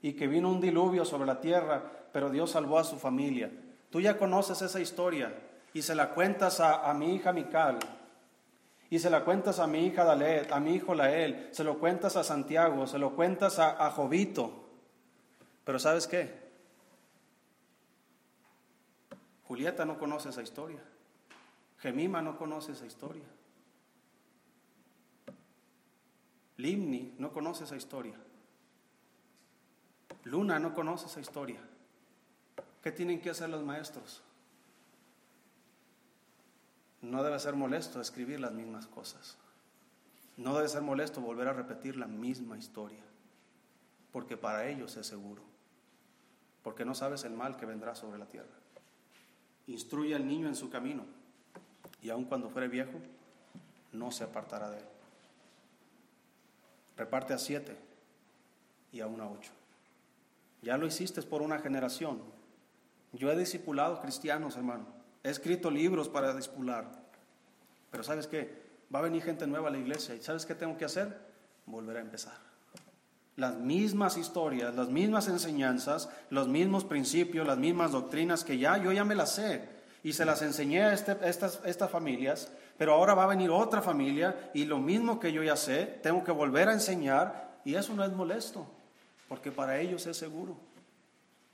y 0.00 0.14
que 0.14 0.26
vino 0.26 0.48
un 0.48 0.60
diluvio 0.60 1.04
sobre 1.04 1.26
la 1.26 1.38
tierra, 1.38 1.82
pero 2.12 2.30
Dios 2.30 2.52
salvó 2.52 2.78
a 2.78 2.84
su 2.84 2.96
familia. 2.96 3.50
Tú 3.90 4.00
ya 4.00 4.16
conoces 4.16 4.62
esa 4.62 4.80
historia 4.80 5.34
y 5.74 5.82
se 5.82 5.94
la 5.94 6.14
cuentas 6.14 6.60
a, 6.60 6.92
mi 6.94 7.14
hija 7.14 7.30
Mical, 7.30 7.78
y 8.88 8.98
se 9.00 9.10
la 9.10 9.22
cuentas 9.22 9.58
a 9.58 9.66
mi 9.66 9.84
hija 9.84 10.02
Dalet, 10.02 10.50
a 10.50 10.60
mi 10.60 10.76
hijo 10.76 10.94
Lael, 10.94 11.50
se 11.50 11.62
lo 11.62 11.78
cuentas 11.78 12.16
a 12.16 12.24
Santiago, 12.24 12.86
se 12.86 12.98
lo 12.98 13.14
cuentas 13.14 13.58
a, 13.58 13.86
a 13.86 13.90
Jovito. 13.90 14.67
Pero 15.68 15.78
¿sabes 15.78 16.06
qué? 16.06 16.34
Julieta 19.46 19.84
no 19.84 19.98
conoce 19.98 20.30
esa 20.30 20.40
historia. 20.40 20.80
Gemima 21.80 22.22
no 22.22 22.38
conoce 22.38 22.72
esa 22.72 22.86
historia. 22.86 23.26
Limni 26.56 27.12
no 27.18 27.34
conoce 27.34 27.64
esa 27.64 27.76
historia. 27.76 28.14
Luna 30.24 30.58
no 30.58 30.72
conoce 30.72 31.04
esa 31.04 31.20
historia. 31.20 31.60
¿Qué 32.82 32.90
tienen 32.90 33.20
que 33.20 33.28
hacer 33.28 33.50
los 33.50 33.62
maestros? 33.62 34.22
No 37.02 37.22
debe 37.22 37.38
ser 37.38 37.52
molesto 37.52 38.00
escribir 38.00 38.40
las 38.40 38.52
mismas 38.52 38.86
cosas. 38.86 39.36
No 40.38 40.56
debe 40.56 40.70
ser 40.70 40.80
molesto 40.80 41.20
volver 41.20 41.46
a 41.46 41.52
repetir 41.52 41.98
la 41.98 42.06
misma 42.06 42.56
historia, 42.56 43.04
porque 44.12 44.38
para 44.38 44.66
ellos 44.66 44.96
es 44.96 45.06
seguro, 45.06 45.47
porque 46.68 46.84
no 46.84 46.94
sabes 46.94 47.24
el 47.24 47.32
mal 47.32 47.56
que 47.56 47.64
vendrá 47.64 47.94
sobre 47.94 48.18
la 48.18 48.26
tierra. 48.26 48.52
Instruye 49.68 50.14
al 50.14 50.28
niño 50.28 50.48
en 50.48 50.54
su 50.54 50.68
camino, 50.68 51.06
y 52.02 52.10
aun 52.10 52.26
cuando 52.26 52.50
fuere 52.50 52.68
viejo, 52.68 52.92
no 53.94 54.10
se 54.10 54.24
apartará 54.24 54.68
de 54.68 54.76
él. 54.76 54.84
Reparte 56.94 57.32
a 57.32 57.38
siete 57.38 57.74
y 58.92 59.00
aún 59.00 59.18
a 59.22 59.30
ocho. 59.30 59.50
Ya 60.60 60.76
lo 60.76 60.86
hiciste 60.86 61.22
por 61.22 61.40
una 61.40 61.58
generación. 61.58 62.20
Yo 63.14 63.32
he 63.32 63.38
discipulado 63.38 64.02
cristianos, 64.02 64.54
hermano. 64.56 64.84
He 65.24 65.30
escrito 65.30 65.70
libros 65.70 66.10
para 66.10 66.34
discipular. 66.34 66.84
Pero 67.90 68.04
¿sabes 68.04 68.26
qué? 68.26 68.62
Va 68.94 68.98
a 68.98 69.02
venir 69.04 69.22
gente 69.22 69.46
nueva 69.46 69.68
a 69.68 69.70
la 69.70 69.78
iglesia. 69.78 70.14
¿Y 70.14 70.20
sabes 70.20 70.44
qué 70.44 70.54
tengo 70.54 70.76
que 70.76 70.84
hacer? 70.84 71.18
Volver 71.64 71.96
a 71.96 72.00
empezar. 72.00 72.47
Las 73.38 73.54
mismas 73.56 74.18
historias, 74.18 74.74
las 74.74 74.88
mismas 74.88 75.28
enseñanzas, 75.28 76.10
los 76.28 76.48
mismos 76.48 76.84
principios, 76.84 77.46
las 77.46 77.56
mismas 77.56 77.92
doctrinas 77.92 78.42
que 78.44 78.58
ya 78.58 78.76
yo 78.76 78.92
ya 78.92 79.04
me 79.04 79.14
las 79.14 79.36
sé 79.36 79.66
y 80.02 80.12
se 80.12 80.24
las 80.24 80.42
enseñé 80.42 80.82
a 80.82 80.92
este, 80.92 81.16
estas, 81.22 81.60
estas 81.64 81.90
familias, 81.90 82.50
pero 82.76 82.94
ahora 82.94 83.14
va 83.14 83.24
a 83.24 83.28
venir 83.28 83.50
otra 83.50 83.80
familia 83.80 84.50
y 84.54 84.64
lo 84.64 84.78
mismo 84.78 85.20
que 85.20 85.32
yo 85.32 85.42
ya 85.42 85.56
sé, 85.56 85.86
tengo 86.02 86.24
que 86.24 86.32
volver 86.32 86.68
a 86.68 86.72
enseñar 86.72 87.60
y 87.64 87.76
eso 87.76 87.94
no 87.94 88.04
es 88.04 88.12
molesto 88.12 88.66
porque 89.28 89.52
para 89.52 89.78
ellos 89.78 90.04
es 90.06 90.16
seguro. 90.16 90.56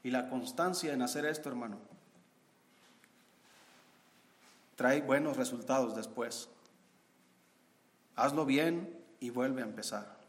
Y 0.03 0.11
la 0.11 0.31
constancia 0.31 0.93
en 0.93 1.03
hacer 1.03 1.27
esto, 1.27 1.49
hermano, 1.51 1.79
trae 4.77 5.03
buenos 5.03 5.37
resultados 5.37 5.95
después. 5.95 6.49
Hazlo 8.17 8.47
bien 8.47 8.99
y 9.21 9.31
vuelve 9.31 9.63
a 9.63 9.67
empezar. 9.67 10.24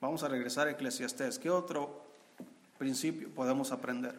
Vamos 0.00 0.22
a 0.22 0.28
regresar 0.28 0.68
a 0.68 0.70
Eclesiastés. 0.70 1.40
¿Qué 1.40 1.50
otro 1.50 2.04
principio 2.78 3.28
podemos 3.34 3.72
aprender? 3.72 4.14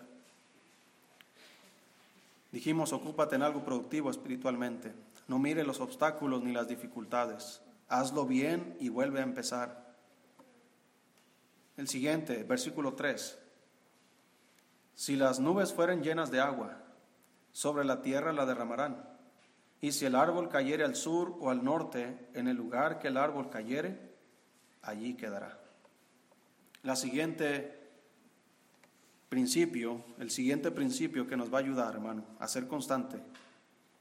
Dijimos, 2.51 2.91
ocúpate 2.91 3.35
en 3.35 3.43
algo 3.43 3.63
productivo 3.63 4.09
espiritualmente. 4.09 4.91
No 5.29 5.39
mire 5.39 5.63
los 5.63 5.79
obstáculos 5.79 6.43
ni 6.43 6.51
las 6.51 6.67
dificultades. 6.67 7.61
Hazlo 7.87 8.25
bien 8.25 8.75
y 8.79 8.89
vuelve 8.89 9.19
a 9.21 9.23
empezar. 9.23 9.95
El 11.77 11.87
siguiente, 11.87 12.43
versículo 12.43 12.95
3. 12.95 13.39
Si 14.95 15.15
las 15.15 15.39
nubes 15.39 15.71
fueren 15.71 16.03
llenas 16.03 16.29
de 16.29 16.41
agua, 16.41 16.77
sobre 17.53 17.85
la 17.85 18.01
tierra 18.01 18.33
la 18.33 18.45
derramarán. 18.45 19.07
Y 19.79 19.93
si 19.93 20.05
el 20.05 20.15
árbol 20.15 20.49
cayere 20.49 20.83
al 20.83 20.97
sur 20.97 21.37
o 21.39 21.49
al 21.49 21.63
norte, 21.63 22.27
en 22.33 22.49
el 22.49 22.57
lugar 22.57 22.99
que 22.99 23.07
el 23.07 23.15
árbol 23.15 23.49
cayere, 23.49 23.97
allí 24.81 25.13
quedará. 25.13 25.58
La 26.83 26.95
siguiente 26.95 27.77
principio, 29.29 30.03
el 30.17 30.31
siguiente 30.31 30.71
principio 30.71 31.27
que 31.27 31.37
nos 31.37 31.53
va 31.53 31.59
a 31.59 31.61
ayudar, 31.61 31.93
hermano, 31.93 32.25
a 32.39 32.47
ser 32.47 32.67
constante, 32.67 33.21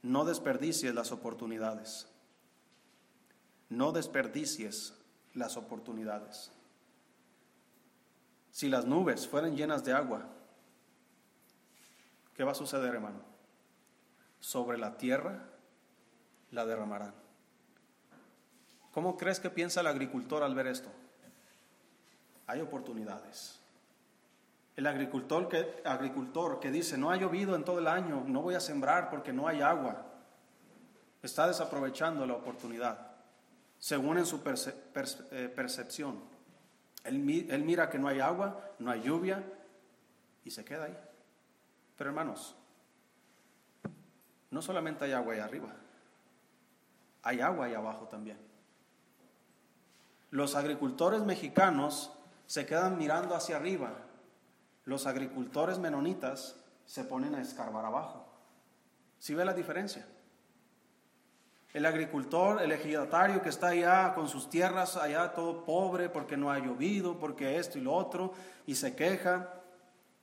no 0.02 0.24
desperdicies 0.24 0.94
las 0.94 1.12
oportunidades. 1.12 2.08
No 3.68 3.92
desperdicies 3.92 4.94
las 5.34 5.56
oportunidades. 5.56 6.50
Si 8.50 8.68
las 8.68 8.86
nubes 8.86 9.28
fueran 9.28 9.56
llenas 9.56 9.84
de 9.84 9.92
agua, 9.92 10.26
¿qué 12.34 12.44
va 12.44 12.52
a 12.52 12.56
suceder, 12.56 12.94
hermano? 12.94 13.20
Sobre 14.40 14.78
la 14.78 14.96
tierra 14.96 15.48
la 16.52 16.64
derramarán. 16.64 17.14
¿Cómo 18.92 19.16
crees 19.16 19.38
que 19.38 19.50
piensa 19.50 19.80
el 19.80 19.86
agricultor 19.86 20.42
al 20.42 20.54
ver 20.54 20.68
esto? 20.68 20.90
Hay 22.48 22.60
oportunidades. 22.62 23.60
El 24.74 24.86
agricultor 24.86 25.48
que, 25.48 25.82
agricultor 25.84 26.58
que 26.60 26.70
dice, 26.70 26.96
no 26.96 27.10
ha 27.10 27.16
llovido 27.16 27.54
en 27.54 27.64
todo 27.64 27.78
el 27.78 27.86
año, 27.86 28.24
no 28.26 28.42
voy 28.42 28.54
a 28.54 28.60
sembrar 28.60 29.10
porque 29.10 29.32
no 29.32 29.46
hay 29.46 29.60
agua, 29.60 30.06
está 31.22 31.46
desaprovechando 31.46 32.24
la 32.26 32.34
oportunidad, 32.34 33.12
según 33.78 34.18
en 34.18 34.26
su 34.26 34.40
eh, 34.40 35.52
percepción. 35.54 36.20
Él, 37.04 37.18
mira 37.18 37.90
que 37.90 37.98
no 37.98 38.08
hay 38.08 38.20
agua, 38.20 38.72
no 38.78 38.90
hay 38.90 39.02
lluvia 39.02 39.42
y 40.44 40.50
se 40.50 40.64
queda 40.64 40.84
ahí. 40.84 40.98
Pero 41.96 42.10
hermanos, 42.10 42.54
no 44.50 44.62
solamente 44.62 45.04
hay 45.04 45.12
agua 45.12 45.34
ahí 45.34 45.40
arriba, 45.40 45.74
hay 47.22 47.40
agua 47.40 47.66
ahí 47.66 47.74
abajo 47.74 48.06
también. 48.06 48.38
Los 50.30 50.54
agricultores 50.54 51.22
mexicanos 51.22 52.12
se 52.48 52.64
quedan 52.64 52.96
mirando 52.96 53.34
hacia 53.34 53.56
arriba, 53.56 53.92
los 54.86 55.06
agricultores 55.06 55.78
menonitas 55.78 56.56
se 56.86 57.04
ponen 57.04 57.34
a 57.34 57.42
escarbar 57.42 57.84
abajo. 57.84 58.26
¿Sí 59.18 59.34
ve 59.34 59.44
la 59.44 59.52
diferencia? 59.52 60.06
El 61.74 61.84
agricultor, 61.84 62.62
el 62.62 62.72
ejidatario 62.72 63.42
que 63.42 63.50
está 63.50 63.68
allá 63.68 64.14
con 64.14 64.28
sus 64.28 64.48
tierras 64.48 64.96
allá 64.96 65.34
todo 65.34 65.66
pobre 65.66 66.08
porque 66.08 66.38
no 66.38 66.50
ha 66.50 66.58
llovido, 66.58 67.18
porque 67.18 67.58
esto 67.58 67.76
y 67.76 67.82
lo 67.82 67.92
otro, 67.92 68.32
y 68.66 68.76
se 68.76 68.96
queja 68.96 69.52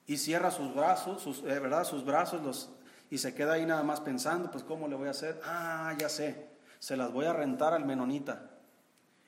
y 0.08 0.18
cierra 0.18 0.50
sus 0.50 0.74
brazos, 0.74 1.22
sus, 1.22 1.44
eh, 1.44 1.60
¿verdad? 1.60 1.84
sus 1.84 2.04
brazos 2.04 2.42
los, 2.42 2.72
y 3.12 3.20
se 3.20 3.36
queda 3.36 3.54
ahí 3.54 3.68
nada 3.68 3.84
más 3.84 4.02
pensando, 4.02 4.50
pues 4.50 4.64
¿cómo 4.64 4.88
le 4.88 4.96
voy 4.96 5.10
a 5.10 5.12
hacer? 5.12 5.40
Ah, 5.46 5.94
ya 6.00 6.10
sé, 6.10 6.50
se 6.80 6.98
las 6.98 7.14
voy 7.14 7.26
a 7.26 7.34
rentar 7.34 7.76
al 7.76 7.86
menonita. 7.86 8.55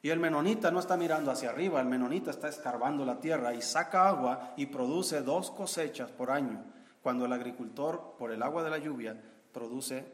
Y 0.02 0.10
el 0.10 0.20
menonita 0.20 0.72
no 0.72 0.80
está 0.80 0.96
mirando 0.96 1.32
hacia 1.32 1.50
arriba, 1.50 1.82
el 1.82 1.88
menonita 1.88 2.32
está 2.32 2.48
escarbando 2.48 3.04
la 3.04 3.20
tierra 3.20 3.54
y 3.54 3.62
saca 3.62 4.08
agua 4.08 4.54
y 4.56 4.68
produce 4.68 5.22
dos 5.22 5.50
cosechas 5.52 6.12
por 6.12 6.30
año, 6.30 6.64
cuando 7.02 7.26
el 7.26 7.34
agricultor, 7.34 8.16
por 8.18 8.32
el 8.32 8.44
agua 8.44 8.64
de 8.64 8.70
la 8.70 8.78
lluvia, 8.78 9.20
produce 9.52 10.06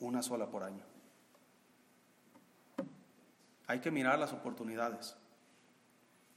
una 0.00 0.22
sola 0.22 0.46
por 0.46 0.64
año. 0.64 0.84
Hay 3.68 3.80
que 3.80 3.90
mirar 3.90 4.18
las 4.18 4.32
oportunidades. 4.32 5.16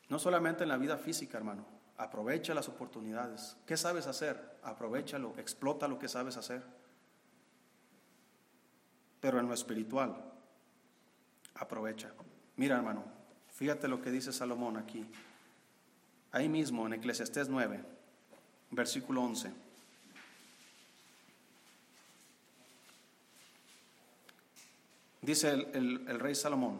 No 0.10 0.20
solamente 0.20 0.64
en 0.64 0.70
la 0.70 0.78
vida 0.78 0.98
física, 0.98 1.38
hermano. 1.38 1.66
Aprovecha 1.98 2.54
las 2.54 2.68
oportunidades. 2.68 3.56
¿Qué 3.66 3.78
sabes 3.78 4.08
hacer? 4.08 4.60
Aprovechalo, 4.64 5.34
explota 5.38 5.88
lo 5.88 5.98
que 5.98 6.10
sabes 6.10 6.36
hacer. 6.36 6.64
Pero 9.22 9.40
en 9.40 9.48
lo 9.48 9.54
espiritual, 9.54 10.16
aprovecha. 11.56 12.12
Mira, 12.62 12.76
hermano, 12.76 13.04
fíjate 13.56 13.88
lo 13.88 14.04
que 14.04 14.12
dice 14.12 14.32
Salomón 14.32 14.78
aquí. 14.78 15.04
Ahí 16.32 16.48
mismo 16.48 16.86
en 16.86 16.94
Eclesiastés 16.94 17.50
9, 17.50 17.84
versículo 18.70 19.24
11. 19.24 19.52
Dice 25.24 25.50
el, 25.50 26.06
el 26.08 26.20
rey 26.20 26.36
Salomón, 26.36 26.80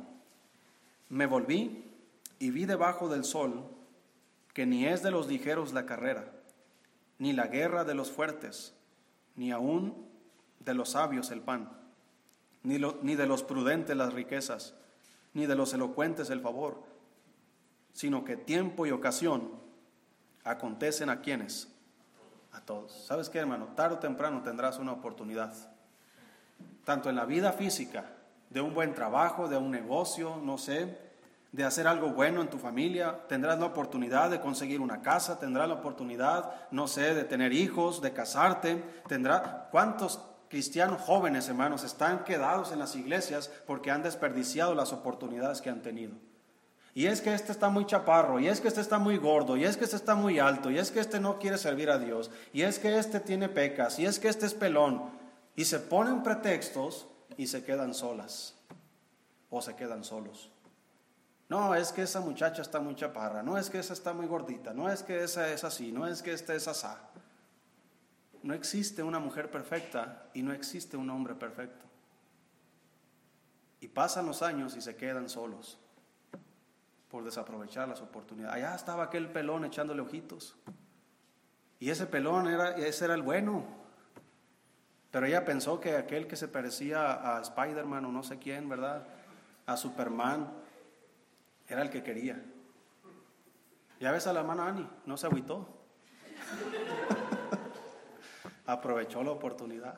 me 1.10 1.26
volví 1.26 1.84
y 2.38 2.52
vi 2.52 2.66
debajo 2.66 3.10
del 3.10 3.24
sol 3.24 3.64
que 4.54 4.68
ni 4.68 4.86
es 4.86 5.02
de 5.02 5.10
los 5.10 5.28
ligeros 5.28 5.74
la 5.74 5.88
carrera, 5.88 6.32
ni 7.18 7.34
la 7.34 7.48
guerra 7.48 7.86
de 7.86 7.96
los 7.96 8.12
fuertes, 8.12 8.76
ni 9.36 9.52
aún 9.52 9.96
de 10.60 10.76
los 10.76 10.92
sabios 10.92 11.32
el 11.32 11.42
pan, 11.42 11.72
ni, 12.62 12.78
ni 13.02 13.16
de 13.16 13.26
los 13.26 13.42
prudentes 13.42 13.98
las 13.98 14.14
riquezas, 14.14 14.76
ni 15.34 15.46
de 15.46 15.56
los 15.56 15.74
elocuentes 15.74 16.30
el 16.30 16.42
favor, 16.42 16.84
sino 17.94 18.24
que 18.24 18.38
tiempo 18.38 18.86
y 18.86 18.92
ocasión 18.92 19.52
acontecen 20.44 21.10
a 21.10 21.22
quienes, 21.22 21.70
a 22.52 22.62
todos. 22.62 23.06
¿Sabes 23.06 23.30
qué, 23.30 23.40
hermano? 23.40 23.68
Tarde 23.76 23.96
o 23.96 24.00
temprano 24.00 24.42
tendrás 24.44 24.80
una 24.80 24.94
oportunidad, 24.94 25.54
tanto 26.84 27.10
en 27.10 27.16
la 27.16 27.26
vida 27.26 27.54
física, 27.54 28.06
de 28.50 28.62
un 28.62 28.74
buen 28.74 28.94
trabajo, 28.94 29.48
de 29.48 29.58
un 29.58 29.72
negocio, 29.72 30.38
no 30.38 30.58
sé, 30.58 30.98
de 31.52 31.64
hacer 31.66 31.88
algo 31.88 32.10
bueno 32.12 32.42
en 32.42 32.50
tu 32.50 32.58
familia, 32.58 33.28
tendrás 33.28 33.60
la 33.60 33.66
oportunidad 33.66 34.30
de 34.30 34.40
conseguir 34.40 34.80
una 34.80 35.02
casa, 35.02 35.40
tendrás 35.40 35.68
la 35.68 35.76
oportunidad, 35.76 36.70
no 36.72 36.88
sé, 36.88 37.14
de 37.14 37.24
tener 37.26 37.52
hijos, 37.52 38.02
de 38.02 38.14
casarte, 38.14 38.84
tendrá 39.08 39.68
¿cuántos 39.70 40.20
cristianos 40.52 41.02
jóvenes, 41.02 41.48
hermanos, 41.48 41.86
están 41.86 42.26
quedados 42.26 42.74
en 42.74 42.80
las 42.80 42.98
iglesias 42.98 43.50
porque 43.66 43.90
han 43.90 44.04
desperdiciado 44.04 44.76
las 44.76 44.92
oportunidades 44.92 45.62
que 45.62 45.70
han 45.70 45.82
tenido? 45.82 46.12
Y 46.94 47.06
es 47.06 47.22
que 47.22 47.34
este 47.34 47.54
está 47.54 47.70
muy 47.70 47.86
chaparro, 47.86 48.38
y 48.38 48.50
es 48.50 48.60
que 48.60 48.68
este 48.68 48.82
está 48.82 49.00
muy 49.00 49.18
gordo, 49.18 49.56
y 49.56 49.64
es 49.64 49.78
que 49.78 49.86
este 49.86 49.96
está 49.96 50.14
muy 50.14 50.40
alto, 50.40 50.70
y 50.70 50.78
es 50.78 50.92
que 50.92 51.00
este 51.00 51.22
no 51.22 51.40
quiere 51.40 51.58
servir 51.58 51.90
a 51.90 51.98
Dios, 51.98 52.30
y 52.52 52.64
es 52.64 52.80
que 52.80 53.00
este 53.00 53.22
tiene 53.22 53.48
pecas, 53.48 53.98
y 53.98 54.06
es 54.06 54.20
que 54.20 54.28
este 54.28 54.46
es 54.46 54.54
pelón. 54.54 55.10
Y 55.56 55.64
se 55.64 55.80
ponen 55.80 56.22
pretextos 56.22 57.08
y 57.38 57.48
se 57.48 57.64
quedan 57.64 57.94
solas 57.94 58.56
o 59.50 59.62
se 59.62 59.76
quedan 59.76 60.04
solos. 60.04 60.52
No, 61.48 61.76
es 61.76 61.94
que 61.94 62.02
esa 62.02 62.20
muchacha 62.20 62.62
está 62.62 62.82
muy 62.82 62.96
chaparra, 62.96 63.42
no 63.42 63.58
es 63.58 63.70
que 63.70 63.80
esa 63.80 63.94
está 63.94 64.12
muy 64.12 64.28
gordita, 64.28 64.74
no 64.74 64.92
es 64.92 65.02
que 65.02 65.24
esa 65.24 65.50
es 65.52 65.64
así, 65.64 65.94
no 65.94 66.08
es 66.08 66.22
que 66.22 66.34
esta 66.34 66.54
es 66.56 66.68
asá. 66.68 67.11
No 68.44 68.54
existe 68.54 69.04
una 69.04 69.20
mujer 69.20 69.52
perfecta 69.52 70.30
y 70.34 70.42
no 70.42 70.52
existe 70.52 70.98
un 70.98 71.10
hombre 71.10 71.36
perfecto. 71.36 71.86
Y 73.80 73.88
pasan 73.88 74.26
los 74.26 74.42
años 74.42 74.76
y 74.76 74.82
se 74.82 74.96
quedan 74.96 75.30
solos 75.30 75.78
por 77.10 77.24
desaprovechar 77.24 77.88
las 77.88 78.02
oportunidades. 78.02 78.56
Allá 78.56 78.76
estaba 78.76 79.04
aquel 79.04 79.30
pelón 79.30 79.66
echándole 79.66 80.02
ojitos. 80.02 80.56
Y 81.80 81.90
ese 81.90 82.06
pelón 82.06 82.48
era, 82.48 82.72
ese 82.78 83.06
era 83.06 83.16
el 83.16 83.22
bueno. 83.22 83.66
Pero 85.12 85.26
ella 85.26 85.44
pensó 85.44 85.80
que 85.80 85.98
aquel 85.98 86.28
que 86.28 86.36
se 86.36 86.48
parecía 86.48 87.36
a 87.36 87.42
Spider-Man 87.42 88.06
o 88.06 88.12
no 88.12 88.24
sé 88.24 88.40
quién, 88.40 88.70
¿verdad? 88.70 89.06
A 89.66 89.76
Superman, 89.76 90.52
era 91.68 91.82
el 91.82 91.90
que 91.90 92.02
quería. 92.02 92.42
Ya 94.00 94.12
ves 94.12 94.26
a 94.28 94.34
la 94.34 94.40
hermana 94.40 94.68
Ani, 94.68 94.90
no 95.06 95.18
se 95.18 95.28
agüitó. 95.28 95.68
Aprovechó 98.72 99.22
la 99.22 99.32
oportunidad. 99.32 99.96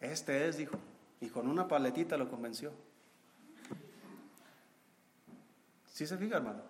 Este 0.00 0.46
es, 0.46 0.56
dijo. 0.56 0.78
Y 1.20 1.28
con 1.30 1.48
una 1.48 1.66
paletita 1.66 2.16
lo 2.16 2.30
convenció. 2.30 2.72
¿Sí 5.92 6.06
se 6.06 6.16
fija, 6.16 6.36
hermano? 6.36 6.62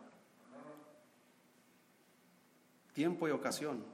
Tiempo 2.95 3.29
y 3.29 3.31
ocasión. 3.33 3.85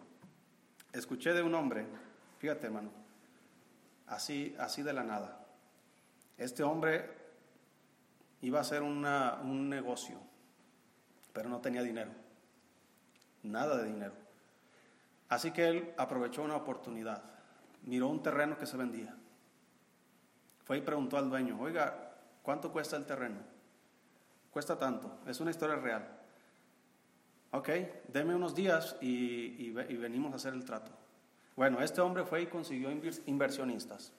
Escuché 0.93 1.33
de 1.33 1.43
un 1.43 1.57
hombre, 1.57 1.87
fíjate, 2.39 2.67
hermano, 2.67 2.91
así, 4.07 4.55
así 4.57 4.85
de 4.85 4.93
la 4.93 5.03
nada. 5.03 5.45
Este 6.39 6.63
hombre 6.63 7.11
iba 8.43 8.59
a 8.59 8.63
hacer 8.63 8.83
un 8.83 9.69
negocio, 9.69 10.19
pero 11.33 11.49
no 11.49 11.61
tenía 11.61 11.83
dinero, 11.83 12.13
nada 13.43 13.77
de 13.79 13.87
dinero. 13.87 14.20
Así 15.31 15.51
que 15.53 15.67
él 15.67 15.95
aprovechó 15.97 16.43
una 16.43 16.57
oportunidad, 16.57 17.23
miró 17.85 18.09
un 18.09 18.23
terreno 18.23 18.59
que 18.59 18.67
se 18.67 18.77
vendía, 18.77 19.17
fue 20.65 20.77
y 20.77 20.83
preguntó 20.83 21.17
al 21.17 21.31
dueño, 21.31 21.59
oiga, 21.59 22.17
¿cuánto 22.43 22.71
cuesta 22.71 22.99
el 22.99 23.07
terreno? 23.07 23.39
Cuesta 24.51 24.79
tanto, 24.79 25.21
es 25.27 25.41
una 25.41 25.51
historia 25.51 25.77
real. 25.77 26.07
Ok, 27.53 27.69
deme 28.09 28.35
unos 28.35 28.55
días 28.55 28.97
y, 29.01 29.71
venimos 29.71 30.35
a 30.35 30.37
hacer 30.37 30.53
el 30.53 30.67
trato. 30.67 30.93
Bueno, 31.57 31.81
este 31.81 32.03
hombre 32.03 32.25
fue 32.27 32.43
y 32.43 32.47
consiguió 32.47 32.91
inversionistas 33.25 34.13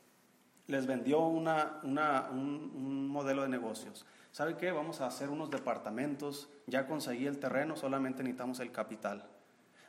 les 0.72 0.86
vendió 0.86 1.20
una, 1.20 1.82
un, 1.84 3.08
modelo 3.08 3.44
de 3.44 3.50
negocios. 3.50 4.06
¿Sabe 4.32 4.56
qué? 4.56 4.72
Vamos 4.72 5.02
a 5.02 5.08
hacer 5.08 5.30
unos 5.30 5.50
departamentos, 5.50 6.50
ya 6.66 6.88
conseguí 6.88 7.28
el 7.28 7.40
terreno, 7.40 7.76
solamente 7.76 8.24
necesitamos 8.24 8.60
el 8.62 8.72
capital. 8.72 9.28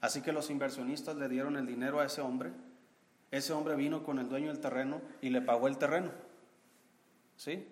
Así 0.02 0.20
que 0.20 0.32
los 0.32 0.50
inversionistas 0.50 1.16
le 1.16 1.28
dieron 1.28 1.56
el 1.56 1.66
dinero 1.66 2.00
a 2.00 2.04
ese 2.04 2.20
hombre. 2.20 2.52
Ese 3.30 3.54
hombre 3.54 3.76
vino 3.76 4.02
con 4.02 4.18
el 4.18 4.28
dueño 4.28 4.48
del 4.48 4.60
terreno 4.60 5.00
y 5.22 5.30
le 5.30 5.40
pagó 5.40 5.68
el 5.68 5.78
terreno. 5.78 6.10
¿Sí? 7.38 7.66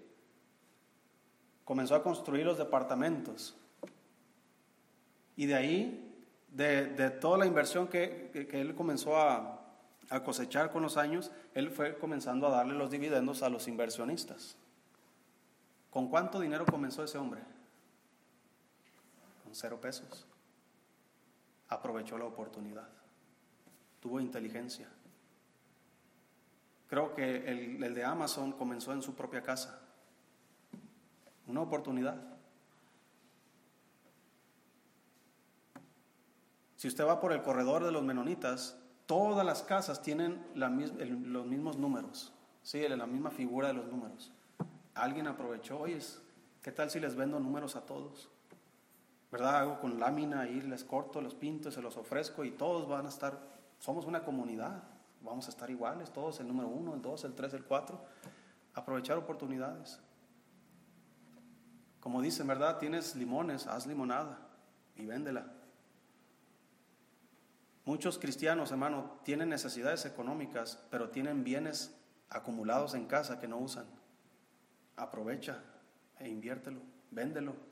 Comenzó 1.65 1.97
a 1.97 2.03
construir 2.03 2.47
los 2.47 2.57
departamentos. 2.57 3.55
Y 5.37 5.47
de 5.47 5.55
ahí, 5.55 6.15
de, 6.49 7.11
toda 7.21 7.37
la 7.37 7.47
inversión 7.47 7.89
que 7.89 8.49
él 8.53 8.75
comenzó 8.75 9.19
a, 9.19 9.61
a 10.09 10.23
cosechar 10.23 10.71
con 10.71 10.83
los 10.83 10.97
años, 10.97 11.33
él 11.55 11.71
fue 11.71 11.99
comenzando 11.99 12.47
a 12.47 12.51
darle 12.51 12.75
los 12.75 12.91
dividendos 12.91 13.43
a 13.43 13.49
los 13.49 13.67
inversionistas. 13.69 14.57
¿Con 15.91 16.09
cuánto 16.09 16.39
dinero 16.39 16.65
comenzó 16.65 17.03
ese 17.03 17.19
hombre? 17.19 17.41
Con 19.43 19.55
cero 19.55 19.81
pesos. 19.81 20.27
Aprovechó 21.71 22.19
la 22.19 22.27
oportunidad. 22.27 22.89
Tuvo 24.01 24.21
inteligencia. 24.21 24.89
Creo 26.89 27.15
que 27.15 27.49
el, 27.49 27.95
de 27.95 28.05
Amazon 28.05 28.53
comenzó 28.53 28.93
en 28.93 29.01
su 29.01 29.15
propia 29.15 29.43
casa. 29.43 29.81
Una 31.47 31.63
oportunidad. 31.63 32.17
Si 36.77 36.89
usted 36.89 37.07
va 37.07 37.21
por 37.21 37.33
el 37.33 37.43
corredor 37.43 37.85
de 37.85 37.93
los 37.93 38.03
menonitas, 38.03 38.77
Todas 39.11 39.45
las 39.45 39.65
casas 39.65 40.03
tienen 40.03 40.41
los 40.55 41.45
mismos 41.45 41.77
números, 41.77 42.33
¿sí? 42.63 42.87
la 42.89 43.09
misma 43.09 43.33
figura 43.33 43.67
de 43.67 43.75
los 43.75 43.89
números. 43.89 44.31
Alguien 44.95 45.27
aprovechó, 45.27 45.81
oye, 45.81 45.99
¿qué 46.63 46.71
tal 46.71 46.93
si 46.93 47.01
les 47.01 47.17
vendo 47.17 47.41
números 47.41 47.75
a 47.75 47.81
todos? 47.81 48.29
¿Verdad? 49.31 49.61
Hago 49.61 49.81
con 49.81 50.01
lámina 50.01 50.49
y 50.49 50.61
les 50.61 50.85
corto, 50.85 51.21
los 51.21 51.35
pinto, 51.35 51.71
se 51.71 51.81
los 51.81 51.97
ofrezco 51.97 52.45
y 52.45 52.51
todos 52.51 52.89
van 52.89 53.07
a 53.07 53.09
estar, 53.09 53.39
somos 53.79 54.07
una 54.07 54.25
comunidad, 54.25 54.83
vamos 55.23 55.47
a 55.47 55.51
estar 55.51 55.71
iguales, 55.71 56.11
todos 56.11 56.41
el 56.41 56.49
número 56.49 56.69
uno, 56.69 56.95
el 56.95 57.03
dos, 57.03 57.25
el 57.25 57.35
tres, 57.35 57.55
el 57.55 57.65
cuatro. 57.65 58.01
Aprovechar 58.75 59.19
oportunidades. 59.19 60.01
Como 62.01 62.23
dicen, 62.23 62.47
¿verdad? 62.47 62.79
Tienes 62.79 63.15
limones, 63.15 63.67
haz 63.67 63.87
limonada 63.87 64.39
y 64.97 65.07
véndela. 65.07 65.53
Muchos 67.85 68.19
cristianos, 68.19 68.71
hermano, 68.71 69.19
tienen 69.25 69.49
necesidades 69.49 70.07
económicas, 70.07 70.83
pero 70.91 71.11
tienen 71.11 71.45
bienes 71.45 71.95
acumulados 72.29 72.95
en 72.95 73.07
casa 73.07 73.39
que 73.39 73.49
no 73.49 73.59
usan. 73.59 73.87
Aprovecha 74.97 75.63
e 76.19 76.29
inviértelo, 76.29 76.81
véndelo. 77.11 77.70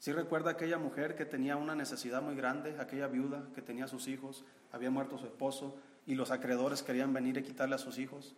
Si 0.00 0.12
recuerda 0.12 0.52
aquella 0.52 0.78
mujer 0.78 1.14
que 1.14 1.26
tenía 1.26 1.56
una 1.56 1.74
necesidad 1.74 2.22
muy 2.22 2.34
grande, 2.34 2.74
aquella 2.80 3.06
viuda 3.06 3.44
que 3.54 3.60
tenía 3.60 3.86
sus 3.86 4.08
hijos, 4.08 4.46
había 4.72 4.90
muerto 4.90 5.18
su 5.18 5.26
esposo 5.26 5.76
y 6.06 6.14
los 6.14 6.30
acreedores 6.30 6.82
querían 6.82 7.12
venir 7.12 7.36
y 7.36 7.42
quitarle 7.42 7.74
a 7.74 7.78
sus 7.78 7.98
hijos. 7.98 8.34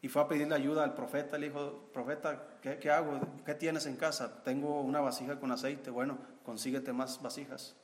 Y 0.00 0.08
fue 0.08 0.22
a 0.22 0.28
pedirle 0.28 0.54
ayuda 0.54 0.84
al 0.84 0.94
profeta, 0.94 1.36
le 1.38 1.48
dijo, 1.48 1.90
profeta, 1.92 2.60
¿qué, 2.62 2.78
¿qué, 2.78 2.88
hago? 2.88 3.20
¿Qué 3.44 3.56
tienes 3.56 3.86
en 3.86 3.96
casa? 3.96 4.44
Tengo 4.44 4.80
una 4.80 5.00
vasija 5.00 5.40
con 5.40 5.50
aceite, 5.50 5.90
bueno, 5.90 6.18
consíguete 6.44 6.92
más 6.92 7.20
vasijas. 7.20 7.74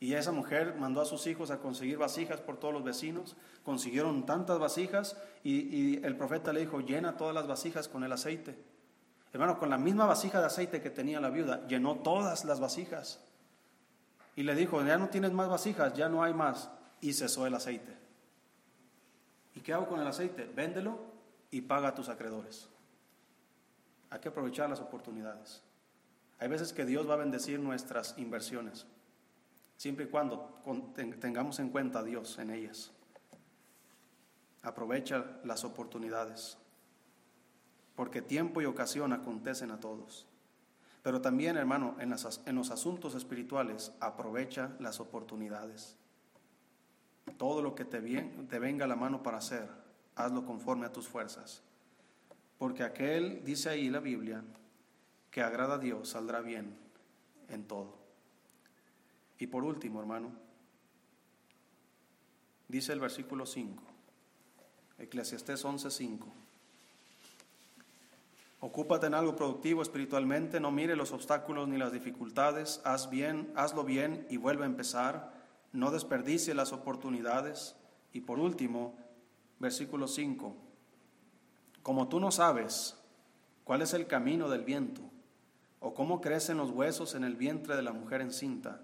Y 0.00 0.14
esa 0.14 0.32
mujer 0.32 0.74
mandó 0.74 1.00
a 1.00 1.04
sus 1.04 1.28
hijos 1.28 1.52
a 1.52 1.60
conseguir 1.60 1.96
vasijas 1.96 2.40
por 2.40 2.56
todos 2.56 2.74
los 2.74 2.82
vecinos. 2.82 3.36
Consiguieron 3.62 4.26
tantas 4.26 4.58
vasijas 4.58 5.16
y, 5.44 6.04
el 6.04 6.16
profeta 6.16 6.52
le 6.52 6.58
dijo, 6.58 6.80
llena 6.80 7.16
todas 7.16 7.32
las 7.32 7.46
vasijas 7.46 7.86
con 7.86 8.02
el 8.02 8.10
aceite. 8.10 8.71
Hermano, 9.32 9.58
con 9.58 9.70
la 9.70 9.78
misma 9.78 10.04
vasija 10.04 10.40
de 10.40 10.46
aceite 10.46 10.82
que 10.82 10.90
tenía 10.90 11.20
la 11.20 11.30
viuda, 11.30 11.66
llenó 11.66 11.96
todas 11.96 12.44
las 12.44 12.60
vasijas. 12.60 13.20
Y 14.36 14.42
le 14.42 14.54
dijo, 14.54 14.84
ya 14.84 14.98
no 14.98 15.08
tienes 15.08 15.32
más 15.32 15.48
vasijas, 15.48 15.94
ya 15.94 16.08
no 16.08 16.22
hay 16.22 16.34
más. 16.34 16.70
Y 17.00 17.12
cesó 17.12 17.46
el 17.46 17.54
aceite. 17.54 17.96
¿Y 19.54 19.60
qué 19.60 19.72
hago 19.72 19.88
con 19.88 20.00
el 20.00 20.06
aceite? 20.06 20.44
Véndelo 20.44 20.98
y 21.50 21.62
paga 21.62 21.88
a 21.88 21.94
tus 21.94 22.08
acreedores. 22.08 22.68
Hay 24.10 24.20
que 24.20 24.28
aprovechar 24.28 24.68
las 24.68 24.80
oportunidades. 24.80 25.62
Hay 26.38 26.48
veces 26.48 26.72
que 26.72 26.84
Dios 26.84 27.08
va 27.08 27.14
a 27.14 27.18
bendecir 27.18 27.60
nuestras 27.60 28.18
inversiones, 28.18 28.84
siempre 29.76 30.06
y 30.06 30.08
cuando 30.08 30.60
tengamos 31.20 31.60
en 31.60 31.70
cuenta 31.70 32.00
a 32.00 32.02
Dios 32.02 32.36
en 32.38 32.50
ellas. 32.50 32.90
Aprovecha 34.62 35.24
las 35.44 35.62
oportunidades, 35.62 36.58
porque 37.94 38.22
tiempo 38.22 38.62
y 38.62 38.66
ocasión 38.66 39.12
acontecen 39.12 39.70
a 39.70 39.80
todos. 39.80 40.26
Pero 41.02 41.20
también, 41.20 41.56
hermano, 41.56 41.96
en, 41.98 42.10
los 42.54 42.70
asuntos 42.70 43.14
espirituales, 43.14 43.92
aprovecha 44.00 44.76
las 44.78 45.00
oportunidades. 45.00 45.96
Todo 47.36 47.60
lo 47.60 47.74
que 47.74 47.84
te, 47.84 47.98
venga 48.00 48.84
a 48.84 48.88
la 48.88 48.96
mano 48.96 49.22
para 49.22 49.38
hacer, 49.38 49.68
hazlo 50.14 50.46
conforme 50.46 50.86
a 50.86 50.92
tus 50.92 51.08
fuerzas. 51.08 51.62
Porque 52.58 52.84
aquel, 52.84 53.44
dice 53.44 53.68
ahí 53.68 53.90
la 53.90 53.98
Biblia, 53.98 54.44
que 55.30 55.42
agrada 55.42 55.74
a 55.74 55.78
Dios 55.78 56.10
saldrá 56.10 56.40
bien 56.40 56.76
en 57.48 57.66
todo. 57.66 57.98
Y 59.38 59.48
por 59.48 59.64
último, 59.64 59.98
hermano, 59.98 60.30
dice 62.68 62.92
el 62.92 63.00
versículo 63.00 63.44
5, 63.44 63.82
Eclesiastés 64.98 65.64
11:5. 65.64 66.41
Ocúpate 68.64 69.08
en 69.08 69.14
algo 69.14 69.34
productivo 69.34 69.82
espiritualmente, 69.82 70.60
no 70.60 70.70
mire 70.70 70.94
los 70.94 71.10
obstáculos 71.10 71.66
ni 71.66 71.78
las 71.78 71.90
dificultades, 71.90 72.80
haz 72.84 73.10
bien, 73.10 73.52
hazlo 73.56 73.82
bien 73.82 74.24
y 74.30 74.36
vuelve 74.36 74.62
a 74.62 74.66
empezar, 74.66 75.32
no 75.72 75.90
desperdicie 75.90 76.54
las 76.54 76.72
oportunidades. 76.72 77.74
Y 78.12 78.20
por 78.20 78.38
último, 78.38 78.94
versículo 79.58 80.06
5, 80.06 80.54
como 81.82 82.06
tú 82.06 82.20
no 82.20 82.30
sabes 82.30 82.96
cuál 83.64 83.82
es 83.82 83.94
el 83.94 84.06
camino 84.06 84.48
del 84.48 84.62
viento, 84.62 85.02
o 85.80 85.92
cómo 85.92 86.20
crecen 86.20 86.58
los 86.58 86.70
huesos 86.70 87.16
en 87.16 87.24
el 87.24 87.34
vientre 87.34 87.74
de 87.74 87.82
la 87.82 87.92
mujer 87.92 88.20
encinta, 88.20 88.80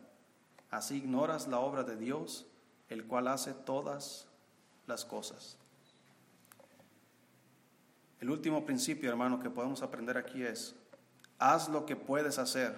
así 0.72 0.96
ignoras 0.96 1.46
la 1.46 1.60
obra 1.60 1.84
de 1.84 1.96
Dios, 1.96 2.48
el 2.88 3.06
cual 3.06 3.28
hace 3.28 3.54
todas 3.54 4.26
las 4.88 5.04
cosas. 5.04 5.56
El 8.20 8.30
último 8.30 8.64
principio, 8.64 9.10
hermano, 9.10 9.40
que 9.40 9.50
podemos 9.50 9.82
aprender 9.82 10.18
aquí 10.18 10.42
es, 10.42 10.74
haz 11.38 11.68
lo 11.68 11.86
que 11.86 11.96
puedes 11.96 12.38
hacer 12.38 12.74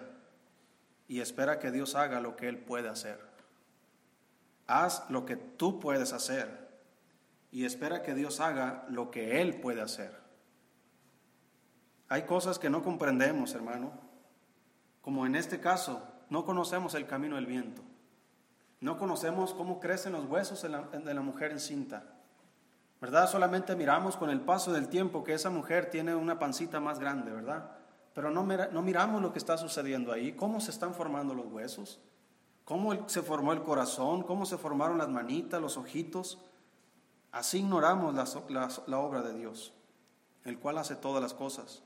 y 1.09 1.21
espera 1.21 1.59
que 1.59 1.71
Dios 1.71 1.95
haga 1.95 2.21
lo 2.21 2.37
que 2.37 2.49
Él 2.49 2.59
puede 2.59 2.89
hacer. 2.89 3.19
Haz 4.67 5.09
lo 5.11 5.27
que 5.27 5.37
tú 5.37 5.81
puedes 5.81 6.13
hacer 6.13 6.69
y 7.51 7.65
espera 7.65 8.03
que 8.03 8.15
Dios 8.15 8.41
haga 8.41 8.85
lo 8.89 9.11
que 9.11 9.41
Él 9.41 9.61
puede 9.61 9.81
hacer. 9.81 10.21
Hay 12.09 12.23
cosas 12.23 12.59
que 12.59 12.71
no 12.71 12.83
comprendemos, 12.83 13.55
hermano, 13.55 13.93
como 15.01 15.27
en 15.27 15.35
este 15.35 15.61
caso, 15.61 16.07
no 16.29 16.45
conocemos 16.45 16.95
el 16.95 17.07
camino 17.07 17.37
del 17.37 17.47
viento. 17.47 17.83
No 18.81 18.99
conocemos 18.99 19.53
cómo 19.55 19.79
crecen 19.79 20.13
los 20.13 20.25
huesos 20.27 20.63
de 20.63 20.69
la, 21.15 21.23
mujer 21.23 21.53
encinta. 21.53 22.05
¿Verdad? 23.01 23.31
Solamente 23.31 23.75
miramos 23.77 24.17
con 24.17 24.31
el 24.31 24.41
paso 24.41 24.73
del 24.73 24.89
tiempo 24.89 25.25
que 25.25 25.35
esa 25.35 25.51
mujer 25.51 25.91
tiene 25.91 26.15
una 26.15 26.39
pancita 26.39 26.81
más 26.81 26.99
grande, 26.99 27.31
¿verdad? 27.31 27.71
Pero 28.15 28.31
no, 28.31 28.45
no 28.45 28.83
miramos 28.83 29.23
lo 29.23 29.33
que 29.33 29.39
está 29.39 29.57
sucediendo 29.57 30.13
ahí, 30.13 30.33
cómo 30.33 30.61
se 30.61 30.71
están 30.71 30.95
formando 30.95 31.35
los 31.35 31.47
huesos, 31.47 32.01
cómo 32.65 33.09
se 33.09 33.23
formó 33.23 33.53
el 33.53 33.63
corazón, 33.63 34.23
cómo 34.23 34.45
se 34.45 34.59
formaron 34.59 34.99
las 34.99 35.09
manitas, 35.09 35.61
los 35.61 35.77
ojitos. 35.77 36.39
Así 37.33 37.59
ignoramos 37.59 38.15
la 38.87 38.99
obra 38.99 39.23
de 39.23 39.35
Dios, 39.35 39.73
el 40.45 40.59
cual 40.59 40.79
hace 40.79 40.97
todas 40.97 41.23
las 41.23 41.33
cosas. 41.33 41.83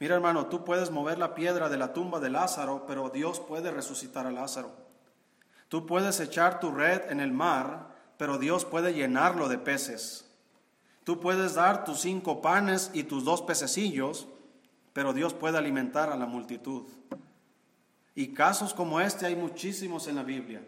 Mira 0.00 0.14
hermano, 0.14 0.46
tú 0.46 0.64
puedes 0.64 0.90
mover 0.90 1.18
la 1.18 1.34
piedra 1.34 1.68
de 1.68 1.76
la 1.76 1.92
tumba 1.92 2.20
de 2.20 2.30
Lázaro, 2.30 2.84
pero 2.86 3.10
Dios 3.10 3.38
puede 3.38 3.70
resucitar 3.70 4.26
a 4.26 4.30
Lázaro. 4.30 4.72
Tú 5.68 5.86
puedes 5.86 6.18
echar 6.20 6.58
tu 6.58 6.72
red 6.72 7.10
en 7.10 7.20
el 7.20 7.32
mar, 7.32 7.89
pero 8.20 8.36
Dios 8.36 8.66
puede 8.66 8.92
llenarlo 8.92 9.48
de 9.48 9.56
peces. 9.56 10.26
Tú 11.04 11.20
puedes 11.20 11.54
dar 11.54 11.84
tus 11.84 12.02
cinco 12.02 12.42
panes 12.42 12.90
y 12.92 13.04
tus 13.04 13.24
dos 13.24 13.40
pececillos, 13.40 14.28
pero 14.92 15.14
Dios 15.14 15.32
puede 15.32 15.56
alimentar 15.56 16.10
a 16.10 16.16
la 16.16 16.26
multitud. 16.26 16.82
Y 18.14 18.34
casos 18.34 18.74
como 18.74 19.00
este 19.00 19.24
hay 19.24 19.36
muchísimos 19.36 20.06
en 20.06 20.16
la 20.16 20.22
Biblia. 20.22 20.62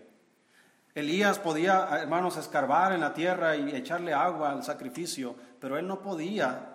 Elías 0.94 1.38
podía, 1.38 1.86
hermanos, 2.00 2.38
escarbar 2.38 2.94
en 2.94 3.02
la 3.02 3.12
tierra 3.12 3.54
y 3.54 3.76
echarle 3.76 4.14
agua 4.14 4.50
al 4.50 4.64
sacrificio, 4.64 5.36
pero 5.60 5.76
él 5.76 5.86
no 5.86 6.00
podía 6.00 6.74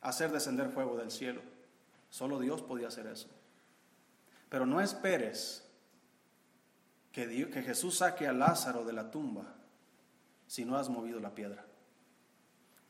hacer 0.00 0.32
descender 0.32 0.70
fuego 0.70 0.96
del 0.96 1.12
cielo. 1.12 1.42
Solo 2.10 2.40
Dios 2.40 2.60
podía 2.60 2.88
hacer 2.88 3.06
eso. 3.06 3.28
Pero 4.48 4.66
no 4.66 4.80
esperes 4.80 5.64
que, 7.12 7.48
que 7.48 7.62
Jesús 7.62 7.98
saque 7.98 8.26
a 8.26 8.32
Lázaro 8.32 8.84
de 8.84 8.94
la 8.94 9.08
tumba 9.08 9.51
si 10.52 10.66
no 10.66 10.76
has 10.76 10.90
movido 10.90 11.18
la 11.18 11.34
piedra. 11.34 11.64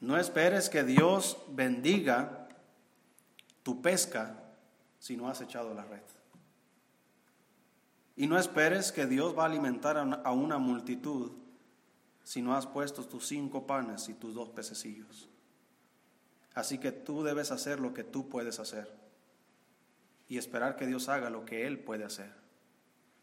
No 0.01 0.19
esperes 0.19 0.69
que 0.69 0.83
Dios 0.83 1.37
bendiga 1.51 2.49
tu 3.63 3.81
pesca 3.81 4.35
si 4.99 5.17
no 5.17 5.29
has 5.29 5.41
echado 5.43 5.73
la 5.73 5.85
red. 5.85 6.03
Y 8.17 8.27
no 8.27 8.37
esperes 8.37 8.91
que 8.91 9.07
Dios 9.07 9.39
va 9.39 9.45
a 9.45 9.47
alimentar 9.47 9.97
a 9.97 10.33
una 10.33 10.59
multitud 10.59 11.31
si 12.25 12.43
no 12.43 12.57
has 12.57 12.67
puesto 12.67 13.05
tus 13.05 13.29
cinco 13.29 13.65
panes 13.65 14.09
y 14.09 14.15
tus 14.15 14.35
dos 14.35 14.49
pececillos. 14.49 15.29
Así 16.55 16.79
que 16.79 16.91
tú 16.91 17.23
debes 17.23 17.53
hacer 17.53 17.79
lo 17.79 17.95
que 17.95 18.03
tú 18.03 18.29
puedes 18.29 18.59
hacer 18.59 18.93
y 20.27 20.37
esperar 20.37 20.75
que 20.75 20.89
Dios 20.89 21.09
haga 21.09 21.31
lo 21.31 21.45
que 21.45 21.65
Él 21.69 21.79
puede 21.79 22.03
hacer. 22.03 22.33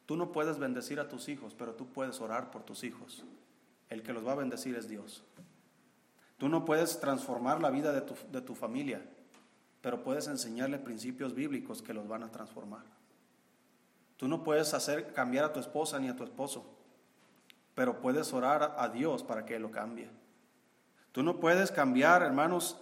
Tú 0.06 0.16
no 0.16 0.32
puedes 0.32 0.60
bendecir 0.60 1.02
a 1.02 1.10
tus 1.10 1.28
hijos, 1.28 1.54
pero 1.56 1.76
tú 1.76 1.92
puedes 1.92 2.22
orar 2.22 2.52
por 2.52 2.64
tus 2.64 2.86
hijos. 2.86 3.26
El 3.90 4.04
que 4.04 4.14
los 4.14 4.26
va 4.26 4.34
a 4.34 4.36
bendecir 4.36 4.76
es 4.76 4.88
Dios. 4.88 5.24
Tú 6.38 6.48
no 6.48 6.64
puedes 6.66 7.00
transformar 7.00 7.62
la 7.62 7.70
vida 7.70 7.92
de 7.92 8.02
tu, 8.02 8.16
de 8.32 8.42
tu 8.42 8.56
familia, 8.56 9.02
pero 9.82 10.04
puedes 10.04 10.28
enseñarle 10.28 10.80
principios 10.80 11.34
bíblicos 11.34 11.82
que 11.82 11.94
los 11.94 12.08
van 12.08 12.24
a 12.24 12.32
transformar. 12.32 12.84
Tú 14.18 14.28
no 14.28 14.44
puedes 14.44 14.74
hacer 14.74 15.14
cambiar 15.14 15.46
a 15.46 15.54
tu 15.54 15.60
esposa 15.60 16.00
ni 16.00 16.10
a 16.10 16.16
tu 16.16 16.24
esposo, 16.24 16.66
pero 17.76 18.02
puedes 18.02 18.34
orar 18.34 18.76
a 18.78 18.90
Dios 18.90 19.24
para 19.24 19.46
que 19.46 19.60
lo 19.60 19.72
cambie. 19.72 20.10
Tú 21.12 21.24
no 21.24 21.40
puedes 21.40 21.72
cambiar, 21.72 22.22
hermanos, 22.22 22.78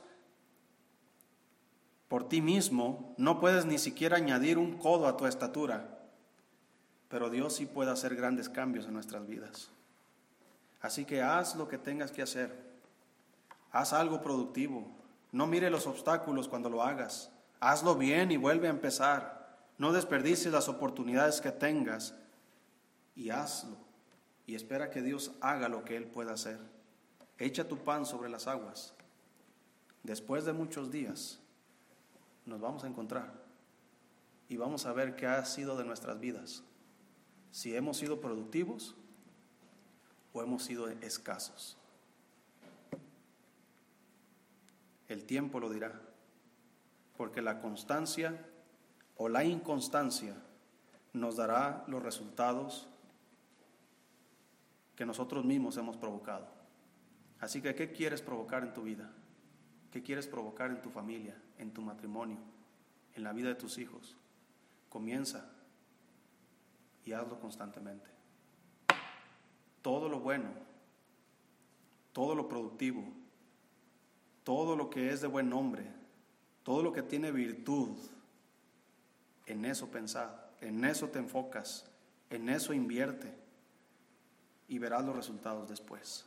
por 2.07 2.27
ti 2.27 2.41
mismo, 2.41 3.13
no 3.17 3.39
puedes 3.39 3.65
ni 3.65 3.77
siquiera 3.77 4.17
añadir 4.17 4.57
un 4.57 4.77
codo 4.77 5.07
a 5.07 5.17
tu 5.17 5.25
estatura, 5.25 5.99
pero 7.09 7.29
Dios 7.29 7.53
sí 7.53 7.65
puede 7.65 7.91
hacer 7.91 8.15
grandes 8.15 8.49
cambios 8.49 8.85
en 8.85 8.93
nuestras 8.93 9.27
vidas. 9.27 9.69
Así 10.81 11.05
que 11.05 11.21
haz 11.21 11.55
lo 11.55 11.67
que 11.67 11.77
tengas 11.77 12.11
que 12.11 12.21
hacer. 12.21 12.67
Haz 13.71 13.93
algo 13.93 14.21
productivo. 14.21 14.87
No 15.31 15.47
mire 15.47 15.69
los 15.69 15.87
obstáculos 15.87 16.47
cuando 16.47 16.69
lo 16.69 16.83
hagas. 16.83 17.31
Hazlo 17.59 17.95
bien 17.95 18.31
y 18.31 18.37
vuelve 18.37 18.67
a 18.67 18.71
empezar. 18.71 19.57
No 19.77 19.91
desperdicies 19.91 20.53
las 20.53 20.69
oportunidades 20.69 21.41
que 21.41 21.51
tengas 21.51 22.15
y 23.15 23.29
hazlo. 23.29 23.77
Y 24.45 24.55
espera 24.55 24.89
que 24.89 25.01
Dios 25.01 25.31
haga 25.41 25.69
lo 25.69 25.83
que 25.83 25.97
Él 25.97 26.05
pueda 26.05 26.33
hacer. 26.33 26.59
Echa 27.37 27.67
tu 27.67 27.77
pan 27.77 28.05
sobre 28.05 28.29
las 28.29 28.47
aguas. 28.47 28.93
Después 30.03 30.45
de 30.45 30.53
muchos 30.53 30.89
días, 30.89 31.39
nos 32.45 32.61
vamos 32.61 32.83
a 32.83 32.87
encontrar 32.87 33.33
y 34.47 34.57
vamos 34.57 34.85
a 34.85 34.93
ver 34.93 35.15
qué 35.15 35.27
ha 35.27 35.43
sido 35.45 35.77
de 35.77 35.83
nuestras 35.83 36.19
vidas. 36.19 36.63
Si 37.51 37.75
hemos 37.75 37.97
sido 37.97 38.21
productivos 38.21 38.95
o 40.37 40.43
hemos 40.43 40.63
sido 40.63 40.87
escasos. 40.87 41.77
El 45.07 45.25
tiempo 45.25 45.59
lo 45.59 45.69
dirá, 45.69 45.99
porque 47.17 47.41
la 47.41 47.59
constancia 47.59 48.45
o 49.15 49.29
la 49.29 49.43
inconstancia 49.43 50.35
nos 51.13 51.37
dará 51.37 51.83
los 51.87 52.03
resultados 52.03 52.87
que 54.95 55.07
nosotros 55.07 55.43
mismos 55.43 55.75
hemos 55.77 55.97
provocado. 55.97 56.47
Así 57.39 57.61
que, 57.61 57.73
¿qué 57.73 57.91
quieres 57.91 58.21
provocar 58.21 58.63
en 58.63 58.73
tu 58.73 58.83
vida? 58.83 59.09
¿Qué 59.91 60.03
quieres 60.03 60.27
provocar 60.27 60.69
en 60.69 60.81
tu 60.83 60.91
familia, 60.91 61.35
en 61.57 61.71
tu 61.71 61.81
matrimonio, 61.81 62.37
en 63.15 63.23
la 63.23 63.33
vida 63.33 63.49
de 63.49 63.55
tus 63.55 63.79
hijos? 63.79 64.15
Comienza 64.89 65.49
y 67.05 67.13
hazlo 67.13 67.39
constantemente. 67.39 68.16
Todo 69.87 70.09
lo 70.09 70.19
bueno, 70.19 70.49
todo 72.11 72.35
lo 72.35 72.49
productivo, 72.49 73.05
todo 74.43 74.75
lo 74.75 74.89
que 74.89 75.13
es 75.13 75.21
de 75.21 75.27
buen 75.27 75.49
nombre, 75.49 75.85
todo 76.63 76.83
lo 76.83 76.91
que 76.91 77.03
tiene 77.03 77.31
virtud, 77.31 77.97
en 79.45 79.63
eso 79.63 79.87
pensad, 79.87 80.29
en 80.59 80.83
eso 80.83 81.07
te 81.07 81.19
enfocas 81.19 81.89
En 82.29 82.49
eso 82.49 82.73
invierte 82.73 83.33
y 84.67 84.77
verás 84.77 85.05
los 85.05 85.15
resultados 85.15 85.69
después. 85.69 86.25